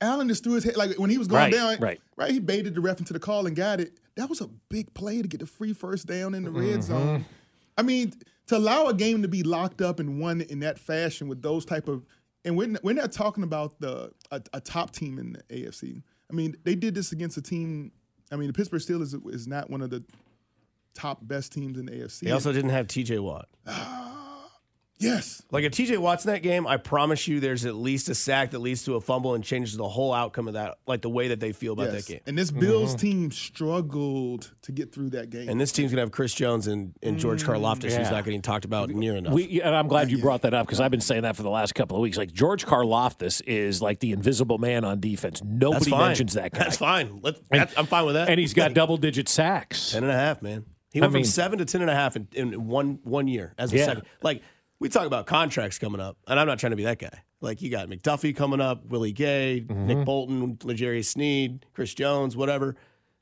Allen 0.00 0.28
just 0.28 0.44
threw 0.44 0.54
his 0.54 0.62
head 0.64 0.76
like 0.76 0.96
when 0.98 1.10
he 1.10 1.18
was 1.18 1.26
going 1.26 1.42
Right, 1.42 1.52
down. 1.52 1.76
right. 1.80 2.00
right. 2.16 2.30
He 2.30 2.38
baited 2.38 2.74
the 2.74 2.80
ref 2.80 3.00
into 3.00 3.12
the 3.12 3.18
call 3.18 3.46
and 3.46 3.56
got 3.56 3.80
it. 3.80 3.98
That 4.18 4.28
was 4.28 4.40
a 4.42 4.48
big 4.68 4.92
play 4.92 5.22
to 5.22 5.28
get 5.28 5.40
the 5.40 5.46
free 5.46 5.72
first 5.72 6.06
down 6.06 6.34
in 6.34 6.42
the 6.44 6.50
Mm-hmm. 6.50 6.70
red 6.70 6.82
zone. 6.84 7.24
I 7.78 7.82
mean, 7.82 8.12
to 8.48 8.56
allow 8.56 8.86
a 8.88 8.94
game 8.94 9.22
to 9.22 9.28
be 9.28 9.42
locked 9.42 9.80
up 9.80 10.00
and 10.00 10.20
won 10.20 10.40
in 10.42 10.60
that 10.60 10.78
fashion 10.78 11.28
with 11.28 11.40
those 11.40 11.64
type 11.64 11.86
of, 11.88 12.04
and 12.44 12.56
we're 12.56 12.74
we're 12.82 12.94
not 12.94 13.12
talking 13.12 13.44
about 13.44 13.80
the 13.80 14.12
a, 14.30 14.42
a 14.52 14.60
top 14.60 14.90
team 14.90 15.18
in 15.18 15.32
the 15.34 15.42
AFC. 15.54 16.02
I 16.30 16.34
mean, 16.34 16.56
they 16.64 16.74
did 16.74 16.94
this 16.94 17.12
against 17.12 17.36
a 17.36 17.42
team. 17.42 17.92
I 18.32 18.36
mean, 18.36 18.48
the 18.48 18.52
Pittsburgh 18.52 18.82
Steelers 18.82 19.14
is 19.32 19.46
not 19.46 19.70
one 19.70 19.80
of 19.82 19.90
the 19.90 20.04
top 20.94 21.18
best 21.22 21.52
teams 21.52 21.78
in 21.78 21.86
the 21.86 21.92
AFC. 21.92 22.20
They 22.20 22.32
also 22.32 22.52
didn't 22.52 22.70
have 22.70 22.88
T.J. 22.88 23.20
Watt. 23.20 23.48
Yes. 24.98 25.42
Like 25.50 25.64
if 25.64 25.72
T.J. 25.72 25.96
Watt's 25.98 26.24
in 26.24 26.32
that 26.32 26.42
game, 26.42 26.66
I 26.66 26.76
promise 26.76 27.28
you, 27.28 27.40
there's 27.40 27.64
at 27.64 27.74
least 27.74 28.08
a 28.08 28.14
sack 28.14 28.50
that 28.50 28.58
leads 28.58 28.84
to 28.84 28.94
a 28.94 29.00
fumble 29.00 29.34
and 29.34 29.44
changes 29.44 29.76
the 29.76 29.88
whole 29.88 30.12
outcome 30.12 30.48
of 30.48 30.54
that, 30.54 30.78
like 30.86 31.02
the 31.02 31.08
way 31.08 31.28
that 31.28 31.40
they 31.40 31.52
feel 31.52 31.72
about 31.72 31.92
yes. 31.92 32.06
that 32.06 32.12
game. 32.12 32.20
And 32.26 32.36
this 32.36 32.50
Bills 32.50 32.90
mm-hmm. 32.90 33.06
team 33.06 33.30
struggled 33.30 34.52
to 34.62 34.72
get 34.72 34.92
through 34.92 35.10
that 35.10 35.30
game. 35.30 35.48
And 35.48 35.60
this 35.60 35.72
team's 35.72 35.92
gonna 35.92 36.02
have 36.02 36.10
Chris 36.10 36.34
Jones 36.34 36.66
and, 36.66 36.94
and 37.02 37.18
George 37.18 37.44
mm-hmm. 37.44 37.52
Karlaftis, 37.52 37.96
who's 37.96 38.10
not 38.10 38.24
getting 38.24 38.42
talked 38.42 38.64
about 38.64 38.90
near 38.90 39.16
enough. 39.16 39.32
We, 39.32 39.62
and 39.62 39.74
I'm 39.74 39.88
glad 39.88 40.10
you 40.10 40.18
brought 40.18 40.42
that 40.42 40.54
up 40.54 40.66
because 40.66 40.80
I've 40.80 40.90
been 40.90 41.00
saying 41.00 41.22
that 41.22 41.36
for 41.36 41.42
the 41.42 41.50
last 41.50 41.74
couple 41.74 41.96
of 41.96 42.02
weeks. 42.02 42.16
Like 42.16 42.32
George 42.32 42.66
Karlaftis 42.66 43.40
is 43.46 43.80
like 43.80 44.00
the 44.00 44.12
invisible 44.12 44.58
man 44.58 44.84
on 44.84 45.00
defense. 45.00 45.42
Nobody 45.44 45.90
mentions 45.90 46.34
that 46.34 46.52
guy. 46.52 46.58
That's 46.58 46.76
fine. 46.76 47.20
Let, 47.22 47.36
And- 47.50 47.60
that's, 47.60 47.78
I'm 47.78 47.86
fine 47.86 48.04
with 48.04 48.14
that. 48.14 48.28
And 48.28 48.40
he's 48.40 48.54
got 48.54 48.74
double 48.74 48.96
digit 48.96 49.28
sacks. 49.28 49.92
ten 49.92 50.02
and 50.02 50.12
a 50.12 50.16
half, 50.16 50.42
man. 50.42 50.64
He 50.92 51.00
I 51.00 51.02
went 51.02 51.14
mean- 51.14 51.24
from 51.24 51.30
seven 51.30 51.58
to 51.58 51.64
ten 51.64 51.82
and 51.82 51.90
a 51.90 51.94
half 51.94 52.16
in, 52.16 52.28
in 52.32 52.66
one 52.66 52.98
one 53.04 53.28
year 53.28 53.54
as 53.58 53.72
a 53.72 53.76
Yeah. 53.76 53.84
second. 53.86 54.02
Like 54.22 54.42
we 54.80 54.88
talk 54.88 55.06
about 55.06 55.26
contracts 55.26 55.78
coming 55.78 56.00
up, 56.00 56.16
and 56.26 56.38
I'm 56.38 56.46
not 56.46 56.58
trying 56.58 56.70
to 56.70 56.76
be 56.76 56.84
that 56.84 56.98
guy. 56.98 57.22
Like 57.40 57.62
you 57.62 57.70
got 57.70 57.88
McDuffie 57.88 58.34
coming 58.34 58.60
up, 58.60 58.86
Willie 58.86 59.12
Gay, 59.12 59.64
Mm-hmm. 59.66 59.86
Nick 59.86 60.04
Bolton, 60.04 60.58
L'Jarius 60.64 61.06
Sneed, 61.06 61.66
Chris 61.72 61.94
Jones, 61.94 62.36
whatever. 62.36 62.76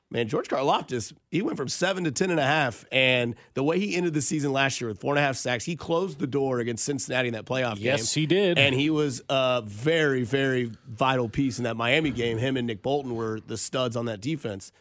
Man, 0.09 0.29
George 0.29 0.47
Karlaftis, 0.47 1.11
he 1.31 1.41
went 1.41 1.57
from 1.57 1.67
seven 1.67 2.05
to 2.05 2.11
ten 2.11 2.31
and 2.31 2.39
a 2.39 2.43
half, 2.43 2.85
and 2.93 3.35
the 3.55 3.63
way 3.63 3.77
he 3.77 3.93
ended 3.95 4.13
the 4.13 4.21
season 4.21 4.53
last 4.53 4.79
year 4.79 4.87
with 4.87 5.01
four 5.01 5.11
and 5.13 5.19
a 5.19 5.21
half 5.21 5.35
sacks, 5.35 5.65
he 5.65 5.75
closed 5.75 6.17
the 6.17 6.27
door 6.27 6.59
against 6.59 6.85
Cincinnati 6.85 7.27
in 7.27 7.33
that 7.33 7.43
playoff 7.45 7.75
game. 7.75 7.83
Yes, 7.87 8.13
he 8.13 8.25
did. 8.25 8.57
And 8.57 8.73
he 8.73 8.89
was 8.89 9.21
a 9.27 9.63
very, 9.65 10.23
very 10.23 10.71
vital 10.87 11.27
piece 11.27 11.57
in 11.57 11.65
that 11.65 11.75
Miami 11.75 12.11
game. 12.11 12.37
Him 12.37 12.55
and 12.55 12.67
Nick 12.67 12.81
Bolton 12.81 13.15
were 13.15 13.41
the 13.45 13.57
studs 13.57 13.97
on 13.97 14.05
that 14.05 14.21
defense. 14.21 14.71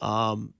Um, 0.00 0.54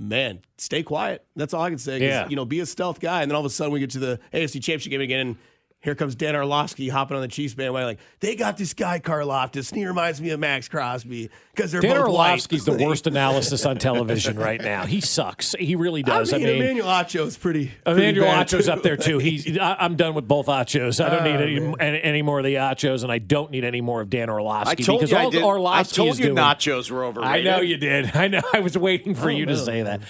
man, 0.00 0.40
stay 0.56 0.82
quiet. 0.82 1.24
That's 1.36 1.54
all 1.54 1.62
I 1.62 1.68
can 1.68 1.78
say. 1.78 2.00
Yeah. 2.00 2.26
You 2.28 2.36
know, 2.36 2.44
be 2.44 2.60
a 2.60 2.66
stealth 2.66 3.00
guy. 3.00 3.22
And 3.22 3.30
then 3.30 3.36
all 3.36 3.40
of 3.40 3.46
a 3.46 3.50
sudden 3.50 3.72
we 3.72 3.80
get 3.80 3.90
to 3.90 3.98
the 3.98 4.18
AFC 4.32 4.54
Championship 4.54 4.90
game 4.90 5.00
again. 5.00 5.20
And 5.20 5.36
here 5.82 5.94
comes 5.94 6.14
Dan 6.14 6.36
Orlovsky 6.36 6.88
hopping 6.88 7.16
on 7.16 7.22
the 7.22 7.28
Chiefs 7.28 7.54
bandwagon. 7.54 7.88
Like, 7.88 7.98
they 8.20 8.36
got 8.36 8.56
this 8.58 8.74
guy, 8.74 8.98
Karlaftis, 9.00 9.70
and 9.70 9.78
he 9.78 9.86
reminds 9.86 10.20
me 10.20 10.30
of 10.30 10.40
Maxx 10.40 10.68
Crosby 10.68 11.30
because 11.54 11.72
they're 11.72 11.80
Dan 11.80 11.96
both 11.96 12.08
white. 12.14 12.28
Orlovsky's 12.30 12.64
the 12.64 12.72
worst 12.84 13.06
analysis 13.06 13.64
on 13.64 13.78
television 13.78 14.38
right 14.38 14.60
now. 14.60 14.84
He 14.84 15.00
sucks. 15.00 15.54
He 15.58 15.76
really 15.76 16.02
does. 16.02 16.32
I 16.32 16.38
mean, 16.38 16.46
I 16.46 16.50
mean, 16.52 16.62
Emmanuel 16.62 16.88
Acho's 16.90 17.36
pretty. 17.38 17.72
pretty 17.84 18.00
Emmanuel 18.02 18.26
bad, 18.26 18.46
Acho's 18.46 18.66
too. 18.66 18.72
up 18.72 18.82
there 18.82 18.96
too. 18.96 19.18
He's. 19.18 19.56
I, 19.58 19.76
I'm 19.80 19.96
done 19.96 20.14
with 20.14 20.28
both 20.28 20.46
Achos. 20.46 21.02
I 21.04 21.08
don't 21.08 21.20
Oh, 21.20 21.24
need 21.36 21.40
any, 21.58 21.74
any, 21.80 22.02
any 22.02 22.22
more 22.22 22.38
of 22.40 22.44
the 22.44 22.54
Achos, 22.56 23.02
and 23.02 23.10
I 23.10 23.18
don't 23.18 23.50
need 23.50 23.64
any 23.64 23.80
more 23.80 24.00
of 24.00 24.10
Dan 24.10 24.28
Orlovsky. 24.28 24.82
I 24.82 24.86
told 24.86 25.00
because 25.00 25.10
you 25.12 25.16
I 25.16 25.24
all 25.24 25.30
did- 25.30 25.42
Orlovsky 25.42 26.02
I 26.02 26.04
told 26.06 26.18
you 26.18 26.24
doing, 26.26 26.36
nachos 26.36 26.90
were 26.90 27.04
overrated. 27.04 27.46
I 27.46 27.50
know 27.56 27.60
you 27.62 27.76
did. 27.78 28.14
I 28.14 28.28
know. 28.28 28.42
I 28.52 28.60
was 28.60 28.76
waiting 28.76 29.14
for 29.14 29.26
Oh, 29.26 29.28
you 29.28 29.46
to 29.46 29.56
say 29.56 29.82
that. 29.82 30.00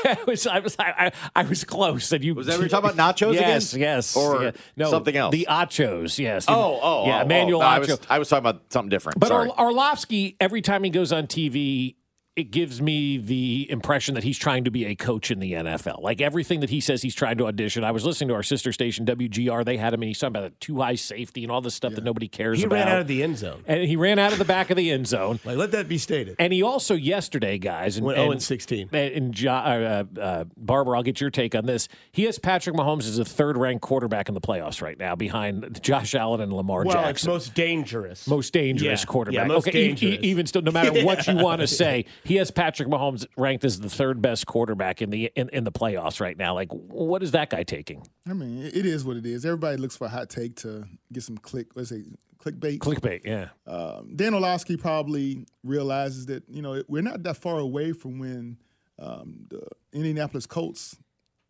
I 0.04 0.18
was. 0.26 0.46
I 0.46 0.58
was. 0.60 0.76
I, 0.78 1.12
I, 1.34 1.42
was 1.42 1.64
close. 1.64 2.12
And 2.12 2.24
you 2.24 2.34
Was 2.34 2.46
that 2.46 2.56
you 2.56 2.62
were 2.62 2.68
talking 2.68 2.90
about 2.90 3.16
nachos 3.16 3.30
again? 3.30 3.48
Yes. 3.48 3.74
Yes. 3.74 4.16
Or 4.16 4.42
yeah. 4.42 4.50
no, 4.76 4.90
something 4.90 5.16
else? 5.16 5.32
The 5.32 5.46
Achos. 5.48 6.18
Yes. 6.18 6.46
Oh, 6.48 6.54
oh, 6.54 6.80
oh, 6.82 7.06
yeah. 7.06 7.18
oh, 7.18 7.22
Emmanuel 7.22 7.60
oh. 7.60 7.64
No, 7.64 7.68
I 7.68 7.78
was, 7.78 8.00
I 8.08 8.18
was 8.18 8.28
talking 8.28 8.48
about 8.48 8.72
something 8.72 8.90
different. 8.90 9.20
But 9.20 9.28
Sorry. 9.28 9.48
Or- 9.48 9.60
Orlovsky, 9.60 10.36
every 10.40 10.62
time 10.62 10.84
he 10.84 10.90
goes 10.90 11.12
on 11.12 11.26
TV, 11.26 11.96
it 12.38 12.50
gives 12.52 12.80
me 12.80 13.18
the 13.18 13.66
impression 13.70 14.14
that 14.14 14.22
he's 14.24 14.38
trying 14.38 14.64
to 14.64 14.70
be 14.70 14.86
a 14.86 14.94
coach 14.94 15.30
in 15.30 15.40
the 15.40 15.52
NFL. 15.54 16.02
Like 16.02 16.20
everything 16.20 16.60
that 16.60 16.70
he 16.70 16.80
says 16.80 17.02
he's 17.02 17.14
trying 17.14 17.36
to 17.38 17.46
audition. 17.46 17.82
I 17.84 17.90
was 17.90 18.04
listening 18.04 18.28
to 18.28 18.34
our 18.34 18.42
sister 18.44 18.72
station, 18.72 19.04
WGR. 19.06 19.64
They 19.64 19.76
had 19.76 19.92
him, 19.92 20.02
and 20.02 20.08
he's 20.08 20.18
talking 20.18 20.36
about 20.36 20.44
a 20.44 20.50
too 20.60 20.80
high 20.80 20.94
safety 20.94 21.42
and 21.42 21.50
all 21.50 21.60
this 21.60 21.74
stuff 21.74 21.94
that 21.96 22.04
nobody 22.04 22.28
cares 22.28 22.58
He 22.58 22.64
about. 22.64 22.74
ran 22.76 22.88
out 22.88 23.00
of 23.00 23.06
the 23.08 23.22
end 23.22 23.38
zone. 23.38 23.64
and 23.66 23.82
he 23.82 23.96
ran 23.96 24.18
out 24.20 24.32
of 24.32 24.38
the 24.38 24.44
back 24.44 24.70
of 24.70 24.76
the 24.76 24.90
end 24.90 25.06
zone. 25.08 25.40
Like, 25.48 25.56
let 25.56 25.72
that 25.72 25.88
be 25.88 25.98
stated. 25.98 26.36
And 26.38 26.52
he 26.52 26.62
also 26.62 26.94
yesterday, 26.94 27.58
guys, 27.58 27.96
and, 27.96 28.06
Went 28.06 28.18
and- 28.18 28.24
0 28.26 28.32
and 28.32 28.42
16. 28.42 28.88
and, 28.92 29.12
and 29.14 29.34
Jo- 29.34 29.50
uh, 29.50 30.04
uh, 30.20 30.44
Barber, 30.56 30.94
I'll 30.94 31.02
get 31.02 31.20
your 31.20 31.30
take 31.30 31.54
on 31.54 31.66
this. 31.66 31.88
He 32.12 32.24
has 32.24 32.38
Patrick 32.38 32.76
Mahomes 32.76 33.08
as 33.08 33.18
a 33.18 33.24
third-ranked 33.24 33.80
quarterback 33.82 34.28
in 34.28 34.34
the 34.34 34.40
playoffs 34.40 34.80
right 34.82 34.98
now, 34.98 35.14
behind 35.16 35.80
Josh 35.82 36.14
Allen 36.14 36.40
and 36.40 36.52
Lamar 36.52 36.84
Well, 36.84 36.94
Jackson 37.02 37.30
most 37.32 37.54
dangerous. 37.54 38.26
most 38.28 38.52
dangerous 38.52 39.00
Yeah, 39.02 39.06
quarterback. 39.06 39.40
yeah, 39.42 39.46
most 39.46 39.68
okay, 39.68 39.90
e- 39.90 39.96
e- 40.00 40.18
even 40.22 40.46
still, 40.46 40.62
no 40.62 40.70
matter 40.70 41.02
what 41.04 41.26
you 41.26 41.36
want 41.36 41.60
to 41.62 41.66
say, 41.82 42.04
he 42.28 42.36
has 42.36 42.50
Patrick 42.50 42.88
Mahomes 42.88 43.26
ranked 43.38 43.64
as 43.64 43.80
the 43.80 43.88
third 43.88 44.20
best 44.20 44.46
quarterback 44.46 45.00
in 45.00 45.08
the 45.08 45.32
in, 45.34 45.48
in 45.48 45.64
the 45.64 45.72
playoffs 45.72 46.20
right 46.20 46.36
now. 46.36 46.54
Like, 46.54 46.68
what 46.70 47.22
is 47.22 47.30
that 47.30 47.48
guy 47.48 47.62
taking? 47.62 48.06
I 48.28 48.34
mean, 48.34 48.62
it 48.62 48.84
is 48.84 49.02
what 49.02 49.16
it 49.16 49.24
is. 49.24 49.46
Everybody 49.46 49.78
looks 49.78 49.96
for 49.96 50.04
a 50.04 50.10
hot 50.10 50.28
take 50.28 50.54
to 50.56 50.84
get 51.10 51.22
some 51.22 51.38
click. 51.38 51.68
What's 51.72 51.90
it? 51.90 52.04
Clickbait. 52.44 52.78
Clickbait, 52.78 53.24
yeah. 53.24 53.48
Um, 53.66 54.12
Dan 54.14 54.34
Orlovsky 54.34 54.76
probably 54.76 55.46
realizes 55.64 56.26
that 56.26 56.44
you 56.48 56.60
know 56.60 56.82
we're 56.86 57.02
not 57.02 57.22
that 57.22 57.38
far 57.38 57.58
away 57.58 57.92
from 57.92 58.18
when 58.18 58.58
um, 58.98 59.46
the 59.48 59.66
Indianapolis 59.94 60.46
Colts 60.46 60.96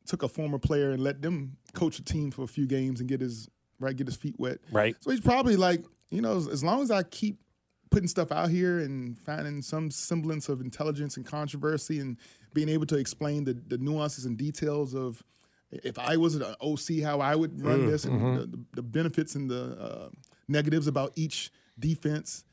took 0.07 0.23
a 0.23 0.29
former 0.29 0.59
player 0.59 0.93
and 0.93 1.03
let 1.03 1.21
them 1.23 1.57
coach 1.75 1.99
a 1.99 2.05
team 2.05 2.31
for 2.31 2.45
a 2.45 2.49
few 2.49 2.67
games 2.67 3.01
and 3.01 3.09
get 3.09 3.21
his 3.21 3.49
right 3.81 3.97
get 3.97 4.07
his 4.07 4.17
feet 4.17 4.37
wet. 4.38 4.59
Right. 4.71 4.95
So 5.01 5.11
he's 5.11 5.21
probably 5.21 5.57
like, 5.57 5.85
you 6.11 6.23
know, 6.23 6.37
as, 6.37 6.47
as 6.47 6.64
long 6.64 6.83
as 6.83 6.91
I 6.93 7.03
keep 7.03 7.41
putting 7.90 8.09
stuff 8.09 8.31
out 8.33 8.51
here 8.51 8.79
and 8.79 9.18
finding 9.18 9.62
some 9.62 9.90
semblance 9.90 10.48
of 10.48 10.61
intelligence 10.61 11.16
and 11.16 11.24
controversy 11.27 12.01
and 12.01 12.16
being 12.55 12.68
able 12.68 12.87
to 12.87 12.96
explain 12.96 13.44
the, 13.44 13.55
the 13.68 13.79
nuances 13.79 14.24
and 14.24 14.37
details 14.37 14.94
of 14.94 15.22
if 15.70 15.98
I 15.98 16.16
was 16.16 16.35
an 16.35 16.42
OC, 16.61 17.03
how 17.03 17.20
I 17.20 17.35
would 17.35 17.62
run 17.62 17.81
Mm, 17.81 17.90
this 17.90 18.05
and 18.07 18.20
mhm. 18.20 18.37
the, 18.40 18.46
the, 18.57 18.64
the 18.77 18.83
benefits 18.83 19.35
and 19.35 19.51
the 19.51 19.77
uh, 19.79 20.09
negatives 20.48 20.87
about 20.87 21.12
each 21.16 21.51
defense 21.79 22.44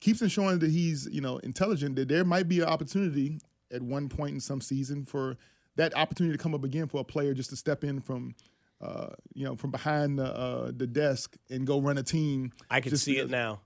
keeps 0.00 0.20
ensuring 0.22 0.58
that 0.58 0.70
he's 0.70 1.08
you 1.10 1.20
know 1.20 1.38
intelligent 1.38 1.96
that 1.96 2.08
there 2.08 2.24
might 2.24 2.48
be 2.48 2.60
an 2.60 2.66
opportunity 2.66 3.38
at 3.72 3.80
one 3.80 4.08
point 4.08 4.34
in 4.34 4.40
some 4.40 4.60
season 4.60 5.04
for 5.04 5.36
that 5.76 5.96
opportunity 5.96 6.36
to 6.36 6.42
come 6.42 6.54
up 6.54 6.62
again 6.64 6.86
for 6.88 7.00
a 7.00 7.04
player 7.04 7.32
just 7.32 7.50
to 7.50 7.56
step 7.56 7.84
in 7.84 8.00
from 8.00 8.34
uh, 8.80 9.08
you 9.34 9.44
know, 9.44 9.56
from 9.56 9.70
behind 9.70 10.18
the 10.18 10.26
uh, 10.36 10.70
the 10.76 10.86
desk 10.86 11.36
and 11.48 11.66
go 11.66 11.80
run 11.80 11.96
a 11.96 12.02
team. 12.02 12.52
I 12.70 12.80
can 12.80 12.96
see 12.96 13.12
because- 13.14 13.30
it 13.30 13.30
now. 13.30 13.60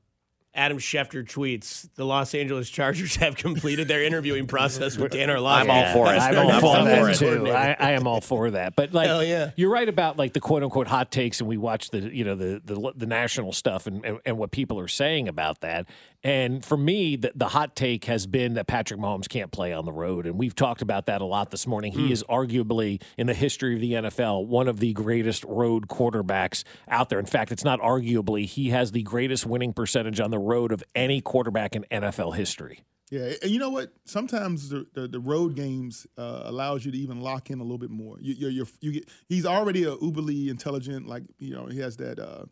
Adam 0.54 0.78
Schefter 0.78 1.24
tweets: 1.24 1.88
The 1.94 2.04
Los 2.04 2.34
Angeles 2.34 2.68
Chargers 2.68 3.16
have 3.16 3.36
completed 3.36 3.88
their 3.88 4.02
interviewing 4.02 4.46
process 4.46 4.96
with 4.96 5.12
Dan 5.12 5.30
Orlovsky. 5.30 5.70
I'm 5.70 5.86
all 5.86 5.92
for 5.92 6.12
it. 6.12 6.18
I'm 6.18 6.34
I'm 6.38 6.46
all 6.46 6.50
all 6.50 6.60
for 6.60 6.78
for 6.78 6.84
that 6.84 7.10
it. 7.10 7.18
too. 7.18 7.50
I, 7.50 7.76
I 7.78 7.90
am 7.92 8.06
all 8.06 8.20
for 8.20 8.50
that. 8.50 8.74
But 8.74 8.92
like, 8.92 9.06
Hell 9.06 9.24
yeah. 9.24 9.50
you're 9.56 9.70
right 9.70 9.88
about 9.88 10.16
like 10.16 10.32
the 10.32 10.40
quote 10.40 10.62
unquote 10.62 10.88
hot 10.88 11.10
takes, 11.10 11.40
and 11.40 11.48
we 11.48 11.56
watch 11.56 11.90
the 11.90 12.00
you 12.00 12.24
know 12.24 12.34
the 12.34 12.60
the, 12.64 12.92
the 12.96 13.06
national 13.06 13.52
stuff 13.52 13.86
and, 13.86 14.04
and 14.04 14.18
and 14.24 14.38
what 14.38 14.50
people 14.50 14.78
are 14.78 14.88
saying 14.88 15.28
about 15.28 15.60
that. 15.60 15.86
And 16.24 16.64
for 16.64 16.76
me, 16.76 17.14
the, 17.14 17.30
the 17.36 17.46
hot 17.46 17.76
take 17.76 18.06
has 18.06 18.26
been 18.26 18.54
that 18.54 18.66
Patrick 18.66 18.98
Mahomes 18.98 19.28
can't 19.28 19.52
play 19.52 19.72
on 19.72 19.84
the 19.84 19.92
road, 19.92 20.26
and 20.26 20.36
we've 20.36 20.54
talked 20.54 20.82
about 20.82 21.06
that 21.06 21.20
a 21.20 21.24
lot 21.24 21.50
this 21.50 21.66
morning. 21.66 21.92
He 21.92 22.06
hmm. 22.06 22.12
is 22.12 22.24
arguably 22.24 23.00
in 23.16 23.28
the 23.28 23.34
history 23.34 23.74
of 23.74 23.80
the 23.80 23.92
NFL 23.92 24.46
one 24.46 24.66
of 24.66 24.80
the 24.80 24.92
greatest 24.92 25.44
road 25.44 25.86
quarterbacks 25.86 26.64
out 26.88 27.08
there. 27.08 27.20
In 27.20 27.26
fact, 27.26 27.52
it's 27.52 27.64
not 27.64 27.80
arguably 27.80 28.46
he 28.46 28.70
has 28.70 28.90
the 28.90 29.02
greatest 29.02 29.46
winning 29.46 29.72
percentage 29.72 30.18
on 30.18 30.30
the 30.30 30.38
road 30.48 30.72
of 30.72 30.82
any 30.94 31.20
quarterback 31.20 31.76
in 31.76 31.84
NFL 31.90 32.34
history. 32.36 32.80
Yeah, 33.10 33.32
and 33.42 33.50
you 33.50 33.58
know 33.58 33.70
what? 33.70 33.92
Sometimes 34.04 34.68
the, 34.68 34.86
the, 34.92 35.08
the 35.08 35.20
road 35.20 35.54
games 35.56 36.06
uh, 36.18 36.42
allows 36.44 36.84
you 36.84 36.92
to 36.92 36.98
even 36.98 37.20
lock 37.22 37.48
in 37.50 37.58
a 37.58 37.62
little 37.62 37.78
bit 37.78 37.90
more. 37.90 38.16
You, 38.20 38.34
you're, 38.34 38.50
you're, 38.50 38.66
you 38.80 38.92
get, 38.92 39.08
he's 39.28 39.46
already 39.46 39.84
a 39.84 39.96
uberly 39.96 40.48
intelligent, 40.50 41.06
like 41.06 41.22
you 41.38 41.54
know, 41.54 41.66
he 41.66 41.78
has 41.78 41.96
that 41.98 42.18
uh, 42.18 42.44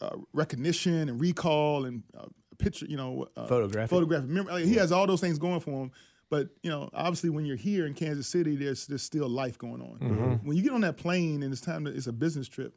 uh, 0.00 0.16
recognition 0.32 1.08
and 1.10 1.20
recall 1.20 1.84
and 1.84 2.02
uh, 2.18 2.26
picture, 2.58 2.86
you 2.86 2.96
know, 2.96 3.26
uh, 3.36 3.46
Photographic. 3.46 3.90
photographic. 3.90 4.28
Remember, 4.28 4.52
like, 4.52 4.64
he 4.64 4.74
has 4.74 4.90
all 4.90 5.06
those 5.06 5.20
things 5.20 5.38
going 5.38 5.60
for 5.60 5.82
him. 5.82 5.92
But 6.30 6.48
you 6.62 6.70
know, 6.70 6.90
obviously, 6.92 7.30
when 7.30 7.46
you're 7.46 7.56
here 7.56 7.86
in 7.86 7.94
Kansas 7.94 8.26
City, 8.26 8.54
there's 8.56 8.86
there's 8.86 9.02
still 9.02 9.28
life 9.28 9.56
going 9.58 9.80
on. 9.80 9.98
Mhm. 9.98 10.44
When 10.44 10.56
you 10.56 10.62
get 10.62 10.72
on 10.72 10.82
that 10.82 10.96
plane 10.98 11.42
and 11.42 11.52
it's 11.52 11.62
time 11.62 11.84
to, 11.86 11.90
it's 11.90 12.06
a 12.06 12.12
business 12.12 12.48
trip, 12.48 12.74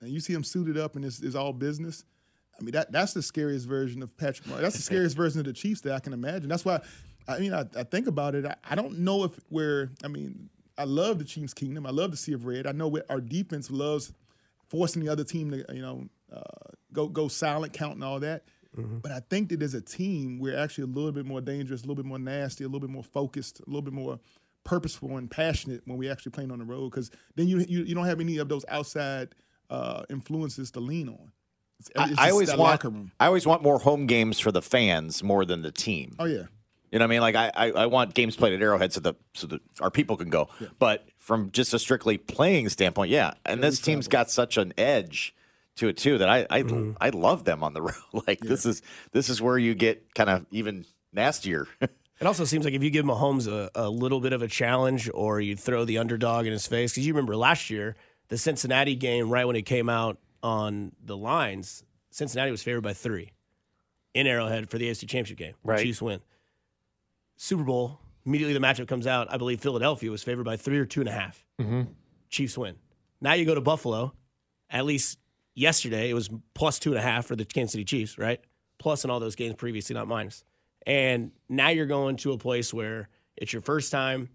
and 0.00 0.10
you 0.10 0.20
see 0.20 0.32
him 0.32 0.42
suited 0.44 0.78
up 0.78 0.96
and 0.96 1.04
it's, 1.04 1.20
it's 1.20 1.34
all 1.34 1.52
business. 1.52 2.04
I 2.58 2.62
mean, 2.62 2.72
that 2.72 2.92
that's 2.92 3.12
the 3.12 3.22
scariest 3.22 3.66
version 3.66 4.02
of 4.02 4.16
Patrick 4.16 4.48
Mahomes. 4.48 4.60
That's 4.60 4.76
the 4.76 4.82
scariest 4.82 5.16
version 5.16 5.40
of 5.40 5.46
the 5.46 5.52
Chiefs 5.52 5.80
that 5.82 5.94
I 5.94 6.00
can 6.00 6.12
imagine. 6.12 6.48
That's 6.48 6.64
why, 6.64 6.80
I 7.26 7.38
mean, 7.38 7.52
I, 7.52 7.64
I 7.76 7.82
think 7.84 8.06
about 8.06 8.34
it. 8.34 8.44
I, 8.46 8.54
I 8.68 8.74
don't 8.74 9.00
know 9.00 9.24
if 9.24 9.32
we're. 9.50 9.90
I 10.04 10.08
mean, 10.08 10.48
I 10.78 10.84
love 10.84 11.18
the 11.18 11.24
Chiefs' 11.24 11.54
kingdom. 11.54 11.86
I 11.86 11.90
love 11.90 12.10
the 12.10 12.16
Sea 12.16 12.32
of 12.32 12.46
Red. 12.46 12.66
I 12.66 12.72
know 12.72 12.96
our 13.08 13.20
defense 13.20 13.70
loves 13.70 14.12
forcing 14.68 15.04
the 15.04 15.10
other 15.10 15.24
team 15.24 15.50
to, 15.50 15.64
you 15.74 15.82
know, 15.82 16.08
uh, 16.32 16.40
go 16.92 17.08
go 17.08 17.28
silent, 17.28 17.72
counting 17.72 18.02
all 18.02 18.20
that. 18.20 18.44
But 19.02 19.12
I 19.12 19.20
think 19.30 19.50
that 19.50 19.62
as 19.62 19.74
a 19.74 19.80
team, 19.80 20.40
we're 20.40 20.58
actually 20.58 20.84
a 20.84 20.88
little 20.88 21.12
bit 21.12 21.26
more 21.26 21.40
dangerous, 21.40 21.82
a 21.82 21.84
little 21.84 21.94
bit 21.94 22.06
more 22.06 22.18
nasty, 22.18 22.64
a 22.64 22.66
little 22.66 22.80
bit 22.80 22.90
more 22.90 23.04
focused, 23.04 23.60
a 23.60 23.64
little 23.66 23.82
bit 23.82 23.94
more 23.94 24.18
purposeful 24.64 25.16
and 25.16 25.30
passionate 25.30 25.82
when 25.84 25.96
we 25.96 26.10
actually 26.10 26.32
playing 26.32 26.50
on 26.50 26.58
the 26.58 26.64
road. 26.64 26.90
Because 26.90 27.12
then 27.36 27.46
you, 27.46 27.58
you 27.68 27.84
you 27.84 27.94
don't 27.94 28.06
have 28.06 28.20
any 28.20 28.38
of 28.38 28.48
those 28.48 28.64
outside 28.68 29.28
uh, 29.70 30.02
influences 30.10 30.72
to 30.72 30.80
lean 30.80 31.08
on. 31.08 31.30
It's, 31.86 31.90
I, 31.96 32.10
it's 32.10 32.18
I 32.18 32.26
just 32.26 32.32
always 32.32 32.56
want 32.56 32.84
room. 32.84 33.12
I 33.20 33.26
always 33.26 33.46
want 33.46 33.62
more 33.62 33.78
home 33.78 34.06
games 34.06 34.40
for 34.40 34.52
the 34.52 34.62
fans 34.62 35.22
more 35.22 35.44
than 35.44 35.62
the 35.62 35.70
team. 35.72 36.16
Oh 36.18 36.24
yeah. 36.24 36.44
You 36.90 36.98
know 37.00 37.06
what 37.06 37.10
I 37.10 37.14
mean? 37.14 37.20
Like 37.22 37.34
I, 37.34 37.50
I, 37.54 37.70
I 37.72 37.86
want 37.86 38.14
games 38.14 38.36
played 38.36 38.52
at 38.52 38.62
Arrowhead 38.62 38.92
so 38.92 39.00
the 39.00 39.14
so 39.32 39.46
that 39.48 39.60
our 39.80 39.90
people 39.90 40.16
can 40.16 40.30
go. 40.30 40.48
But 40.78 41.06
from 41.18 41.50
just 41.50 41.74
a 41.74 41.78
strictly 41.78 42.18
playing 42.18 42.68
standpoint, 42.68 43.10
yeah. 43.10 43.34
And 43.44 43.62
this 43.62 43.80
team's 43.80 44.06
got 44.08 44.30
such 44.30 44.56
an 44.56 44.72
edge 44.78 45.34
to 45.76 45.88
it 45.88 45.96
too 45.96 46.18
that 46.18 46.28
I 46.28 46.46
I, 46.50 46.62
Mm-hmm. 46.62 46.92
I 47.00 47.10
love 47.10 47.44
them 47.44 47.64
on 47.64 47.72
the 47.74 47.82
road. 47.88 47.94
like 48.26 48.40
this 48.40 48.64
is 48.64 48.80
this 49.12 49.28
is 49.28 49.42
where 49.42 49.58
you 49.58 49.74
get 49.74 50.14
kind 50.14 50.30
of 50.30 50.46
even 50.50 50.84
nastier. 51.12 51.66
It 52.20 52.28
also 52.28 52.44
seems 52.44 52.64
like 52.64 52.74
if 52.74 52.82
you 52.82 52.90
give 52.90 53.04
Mahomes 53.04 53.48
a, 53.48 53.70
a 53.74 53.90
little 53.90 54.20
bit 54.20 54.32
of 54.32 54.40
a 54.40 54.46
challenge 54.46 55.10
or 55.12 55.40
you 55.40 55.56
throw 55.56 55.84
the 55.84 55.98
underdog 55.98 56.46
in 56.46 56.52
his 56.52 56.64
face, 56.64 56.92
because 56.92 57.04
you 57.04 57.12
remember 57.12 57.34
last 57.34 57.70
year, 57.70 57.96
the 58.28 58.38
Cincinnati 58.38 58.94
game, 58.94 59.30
right 59.30 59.44
when 59.44 59.56
it 59.56 59.62
came 59.62 59.88
out 59.90 60.16
on 60.44 60.92
the 61.02 61.16
lines, 61.16 61.82
Cincinnati 62.10 62.50
was 62.52 62.62
favored 62.62 62.82
by 62.82 62.92
three 62.92 63.32
in 64.12 64.26
Arrowhead 64.28 64.70
for 64.70 64.78
the 64.78 64.88
AFC 64.88 65.00
Championship 65.00 65.38
game. 65.38 65.54
Right. 65.64 65.82
Chiefs 65.82 66.00
win. 66.00 66.20
Super 67.36 67.64
Bowl, 67.64 67.98
immediately 68.24 68.54
the 68.54 68.60
matchup 68.60 68.86
comes 68.86 69.06
out. 69.06 69.26
I 69.32 69.38
believe 69.38 69.60
Philadelphia 69.60 70.10
was 70.10 70.22
favored 70.22 70.44
by 70.44 70.56
three 70.56 70.78
or 70.78 70.84
two 70.84 71.00
and 71.00 71.08
a 71.08 71.12
half. 71.12 71.44
Mm-hmm. 71.60 71.82
Chiefs 72.28 72.56
win. 72.56 72.76
Now 73.20 73.32
you 73.32 73.44
go 73.46 73.54
to 73.54 73.60
Buffalo. 73.60 74.12
At 74.70 74.84
least 74.84 75.18
yesterday, 75.54 76.10
it 76.10 76.14
was 76.14 76.28
plus 76.52 76.78
two 76.78 76.90
and 76.90 76.98
a 76.98 77.02
half 77.02 77.26
for 77.26 77.34
the 77.34 77.44
Kansas 77.44 77.72
City 77.72 77.84
Chiefs, 77.84 78.18
right? 78.18 78.40
Plus 78.78 79.04
in 79.04 79.10
all 79.10 79.20
those 79.20 79.34
games 79.34 79.54
previously, 79.54 79.94
not 79.94 80.06
minus. 80.06 80.44
And 80.86 81.32
now 81.48 81.70
you're 81.70 81.86
going 81.86 82.16
to 82.18 82.32
a 82.32 82.38
place 82.38 82.72
where 82.74 83.08
it's 83.36 83.52
your 83.52 83.62
first 83.62 83.90
time. 83.90 84.28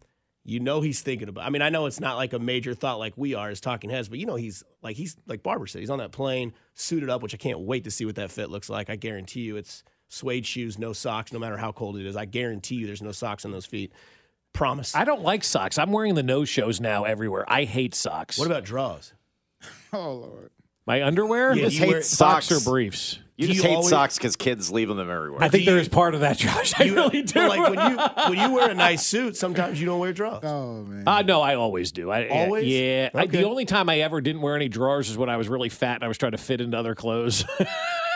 You 0.45 0.59
know 0.59 0.81
he's 0.81 1.01
thinking 1.01 1.27
about. 1.29 1.45
I 1.45 1.49
mean, 1.49 1.61
I 1.61 1.69
know 1.69 1.85
it's 1.85 1.99
not 1.99 2.15
like 2.17 2.33
a 2.33 2.39
major 2.39 2.73
thought 2.73 2.97
like 2.99 3.13
we 3.17 3.35
are 3.35 3.49
as 3.49 3.59
talking 3.61 3.89
heads, 3.89 4.09
but 4.09 4.19
you 4.19 4.25
know 4.25 4.35
he's 4.35 4.63
like 4.81 4.95
he's 4.95 5.15
like 5.27 5.43
Barber 5.43 5.67
said, 5.67 5.79
he's 5.79 5.89
on 5.89 5.99
that 5.99 6.11
plane, 6.11 6.53
suited 6.73 7.09
up, 7.09 7.21
which 7.21 7.33
I 7.33 7.37
can't 7.37 7.59
wait 7.59 7.83
to 7.83 7.91
see 7.91 8.05
what 8.05 8.15
that 8.15 8.31
fit 8.31 8.49
looks 8.49 8.69
like. 8.69 8.89
I 8.89 8.95
guarantee 8.95 9.41
you, 9.41 9.57
it's 9.57 9.83
suede 10.07 10.45
shoes, 10.45 10.79
no 10.79 10.93
socks, 10.93 11.31
no 11.33 11.39
matter 11.39 11.57
how 11.57 11.71
cold 11.71 11.97
it 11.97 12.05
is. 12.05 12.15
I 12.15 12.25
guarantee 12.25 12.75
you, 12.75 12.87
there's 12.87 13.01
no 13.01 13.11
socks 13.11 13.45
on 13.45 13.51
those 13.51 13.65
feet. 13.65 13.91
Promise. 14.53 14.95
I 14.95 15.03
don't 15.05 15.21
like 15.21 15.43
socks. 15.43 15.77
I'm 15.77 15.91
wearing 15.91 16.15
the 16.15 16.23
no 16.23 16.43
shows 16.45 16.81
now 16.81 17.03
everywhere. 17.03 17.45
I 17.47 17.65
hate 17.65 17.93
socks. 17.93 18.39
What 18.39 18.47
about 18.47 18.63
draws? 18.63 19.13
Oh 19.93 20.13
Lord. 20.13 20.49
my 20.87 21.03
underwear? 21.03 21.53
You 21.53 21.63
just 21.63 21.75
You 21.77 21.85
hate 21.85 21.91
wear- 21.91 22.01
socks. 22.01 22.51
or 22.51 22.59
briefs. 22.61 23.19
You 23.39 23.47
Do 23.47 23.53
just 23.53 23.63
you 23.63 23.69
hate 23.69 23.75
always- 23.77 23.89
socks 23.89 24.17
because 24.17 24.35
kids 24.35 24.69
leave 24.69 24.89
them 24.89 24.99
everywhere. 24.99 25.41
I 25.41 25.47
think 25.47 25.65
there 25.65 25.77
is 25.77 25.87
part 25.87 26.13
of 26.13 26.19
that, 26.19 26.37
Josh. 26.37 26.73
I 26.77 26.83
really 26.89 27.21
do. 27.21 27.39
Like 27.47 27.69
when 27.73 27.91
you 27.91 27.97
when 28.35 28.37
you 28.37 28.53
wear 28.53 28.69
a 28.69 28.73
nice 28.75 29.05
suit, 29.07 29.37
sometimes 29.37 29.79
you 29.79 29.85
don't 29.85 29.97
wear 29.99 30.11
drawers. 30.11 30.43
Oh 30.43 30.83
man. 30.83 31.07
Uh, 31.07 31.21
no, 31.21 31.39
I 31.41 31.55
always 31.55 31.93
do. 31.93 32.11
I, 32.11 32.27
Always? 32.27 32.67
Yeah. 32.67 33.11
I, 33.13 33.23
Okay. 33.23 33.37
the 33.37 33.43
only 33.47 33.63
time 33.63 33.87
I 33.87 33.99
ever 33.99 34.19
didn't 34.19 34.41
wear 34.41 34.57
any 34.57 34.67
drawers 34.67 35.09
is 35.09 35.17
when 35.17 35.29
I 35.29 35.37
was 35.37 35.47
really 35.47 35.69
fat 35.69 35.95
and 35.95 36.03
I 36.03 36.09
was 36.09 36.17
trying 36.17 36.33
to 36.33 36.37
fit 36.37 36.59
into 36.59 36.77
other 36.77 36.95
clothes. 36.95 37.45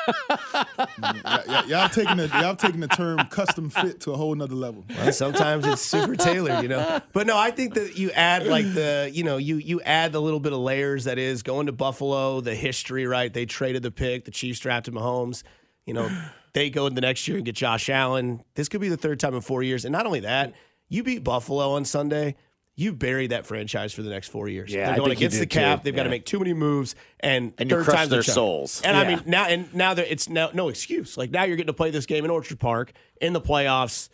Mm, 0.08 1.24
y- 1.24 1.44
y- 1.48 1.64
y'all 1.68 1.90
taking 1.90 2.18
the 2.18 2.28
y'all 2.28 2.56
taking 2.56 2.80
the 2.80 2.88
term 2.88 3.20
custom 3.28 3.70
fit 3.70 4.02
to 4.02 4.12
a 4.12 4.18
whole 4.18 4.34
nother 4.36 4.56
level. 4.56 4.86
Sometimes 5.12 5.66
it's 5.66 5.82
super 5.82 6.16
tailored, 6.16 6.62
you 6.64 6.70
know. 6.70 7.02
But 7.14 7.28
no, 7.28 7.38
I 7.38 7.52
think 7.52 7.74
that 7.76 7.98
you 7.98 8.12
add 8.12 8.46
like 8.48 8.66
the, 8.74 9.10
you 9.14 9.24
know, 9.24 9.38
you 9.38 9.58
you 9.58 9.82
add 9.82 10.12
the 10.12 10.22
little 10.22 10.40
bit 10.40 10.54
of 10.54 10.60
layers 10.60 11.06
that 11.06 11.18
is 11.18 11.44
going 11.44 11.68
to 11.68 11.72
Buffalo, 11.72 12.42
the 12.42 12.56
history, 12.56 13.06
right? 13.08 13.34
They 13.34 13.46
traded 13.46 13.84
the 13.84 13.92
pick, 13.92 14.26
the 14.26 14.32
Chiefs 14.32 14.60
drafted 14.60 14.94
Mahomes. 14.94 15.44
You 15.86 15.94
know, 15.94 16.10
they 16.54 16.70
go 16.70 16.88
in 16.88 16.96
the 16.96 17.02
next 17.02 17.28
year 17.28 17.38
and 17.38 17.46
get 17.46 17.56
Josh 17.56 17.90
Allen. 17.90 18.42
This 18.56 18.70
could 18.70 18.82
be 18.82 18.90
the 18.90 18.98
third 18.98 19.20
time 19.20 19.34
in 19.34 19.42
four 19.42 19.64
years. 19.64 19.86
And 19.86 19.92
not 19.92 20.06
only 20.06 20.22
that, 20.22 20.54
you 20.90 21.04
beat 21.04 21.24
Buffalo 21.24 21.72
on 21.72 21.86
Sunday. 21.86 22.36
You 22.76 22.92
buried 22.92 23.32
that 23.32 23.46
franchise 23.46 23.94
for 23.94 24.02
the 24.02 24.10
next 24.10 24.30
four 24.30 24.48
years. 24.48 24.74
Yeah, 24.74 24.88
They're 24.88 24.98
going 24.98 25.12
against 25.12 25.38
the 25.38 25.46
did, 25.46 25.52
too. 25.52 25.60
cap. 25.60 25.84
They've 25.84 25.96
got 25.96 26.04
to 26.04 26.10
make 26.10 26.26
too 26.26 26.40
many 26.40 26.54
moves, 26.54 26.96
and 27.20 27.54
And 27.60 27.70
third 27.70 27.86
time's 27.86 28.10
their 28.10 28.24
souls. 28.24 28.82
And 28.84 28.98
I 28.98 29.08
mean 29.08 29.22
now, 29.28 29.46
and 29.48 29.72
now 29.76 29.94
that 29.94 30.12
it's 30.12 30.28
no 30.28 30.50
no 30.54 30.70
excuse. 30.70 31.16
Like 31.16 31.30
now 31.30 31.44
you're 31.44 31.56
getting 31.56 31.68
to 31.68 31.74
play 31.74 31.92
this 31.92 32.08
game 32.08 32.26
in 32.26 32.32
Orchard 32.32 32.60
Park 32.60 32.92
in 33.22 33.34
the 33.34 33.42
playoffs. 33.42 34.10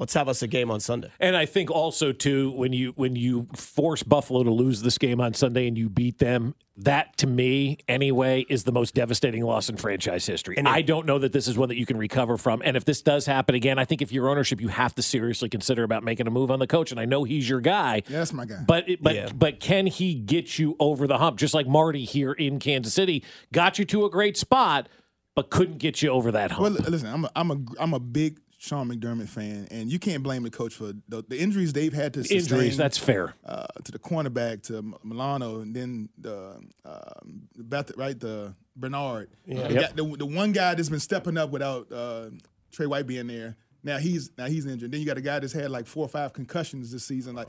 Let's 0.00 0.14
have 0.14 0.28
us 0.28 0.42
a 0.42 0.48
game 0.48 0.70
on 0.70 0.80
Sunday. 0.80 1.10
and 1.20 1.36
I 1.36 1.46
think 1.46 1.70
also 1.70 2.10
too 2.10 2.50
when 2.52 2.72
you 2.72 2.92
when 2.96 3.14
you 3.14 3.46
force 3.54 4.02
Buffalo 4.02 4.42
to 4.42 4.50
lose 4.50 4.82
this 4.82 4.98
game 4.98 5.20
on 5.20 5.34
Sunday 5.34 5.68
and 5.68 5.76
you 5.78 5.88
beat 5.88 6.18
them, 6.18 6.54
that 6.78 7.16
to 7.18 7.26
me 7.26 7.78
anyway 7.86 8.46
is 8.48 8.64
the 8.64 8.72
most 8.72 8.94
devastating 8.94 9.44
loss 9.44 9.68
in 9.68 9.76
franchise 9.76 10.24
history. 10.26 10.56
And 10.56 10.66
it- 10.66 10.70
I 10.70 10.80
don't 10.82 11.04
know 11.06 11.18
that 11.18 11.32
this 11.32 11.46
is 11.46 11.58
one 11.58 11.68
that 11.68 11.76
you 11.76 11.84
can 11.84 11.98
recover 11.98 12.36
from. 12.38 12.62
And 12.64 12.76
if 12.76 12.84
this 12.86 13.02
does 13.02 13.26
happen 13.26 13.54
again, 13.54 13.78
I 13.78 13.84
think 13.84 14.00
if 14.00 14.10
you're 14.10 14.28
ownership, 14.30 14.60
you 14.60 14.68
have 14.68 14.94
to 14.94 15.02
seriously 15.02 15.50
consider 15.50 15.82
about 15.82 16.02
making 16.02 16.26
a 16.26 16.30
move 16.30 16.50
on 16.50 16.58
the 16.60 16.66
coach. 16.66 16.90
And 16.90 16.98
I 16.98 17.04
know 17.04 17.24
he's 17.24 17.46
your 17.48 17.60
guy. 17.60 18.02
Yeah, 18.08 18.18
that's 18.20 18.32
my 18.32 18.46
guy. 18.46 18.64
But 18.66 18.86
but 19.02 19.14
Yeah. 19.14 19.28
but 19.34 19.60
can 19.60 19.86
he 19.86 20.14
get 20.14 20.58
you 20.58 20.76
over 20.80 21.06
the 21.06 21.18
hump? 21.18 21.38
Just 21.38 21.52
like 21.52 21.66
Marty 21.68 22.04
here 22.06 22.32
in 22.32 22.58
Kansas 22.58 22.94
City 22.94 23.22
got 23.52 23.78
you 23.78 23.84
to 23.84 24.06
a 24.06 24.10
great 24.10 24.38
spot, 24.38 24.88
but 25.36 25.50
couldn't 25.50 25.76
get 25.78 26.00
you 26.00 26.08
over 26.08 26.32
that 26.32 26.52
hump. 26.52 26.78
Well, 26.80 26.88
listen, 26.90 27.08
I'm 27.12 27.24
a, 27.26 27.30
I'm 27.36 27.50
a 27.50 27.56
I'm 27.78 27.92
a 27.94 28.00
big 28.00 28.38
Sean 28.62 28.90
McDermott 28.90 29.30
fan, 29.30 29.66
and 29.70 29.90
you 29.90 29.98
can't 29.98 30.22
blame 30.22 30.42
the 30.42 30.50
coach 30.50 30.74
for 30.74 30.92
the, 31.08 31.24
the 31.26 31.40
injuries 31.40 31.72
they've 31.72 31.94
had 31.94 32.12
to 32.12 32.20
sustain. 32.22 32.40
Injuries, 32.58 32.76
that's 32.76 32.98
fair. 32.98 33.32
Uh, 33.42 33.64
to 33.84 33.90
the 33.90 33.98
cornerback, 33.98 34.62
to 34.64 34.82
Milano, 35.02 35.60
and 35.60 35.74
then 35.74 36.10
the 36.18 36.60
um, 36.84 37.48
Beth, 37.56 37.90
right 37.96 38.20
the 38.20 38.54
Bernard. 38.76 39.30
Yeah. 39.46 39.66
The, 39.66 39.72
Yep. 39.74 39.82
guy- 39.82 39.92
the, 40.02 40.16
the 40.18 40.26
one 40.26 40.52
guy 40.52 40.74
that's 40.74 40.90
been 40.90 41.00
stepping 41.00 41.38
up 41.38 41.48
without 41.50 41.90
uh, 41.90 42.28
Trey 42.70 42.84
White 42.84 43.06
being 43.06 43.28
there. 43.28 43.56
Now 43.82 43.96
he's 43.96 44.30
now 44.36 44.44
he's 44.44 44.66
injured. 44.66 44.92
Then 44.92 45.00
you 45.00 45.06
got 45.06 45.16
a 45.16 45.22
guy 45.22 45.38
that's 45.38 45.54
had 45.54 45.70
like 45.70 45.86
four 45.86 46.04
or 46.04 46.08
five 46.10 46.34
concussions 46.34 46.92
this 46.92 47.06
season. 47.06 47.34
Like, 47.34 47.48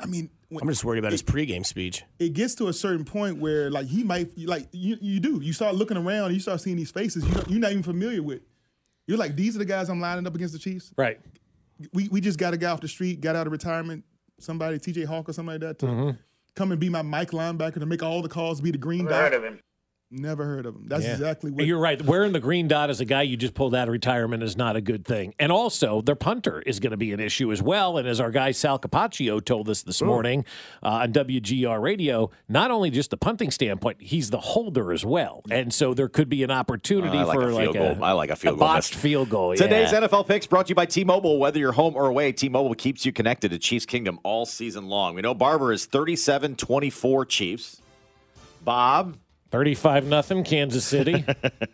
I 0.00 0.06
mean, 0.06 0.30
when, 0.48 0.62
I'm 0.62 0.68
just 0.70 0.82
worried 0.82 1.00
about 1.00 1.12
his 1.12 1.22
pregame 1.22 1.66
speech. 1.66 2.04
it 2.18 2.32
gets 2.32 2.54
to 2.54 2.68
a 2.68 2.72
certain 2.72 3.04
point 3.04 3.36
where 3.36 3.70
like 3.70 3.86
he 3.86 4.02
might 4.02 4.30
like 4.38 4.66
you, 4.72 4.96
you 5.02 5.20
do 5.20 5.40
you 5.42 5.52
start 5.52 5.74
looking 5.74 5.98
around 5.98 6.32
you 6.32 6.40
start 6.40 6.62
seeing 6.62 6.76
these 6.78 6.90
faces 6.90 7.22
you 7.28 7.34
don't, 7.34 7.50
you're 7.50 7.60
not 7.60 7.70
even 7.72 7.82
familiar 7.82 8.22
with 8.22 8.40
you're 9.08 9.18
like 9.18 9.34
these 9.34 9.56
are 9.56 9.58
the 9.58 9.64
guys 9.64 9.88
i'm 9.88 10.00
lining 10.00 10.24
up 10.26 10.34
against 10.34 10.52
the 10.52 10.60
chiefs 10.60 10.92
right. 10.96 11.18
we, 11.92 12.08
we 12.08 12.20
just 12.20 12.38
got 12.38 12.54
a 12.54 12.56
guy 12.56 12.70
off 12.70 12.80
the 12.80 12.86
street 12.86 13.20
got 13.20 13.34
out 13.34 13.46
of 13.46 13.52
retirement 13.52 14.04
somebody 14.38 14.78
tj 14.78 15.04
hawk 15.04 15.28
or 15.28 15.32
something 15.32 15.54
like 15.54 15.60
that 15.60 15.78
to 15.80 15.86
mm-hmm. 15.86 16.10
come 16.54 16.70
and 16.70 16.80
be 16.80 16.88
my 16.88 17.02
mike 17.02 17.32
linebacker 17.32 17.80
to 17.80 17.86
make 17.86 18.04
all 18.04 18.22
the 18.22 18.28
calls 18.28 18.60
be 18.60 18.70
the 18.70 18.78
green 18.78 19.04
dot 19.04 19.32
of 19.32 19.42
him. 19.42 19.58
Never 20.10 20.46
heard 20.46 20.64
of 20.64 20.74
him. 20.74 20.84
That's 20.86 21.04
Yeah. 21.04 21.12
exactly 21.12 21.50
what. 21.50 21.66
You're 21.66 21.78
right. 21.78 22.00
Wearing 22.00 22.32
the 22.32 22.40
green 22.40 22.66
dot 22.66 22.88
as 22.88 22.98
a 22.98 23.04
guy 23.04 23.20
you 23.22 23.36
just 23.36 23.52
pulled 23.52 23.74
out 23.74 23.88
of 23.88 23.92
retirement 23.92 24.42
is 24.42 24.56
not 24.56 24.74
a 24.74 24.80
good 24.80 25.04
thing. 25.04 25.34
And 25.38 25.52
also, 25.52 26.00
their 26.00 26.14
punter 26.14 26.62
is 26.64 26.80
going 26.80 26.92
to 26.92 26.96
be 26.96 27.12
an 27.12 27.20
issue 27.20 27.52
as 27.52 27.60
well. 27.60 27.98
And 27.98 28.08
as 28.08 28.18
our 28.18 28.30
guy 28.30 28.52
Sal 28.52 28.78
Capaccio 28.78 29.44
told 29.44 29.68
us 29.68 29.82
this 29.82 30.00
morning 30.00 30.46
uh, 30.82 30.88
on 31.02 31.12
WGR 31.12 31.78
Radio, 31.82 32.30
not 32.48 32.70
only 32.70 32.88
just 32.88 33.10
the 33.10 33.18
punting 33.18 33.50
standpoint, 33.50 34.00
he's 34.00 34.30
the 34.30 34.40
holder 34.40 34.92
as 34.94 35.04
well. 35.04 35.42
And 35.50 35.74
so 35.74 35.92
there 35.92 36.08
could 36.08 36.30
be 36.30 36.42
an 36.42 36.50
opportunity 36.50 37.18
I 37.18 37.24
like 37.24 37.34
for 37.38 37.50
a 37.50 37.54
like 37.54 37.64
field 37.64 37.76
a, 37.76 37.94
goal. 37.94 38.04
I 38.04 38.12
like 38.12 38.30
a 38.30 38.36
field 38.36 38.58
goal 38.58 38.66
botched 38.66 38.94
miss. 38.94 39.02
field 39.02 39.28
goal. 39.28 39.54
Today's. 39.56 39.92
NFL 39.92 40.26
picks 40.26 40.46
brought 40.46 40.66
to 40.66 40.70
you 40.70 40.74
by 40.74 40.86
T-Mobile. 40.86 41.38
Whether 41.38 41.58
you're 41.58 41.72
home 41.72 41.94
or 41.94 42.06
away, 42.06 42.32
T-Mobile 42.32 42.74
keeps 42.76 43.04
you 43.04 43.12
connected 43.12 43.50
to 43.50 43.58
Chiefs 43.58 43.84
Kingdom 43.84 44.18
all 44.22 44.46
season 44.46 44.86
long. 44.88 45.14
We 45.16 45.20
know 45.20 45.34
Barber 45.34 45.70
is 45.70 45.86
37-24 45.86 47.28
Chiefs. 47.28 47.82
Bob, 48.64 49.18
35 49.50 50.06
nothing 50.06 50.44
Kansas 50.44 50.84
City. 50.84 51.24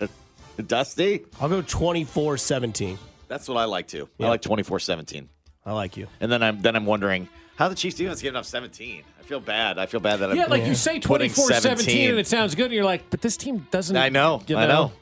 Dusty, 0.66 1.24
I'll 1.40 1.48
go 1.48 1.62
24 1.62 2.36
17. 2.36 2.98
that's 3.28 3.48
what 3.48 3.56
I 3.56 3.64
like 3.64 3.88
too. 3.88 4.08
I 4.20 4.28
like 4.28 4.42
24-17. 4.42 5.26
I 5.66 5.72
like 5.72 5.96
you. 5.96 6.06
And 6.20 6.30
then 6.30 6.42
I'm 6.42 6.62
then 6.62 6.76
I'm 6.76 6.86
wondering 6.86 7.28
how 7.56 7.68
the 7.68 7.74
Chiefs 7.74 7.96
defense 7.96 8.20
giving 8.20 8.36
up 8.36 8.44
17. 8.44 9.02
I 9.18 9.22
feel 9.22 9.40
bad. 9.40 9.78
I 9.78 9.86
feel 9.86 10.00
bad 10.00 10.20
that 10.20 10.30
I'm 10.30 10.36
yeah, 10.36 10.46
like 10.46 10.66
you 10.66 10.74
say 10.74 11.00
putting 11.00 11.32
24 11.32 11.52
17 11.60 12.10
and 12.10 12.18
it 12.18 12.26
sounds 12.26 12.54
good. 12.54 12.66
And 12.66 12.74
you're 12.74 12.84
like, 12.84 13.08
but 13.10 13.20
this 13.20 13.36
team 13.36 13.66
doesn't. 13.70 13.96
I 13.96 14.10
know. 14.10 14.42
you 14.46 14.56
I 14.56 14.66
know. 14.66 14.92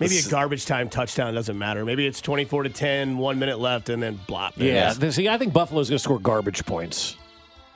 Maybe 0.00 0.18
a 0.18 0.22
garbage 0.28 0.66
time 0.66 0.88
touchdown 0.88 1.34
doesn't 1.34 1.56
matter. 1.56 1.84
Maybe 1.84 2.06
it's 2.06 2.20
24 2.20 2.64
to 2.64 2.68
10, 2.68 3.16
one 3.16 3.38
minute 3.38 3.60
left, 3.60 3.88
and 3.88 4.02
then 4.02 4.18
blop. 4.28 4.52
Yeah. 4.56 4.90
See, 5.10 5.28
I 5.28 5.38
think 5.38 5.52
Buffalo's 5.52 5.88
going 5.88 5.98
to 5.98 6.02
score 6.02 6.18
garbage 6.18 6.66
points. 6.66 7.16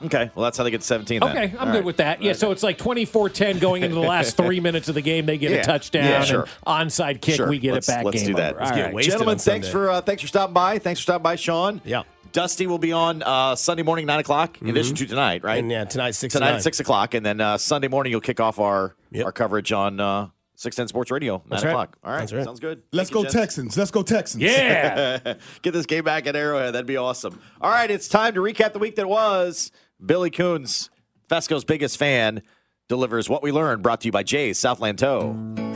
Okay, 0.01 0.31
well 0.33 0.43
that's 0.45 0.57
how 0.57 0.63
they 0.63 0.71
get 0.71 0.81
to 0.81 0.87
17 0.87 1.19
then. 1.19 1.29
Okay, 1.29 1.41
I'm 1.57 1.59
All 1.59 1.65
good 1.67 1.73
right. 1.79 1.83
with 1.83 1.97
that. 1.97 2.21
Yeah, 2.21 2.33
so 2.33 2.51
it's 2.51 2.63
like 2.63 2.77
24-10 2.77 3.59
going 3.59 3.83
into 3.83 3.95
the 3.95 4.01
last 4.01 4.37
three 4.37 4.59
minutes 4.59 4.87
of 4.89 4.95
the 4.95 5.01
game. 5.01 5.25
They 5.25 5.37
get 5.37 5.51
Yeah. 5.51 5.57
a 5.57 5.63
touchdown, 5.63 6.03
Yeah, 6.05 6.23
sure. 6.23 6.47
and 6.65 6.89
onside 6.89 7.21
kick, 7.21 7.35
Sure. 7.35 7.49
we 7.49 7.59
get 7.59 7.73
let's, 7.73 7.89
it 7.89 7.91
back. 7.91 8.05
Let's 8.05 8.17
game 8.19 8.27
do 8.27 8.33
that. 8.35 8.55
over. 8.55 8.63
All 8.63 8.69
right. 8.93 9.03
Gentlemen, 9.03 9.37
thanks 9.37 9.67
for 9.67 9.89
uh, 9.89 10.01
thanks 10.01 10.21
for 10.21 10.27
stopping 10.27 10.53
by. 10.53 10.79
Thanks 10.79 10.99
for 10.99 11.03
stopping 11.03 11.23
by, 11.23 11.35
Shawn. 11.35 11.81
Yeah. 11.83 12.03
Dusty 12.31 12.67
will 12.67 12.77
be 12.77 12.91
on 12.91 13.23
uh, 13.23 13.55
Sunday 13.55 13.81
morning, 13.83 14.05
nine 14.05 14.19
o'clock. 14.19 14.61
In 14.61 14.69
addition 14.69 14.95
to 14.95 15.05
tonight, 15.07 15.43
right? 15.43 15.57
And 15.57 15.71
yeah, 15.71 15.85
tonight, 15.85 16.11
6 16.11 16.31
tonight 16.33 16.47
9. 16.49 16.55
at 16.57 16.63
six 16.63 16.79
o'clock, 16.79 17.15
and 17.15 17.25
then 17.25 17.41
uh, 17.41 17.57
Sunday 17.57 17.87
morning 17.87 18.11
you'll 18.11 18.21
kick 18.21 18.39
off 18.39 18.59
our 18.59 18.95
our 19.25 19.31
coverage 19.31 19.71
on 19.71 19.99
uh, 19.99 20.27
six 20.53 20.75
ten 20.75 20.87
Sports 20.87 21.09
Radio, 21.09 21.37
nine 21.37 21.43
That's 21.49 21.63
right. 21.63 21.71
o'clock. 21.71 21.97
All 22.03 22.11
right, 22.11 22.19
That's 22.19 22.33
right. 22.33 22.43
sounds 22.43 22.59
good. 22.59 22.83
Let's 22.91 23.09
Thank 23.09 23.15
go 23.15 23.21
gents. 23.23 23.33
Texans. 23.33 23.77
Let's 23.79 23.89
go 23.89 24.03
Texans. 24.03 24.43
Yeah, 24.43 25.33
Get 25.63 25.71
this 25.73 25.87
game 25.87 26.03
back 26.03 26.27
at 26.27 26.35
Arrowhead. 26.35 26.75
That'd 26.75 26.85
be 26.85 26.97
awesome. 26.97 27.41
All 27.61 27.71
right, 27.71 27.89
it's 27.89 28.07
time 28.07 28.35
to 28.35 28.41
recap 28.41 28.73
the 28.73 28.79
week 28.79 28.95
that 28.97 29.09
was. 29.09 29.71
Billy 30.03 30.29
Coons, 30.29 30.89
Fescoe's 31.27 31.65
biggest 31.65 31.97
fan, 31.97 32.41
delivers 32.87 33.27
what 33.29 33.43
we 33.43 33.51
learned. 33.51 33.83
Brought 33.83 34.01
to 34.01 34.07
you 34.07 34.11
by 34.11 34.23
Jay's 34.23 34.57
Southland 34.57 34.97
Tow. 34.99 35.68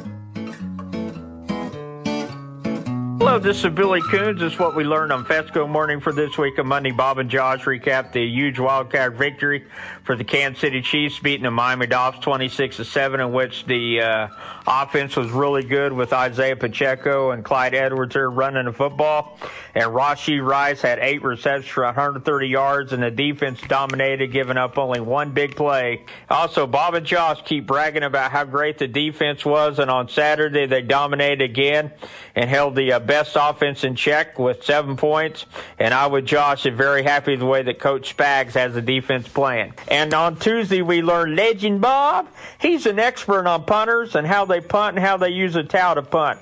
Hello, 3.25 3.39
this 3.39 3.63
is 3.63 3.71
Billy 3.71 4.01
Coons. 4.01 4.41
Is 4.41 4.59
what 4.59 4.75
we 4.75 4.83
learned 4.83 5.13
on 5.13 5.23
Fescoe 5.23 5.65
Morning 5.65 6.01
for 6.01 6.11
this 6.11 6.37
week 6.37 6.57
of 6.57 6.65
Monday. 6.65 6.91
Bob 6.91 7.19
and 7.19 7.29
Josh 7.29 7.61
recap 7.61 8.11
the 8.11 8.21
huge 8.21 8.59
wildcat 8.59 9.13
victory 9.13 9.63
for 10.03 10.17
the 10.17 10.25
Kansas 10.25 10.59
City 10.59 10.81
Chiefs, 10.81 11.19
beating 11.19 11.43
the 11.43 11.49
Miami 11.49 11.87
Dolphins 11.87 12.21
26 12.25 12.75
to 12.75 12.85
7, 12.85 13.21
in 13.21 13.31
which 13.31 13.65
the 13.65 14.01
uh, 14.01 14.27
offense 14.67 15.15
was 15.15 15.31
really 15.31 15.63
good 15.63 15.93
with 15.93 16.11
Isaiah 16.11 16.57
Pacheco 16.57 17.31
and 17.31 17.45
Clyde 17.45 17.73
Edwards 17.73 18.13
there 18.13 18.29
running 18.29 18.65
the 18.65 18.73
football. 18.73 19.39
And 19.73 19.85
Rashee 19.85 20.45
Rice 20.45 20.81
had 20.81 20.99
eight 20.99 21.23
receptions 21.23 21.71
for 21.71 21.85
130 21.85 22.47
yards, 22.49 22.91
and 22.91 23.01
the 23.01 23.09
defense 23.09 23.61
dominated, 23.61 24.33
giving 24.33 24.57
up 24.57 24.77
only 24.77 24.99
one 24.99 25.31
big 25.31 25.55
play. 25.55 26.03
Also, 26.29 26.67
Bob 26.67 26.93
and 26.93 27.05
Josh 27.05 27.41
keep 27.45 27.67
bragging 27.67 28.03
about 28.03 28.31
how 28.31 28.43
great 28.43 28.79
the 28.79 28.87
defense 28.89 29.45
was, 29.45 29.79
and 29.79 29.89
on 29.89 30.09
Saturday 30.09 30.65
they 30.65 30.81
dominated 30.81 31.41
again 31.41 31.93
and 32.35 32.49
held 32.49 32.75
the 32.75 32.93
uh, 32.93 32.99
best 32.99 33.37
offense 33.39 33.83
in 33.83 33.95
check 33.95 34.39
with 34.39 34.63
seven 34.63 34.95
points. 34.97 35.45
And 35.79 35.93
I 35.93 36.07
with 36.07 36.25
Josh 36.25 36.65
am 36.65 36.75
very 36.75 37.03
happy 37.03 37.35
the 37.35 37.45
way 37.45 37.61
that 37.63 37.79
Coach 37.79 38.15
Spags 38.15 38.53
has 38.53 38.73
the 38.73 38.81
defense 38.81 39.27
playing. 39.27 39.73
And 39.87 40.13
on 40.13 40.37
Tuesday 40.37 40.81
we 40.81 41.01
learned 41.01 41.35
Legend 41.35 41.81
Bob. 41.81 42.27
He's 42.59 42.85
an 42.85 42.99
expert 42.99 43.45
on 43.47 43.65
punters 43.65 44.15
and 44.15 44.25
how 44.25 44.45
they 44.45 44.61
punt 44.61 44.97
and 44.97 45.05
how 45.05 45.17
they 45.17 45.29
use 45.29 45.55
a 45.55 45.63
towel 45.63 45.95
to 45.95 46.01
punt. 46.01 46.39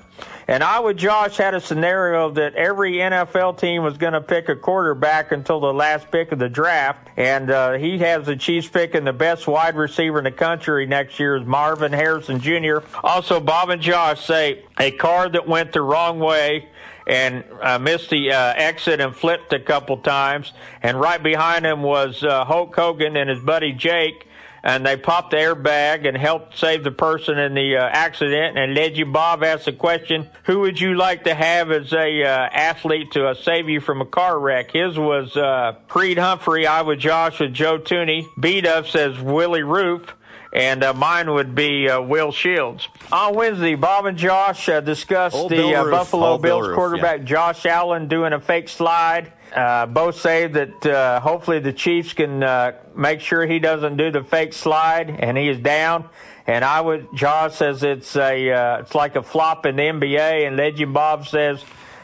And 0.48 0.62
I 0.62 0.80
with 0.80 0.96
Josh 0.96 1.36
had 1.36 1.54
a 1.54 1.60
scenario 1.60 2.30
that 2.32 2.54
every 2.54 2.94
NFL 2.94 3.58
team 3.58 3.82
was 3.82 3.96
going 3.96 4.12
to 4.12 4.20
pick 4.20 4.48
a 4.48 4.56
quarterback 4.56 5.32
until 5.32 5.60
the 5.60 5.72
last 5.72 6.10
pick 6.10 6.32
of 6.32 6.38
the 6.38 6.48
draft. 6.48 7.08
And 7.16 7.50
uh, 7.50 7.72
he 7.74 7.98
has 7.98 8.26
the 8.26 8.36
Chiefs 8.36 8.68
picking 8.68 9.04
the 9.04 9.12
best 9.12 9.46
wide 9.46 9.76
receiver 9.76 10.18
in 10.18 10.24
the 10.24 10.32
country 10.32 10.86
next 10.86 11.18
year 11.20 11.36
is 11.36 11.46
Marvin 11.46 11.92
Harrison 11.92 12.40
Jr. 12.40 12.78
Also, 13.02 13.40
Bob 13.40 13.70
and 13.70 13.80
Josh 13.80 14.24
say 14.24 14.64
a 14.78 14.90
car 14.90 15.28
that 15.28 15.46
went 15.46 15.72
the 15.72 15.82
wrong 15.82 16.18
way 16.18 16.68
and 17.06 17.44
uh, 17.60 17.78
missed 17.78 18.10
the 18.10 18.32
uh, 18.32 18.54
exit 18.56 19.00
and 19.00 19.14
flipped 19.14 19.52
a 19.52 19.60
couple 19.60 19.96
times. 19.98 20.52
And 20.82 21.00
right 21.00 21.22
behind 21.22 21.64
him 21.64 21.82
was 21.82 22.22
uh, 22.22 22.44
Hulk 22.44 22.74
Hogan 22.74 23.16
and 23.16 23.28
his 23.28 23.40
buddy 23.40 23.72
Jake. 23.72 24.26
And 24.64 24.86
they 24.86 24.96
popped 24.96 25.32
the 25.32 25.38
airbag 25.38 26.06
and 26.06 26.16
helped 26.16 26.56
save 26.56 26.84
the 26.84 26.92
person 26.92 27.36
in 27.38 27.54
the 27.54 27.76
uh, 27.76 27.88
accident. 27.90 28.56
And 28.56 28.74
Legend 28.74 29.12
Bob 29.12 29.42
asked 29.42 29.64
the 29.64 29.72
question, 29.72 30.28
"Who 30.44 30.60
would 30.60 30.80
you 30.80 30.94
like 30.94 31.24
to 31.24 31.34
have 31.34 31.72
as 31.72 31.92
a 31.92 32.22
uh, 32.22 32.48
athlete 32.52 33.12
to 33.12 33.26
uh, 33.26 33.34
save 33.34 33.68
you 33.68 33.80
from 33.80 34.00
a 34.00 34.06
car 34.06 34.38
wreck?" 34.38 34.70
His 34.72 34.96
was 34.96 35.36
uh, 35.36 35.76
Creed 35.88 36.18
Humphrey. 36.18 36.66
I 36.66 36.80
would 36.82 37.00
Josh 37.00 37.40
with 37.40 37.52
Joe 37.52 37.78
Thuney. 37.78 38.26
Beat 38.38 38.66
up 38.66 38.86
says 38.86 39.18
Willie 39.18 39.64
Roof 39.64 40.14
and 40.52 40.84
uh, 40.84 40.92
mine 40.92 41.32
would 41.32 41.54
be 41.54 41.88
uh, 41.88 42.00
Will 42.00 42.30
Shields. 42.30 42.88
On 43.10 43.34
Wednesday, 43.34 43.74
Bob 43.74 44.04
and 44.04 44.18
Josh 44.18 44.68
uh, 44.68 44.80
discussed 44.80 45.34
Old 45.34 45.50
the 45.50 45.56
Bill 45.56 45.88
uh, 45.88 45.90
Buffalo 45.90 46.26
old 46.26 46.42
Bill 46.42 46.58
Bills 46.58 46.68
Roof, 46.68 46.76
quarterback 46.76 47.24
Josh 47.24 47.64
Allen 47.64 48.08
doing 48.08 48.32
a 48.32 48.40
fake 48.40 48.68
slide. 48.68 49.32
Uh, 49.54 49.86
both 49.86 50.18
say 50.18 50.46
that 50.46 50.86
uh, 50.86 51.20
hopefully 51.20 51.58
the 51.58 51.72
Chiefs 51.72 52.14
can 52.14 52.42
uh, 52.42 52.72
make 52.96 53.20
sure 53.20 53.46
he 53.46 53.58
doesn't 53.58 53.96
do 53.96 54.10
the 54.10 54.24
fake 54.24 54.52
slide 54.52 55.10
and 55.10 55.36
he 55.36 55.48
is 55.48 55.58
down. 55.58 56.08
And 56.46 56.64
I 56.64 56.80
would, 56.80 57.06
Josh 57.14 57.56
says 57.56 57.82
it's 57.82 58.16
a, 58.16 58.50
uh, 58.50 58.78
it's 58.78 58.94
like 58.94 59.14
a 59.14 59.22
flop 59.22 59.66
in 59.66 59.76
the 59.76 59.82
NBA. 59.82 60.46
And 60.46 60.56
Legend 60.56 60.94
Bob 60.94 61.26
says 61.26 61.62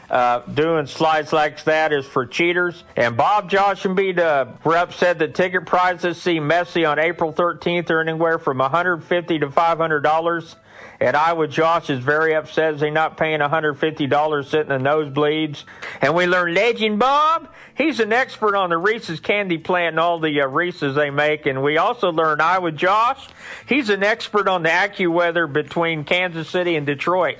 uh, 0.09 0.39
doing 0.39 0.87
slides 0.87 1.31
like 1.31 1.63
that 1.65 1.93
is 1.93 2.05
for 2.05 2.25
cheaters. 2.25 2.83
And 2.95 3.15
Bob, 3.15 3.49
Josh, 3.49 3.85
and 3.85 3.95
Beat 3.95 4.19
uh, 4.19 4.47
were 4.63 4.77
upset 4.77 5.19
that 5.19 5.35
ticket 5.35 5.65
prices 5.65 6.21
see 6.21 6.39
Messi 6.39 6.89
on 6.89 6.99
April 6.99 7.33
13th 7.33 7.89
are 7.89 8.01
anywhere 8.01 8.39
from 8.39 8.57
150 8.57 9.39
to 9.39 9.51
500 9.51 9.99
dollars. 10.01 10.55
And 11.01 11.15
I 11.15 11.33
with 11.33 11.51
Josh 11.51 11.89
is 11.89 11.99
very 11.99 12.33
upset 12.35 12.73
as 12.73 12.81
he's 12.81 12.91
not 12.91 13.15
paying 13.15 13.39
$150 13.39 14.45
sitting 14.45 14.71
in 14.71 14.83
the 14.83 14.89
nosebleeds. 14.89 15.63
And 16.01 16.13
we 16.13 16.25
learned 16.25 16.55
Legend 16.55 16.99
Bob, 16.99 17.53
he's 17.75 18.01
an 18.01 18.11
expert 18.11 18.55
on 18.55 18.69
the 18.69 18.77
Reese's 18.77 19.21
candy 19.21 19.57
plant 19.57 19.93
and 19.93 19.99
all 19.99 20.19
the 20.19 20.41
uh, 20.41 20.47
Reese's 20.47 20.95
they 20.95 21.09
make. 21.09 21.45
And 21.45 21.63
we 21.63 21.77
also 21.77 22.11
learned 22.11 22.41
I 22.41 22.59
with 22.59 22.75
Josh, 22.75 23.29
he's 23.65 23.89
an 23.89 24.03
expert 24.03 24.49
on 24.49 24.63
the 24.63 24.69
AccuWeather 24.69 25.51
between 25.51 26.03
Kansas 26.03 26.49
City 26.49 26.75
and 26.75 26.85
Detroit. 26.85 27.37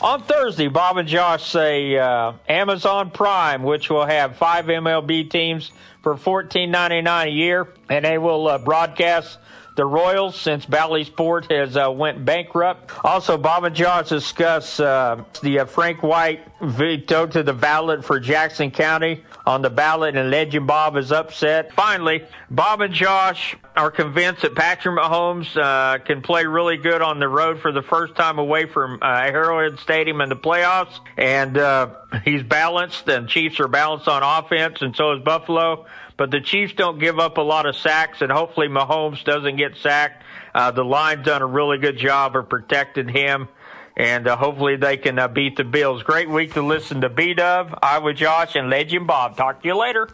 On 0.00 0.22
Thursday, 0.22 0.68
Bob 0.68 0.96
and 0.96 1.06
Josh 1.06 1.44
say 1.44 1.98
uh, 1.98 2.32
Amazon 2.48 3.10
Prime, 3.10 3.62
which 3.62 3.90
will 3.90 4.06
have 4.06 4.36
five 4.36 4.64
MLB 4.64 5.28
teams 5.28 5.72
for 6.02 6.14
$14.99 6.14 7.26
a 7.26 7.28
year, 7.28 7.74
and 7.90 8.06
they 8.06 8.16
will 8.16 8.48
uh, 8.48 8.56
broadcast 8.56 9.36
the 9.76 9.84
Royals 9.84 10.40
since 10.40 10.64
Bally 10.64 11.04
Sport 11.04 11.52
has 11.52 11.76
uh, 11.76 11.90
went 11.90 12.24
bankrupt. 12.24 12.92
Also, 13.04 13.36
Bob 13.36 13.64
and 13.64 13.76
Josh 13.76 14.08
discuss 14.08 14.80
uh, 14.80 15.22
the 15.42 15.60
uh, 15.60 15.64
Frank 15.66 16.02
White 16.02 16.46
veto 16.62 17.26
to 17.26 17.42
the 17.42 17.52
ballot 17.52 18.02
for 18.02 18.18
Jackson 18.18 18.70
County 18.70 19.22
on 19.50 19.62
the 19.62 19.70
ballot, 19.70 20.16
and 20.16 20.30
Legend 20.30 20.66
Bob 20.68 20.96
is 20.96 21.10
upset. 21.10 21.72
Finally, 21.72 22.24
Bob 22.50 22.80
and 22.80 22.94
Josh 22.94 23.56
are 23.74 23.90
convinced 23.90 24.42
that 24.42 24.54
Patrick 24.54 24.96
Mahomes 24.96 25.56
uh, 25.56 25.98
can 25.98 26.22
play 26.22 26.46
really 26.46 26.76
good 26.76 27.02
on 27.02 27.18
the 27.18 27.28
road 27.28 27.60
for 27.60 27.72
the 27.72 27.82
first 27.82 28.14
time 28.14 28.38
away 28.38 28.66
from 28.66 29.00
uh, 29.02 29.06
Arrowhead 29.06 29.80
Stadium 29.80 30.20
in 30.20 30.28
the 30.28 30.36
playoffs, 30.36 31.00
and 31.18 31.58
uh, 31.58 31.88
he's 32.24 32.44
balanced. 32.44 33.08
And 33.08 33.28
Chiefs 33.28 33.58
are 33.58 33.68
balanced 33.68 34.06
on 34.06 34.22
offense, 34.22 34.82
and 34.82 34.94
so 34.94 35.12
is 35.12 35.22
Buffalo. 35.24 35.86
But 36.16 36.30
the 36.30 36.40
Chiefs 36.40 36.74
don't 36.74 37.00
give 37.00 37.18
up 37.18 37.38
a 37.38 37.42
lot 37.42 37.66
of 37.66 37.74
sacks, 37.74 38.22
and 38.22 38.30
hopefully 38.30 38.68
Mahomes 38.68 39.24
doesn't 39.24 39.56
get 39.56 39.76
sacked. 39.78 40.22
Uh, 40.54 40.70
the 40.70 40.84
line's 40.84 41.24
done 41.24 41.42
a 41.42 41.46
really 41.46 41.78
good 41.78 41.96
job 41.96 42.36
of 42.36 42.48
protecting 42.48 43.08
him, 43.08 43.48
and 43.96 44.28
uh, 44.28 44.36
hopefully 44.36 44.76
they 44.76 44.96
can 44.96 45.18
uh, 45.18 45.28
beat 45.28 45.56
the 45.56 45.64
Bills. 45.64 46.02
Great 46.02 46.28
week 46.28 46.54
to 46.54 46.62
listen 46.62 47.00
to 47.00 47.08
B 47.08 47.34
Dub, 47.34 47.78
I 47.82 47.98
with 47.98 48.16
Josh, 48.16 48.56
and 48.56 48.70
Legend 48.70 49.06
Bob. 49.06 49.36
Talk 49.36 49.62
to 49.62 49.68
you 49.68 49.76
later. 49.76 50.08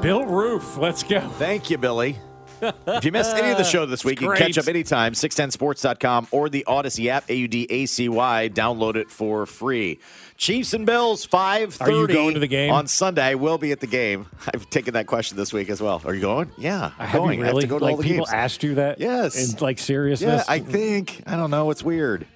Bill 0.00 0.24
Roof, 0.24 0.76
let's 0.76 1.02
go. 1.02 1.20
Thank 1.20 1.70
you, 1.70 1.78
Billy. 1.78 2.18
If 2.62 3.04
you 3.04 3.12
missed 3.12 3.34
any 3.34 3.50
of 3.50 3.58
the 3.58 3.64
show 3.64 3.86
this 3.86 4.04
week, 4.04 4.20
you 4.20 4.28
can 4.28 4.36
catch 4.36 4.58
up 4.58 4.68
anytime, 4.68 5.14
610sports.com 5.14 6.28
or 6.30 6.48
the 6.48 6.64
Audacy 6.68 7.08
app, 7.08 7.28
A-U-D-A-C-Y. 7.28 8.50
Download 8.54 8.96
it 8.96 9.10
for 9.10 9.46
free. 9.46 9.98
Chiefs 10.36 10.72
and 10.74 10.86
Bills, 10.86 11.26
5.30 11.26 11.80
Are 11.80 11.90
you 11.90 12.06
going 12.08 12.34
to 12.34 12.40
the 12.40 12.46
game? 12.46 12.72
on 12.72 12.86
Sunday. 12.86 13.22
I 13.22 13.34
will 13.34 13.58
be 13.58 13.72
at 13.72 13.80
the 13.80 13.86
game. 13.86 14.26
I've 14.54 14.68
taken 14.70 14.94
that 14.94 15.06
question 15.06 15.36
this 15.36 15.52
week 15.52 15.68
as 15.70 15.80
well. 15.80 16.02
Are 16.04 16.14
you 16.14 16.20
going? 16.20 16.50
Yeah, 16.58 16.92
I'm 16.98 17.12
going. 17.12 17.38
you 17.40 17.44
I 17.44 17.48
have 17.48 17.58
to 17.60 17.66
go 17.66 17.78
to 17.78 17.84
like 17.84 17.92
all 17.92 17.96
the 17.98 18.02
people 18.04 18.24
games. 18.26 18.32
asked 18.34 18.62
you 18.62 18.74
that? 18.76 19.00
Yes. 19.00 19.52
In 19.54 19.58
like 19.60 19.78
seriousness? 19.78 20.44
Yeah, 20.46 20.52
I 20.52 20.58
think. 20.58 21.22
I 21.26 21.36
don't 21.36 21.50
know. 21.50 21.70
It's 21.70 21.82
weird. 21.82 22.26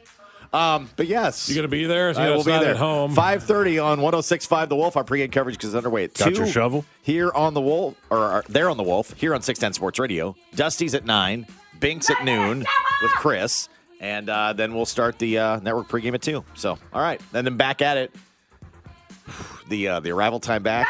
Um, 0.52 0.88
but 0.96 1.06
yes. 1.06 1.48
you're 1.48 1.56
gonna 1.56 1.68
be 1.68 1.84
there? 1.84 2.14
So 2.14 2.20
I 2.22 2.30
will 2.30 2.44
be 2.44 2.50
there. 2.52 2.70
at 2.70 2.76
home. 2.76 3.14
5.30 3.14 3.84
on 3.84 3.98
106.5 4.00 4.68
The 4.68 4.76
Wolf. 4.76 4.96
Our 4.96 5.04
pregame 5.04 5.30
coverage 5.32 5.62
is 5.64 5.74
underway 5.74 6.04
at 6.04 6.14
Got 6.14 6.30
2. 6.30 6.34
your 6.36 6.46
shovel? 6.46 6.84
Here 7.02 7.30
on 7.32 7.54
The 7.54 7.60
Wolf, 7.60 7.94
or 8.10 8.18
or 8.18 8.44
there 8.48 8.70
on 8.70 8.76
The 8.76 8.82
Wolf, 8.82 9.12
here 9.14 9.34
on 9.34 9.42
610 9.42 9.72
Sports 9.74 9.98
Radio. 9.98 10.34
Dusty's 10.54 10.94
at 10.94 11.04
9. 11.04 11.46
Binks 11.80 12.08
at 12.08 12.24
noon 12.24 12.60
with 13.02 13.10
Chris. 13.12 13.68
And 14.00 14.28
uh, 14.30 14.52
then 14.52 14.74
we'll 14.74 14.86
start 14.86 15.18
the 15.18 15.38
uh, 15.38 15.60
network 15.60 15.88
pregame 15.88 16.14
at 16.14 16.22
2. 16.22 16.44
So, 16.54 16.78
all 16.92 17.02
right. 17.02 17.20
And 17.34 17.46
then 17.46 17.56
back 17.56 17.82
at 17.82 17.96
it. 17.96 18.14
The 19.68 19.88
uh, 19.88 19.98
the 20.00 20.12
arrival 20.12 20.38
time 20.38 20.62
back. 20.62 20.86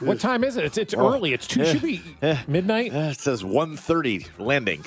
What 0.00 0.20
time 0.20 0.44
is 0.44 0.58
it? 0.58 0.64
It's, 0.66 0.76
it's 0.76 0.92
Oh. 0.94 1.14
early. 1.14 1.32
It's 1.32 1.46
two. 1.46 1.64
Should 1.64 1.80
be 1.80 2.02
midnight. 2.46 2.92
It 2.92 3.18
says 3.18 3.42
1.30 3.42 4.26
landing. 4.38 4.84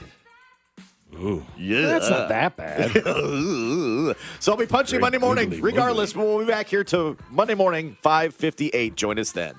Ooh. 1.20 1.45
Yeah. 1.57 1.82
That's 1.88 2.09
not 2.09 2.30
that 2.30 2.55
bad. 2.57 2.91
so 4.39 4.51
I'll 4.51 4.57
be 4.57 4.65
punching 4.68 4.91
Very 4.99 5.01
Monday 5.01 5.18
morning. 5.18 5.49
wiggly, 5.49 5.61
Regardless, 5.63 6.15
we'll 6.15 6.39
be 6.39 6.45
back 6.45 6.68
here 6.68 6.84
to 6.86 7.18
Monday 7.30 7.55
morning, 7.55 7.97
558. 8.01 8.95
Join 8.95 9.18
us 9.20 9.32
then. 9.32 9.55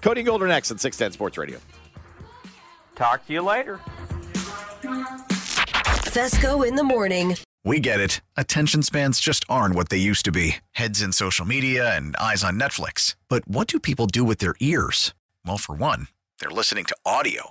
Cody 0.00 0.22
Golder 0.22 0.46
next 0.46 0.70
on 0.70 0.78
610 0.78 1.12
Sports 1.12 1.36
Radio. 1.38 1.58
Talk 2.94 3.26
to 3.26 3.32
you 3.32 3.42
later. 3.42 3.80
Fescoe 6.04 6.62
in 6.62 6.76
the 6.76 6.84
morning. 6.84 7.36
We 7.64 7.80
get 7.80 7.98
it. 8.00 8.20
Attention 8.36 8.82
spans 8.82 9.18
just 9.18 9.44
aren't 9.48 9.74
what 9.74 9.88
they 9.88 9.96
used 9.98 10.24
to 10.26 10.32
be 10.32 10.56
heads 10.72 11.02
in 11.02 11.12
social 11.12 11.44
media 11.44 11.96
and 11.96 12.14
eyes 12.16 12.44
on 12.44 12.58
Netflix. 12.60 13.16
But 13.28 13.46
what 13.48 13.66
do 13.66 13.80
people 13.80 14.06
do 14.06 14.22
with 14.24 14.38
their 14.38 14.54
ears? 14.60 15.12
Well, 15.44 15.58
for 15.58 15.74
one, 15.74 16.06
they're 16.38 16.50
listening 16.50 16.84
to 16.86 16.96
audio. 17.04 17.50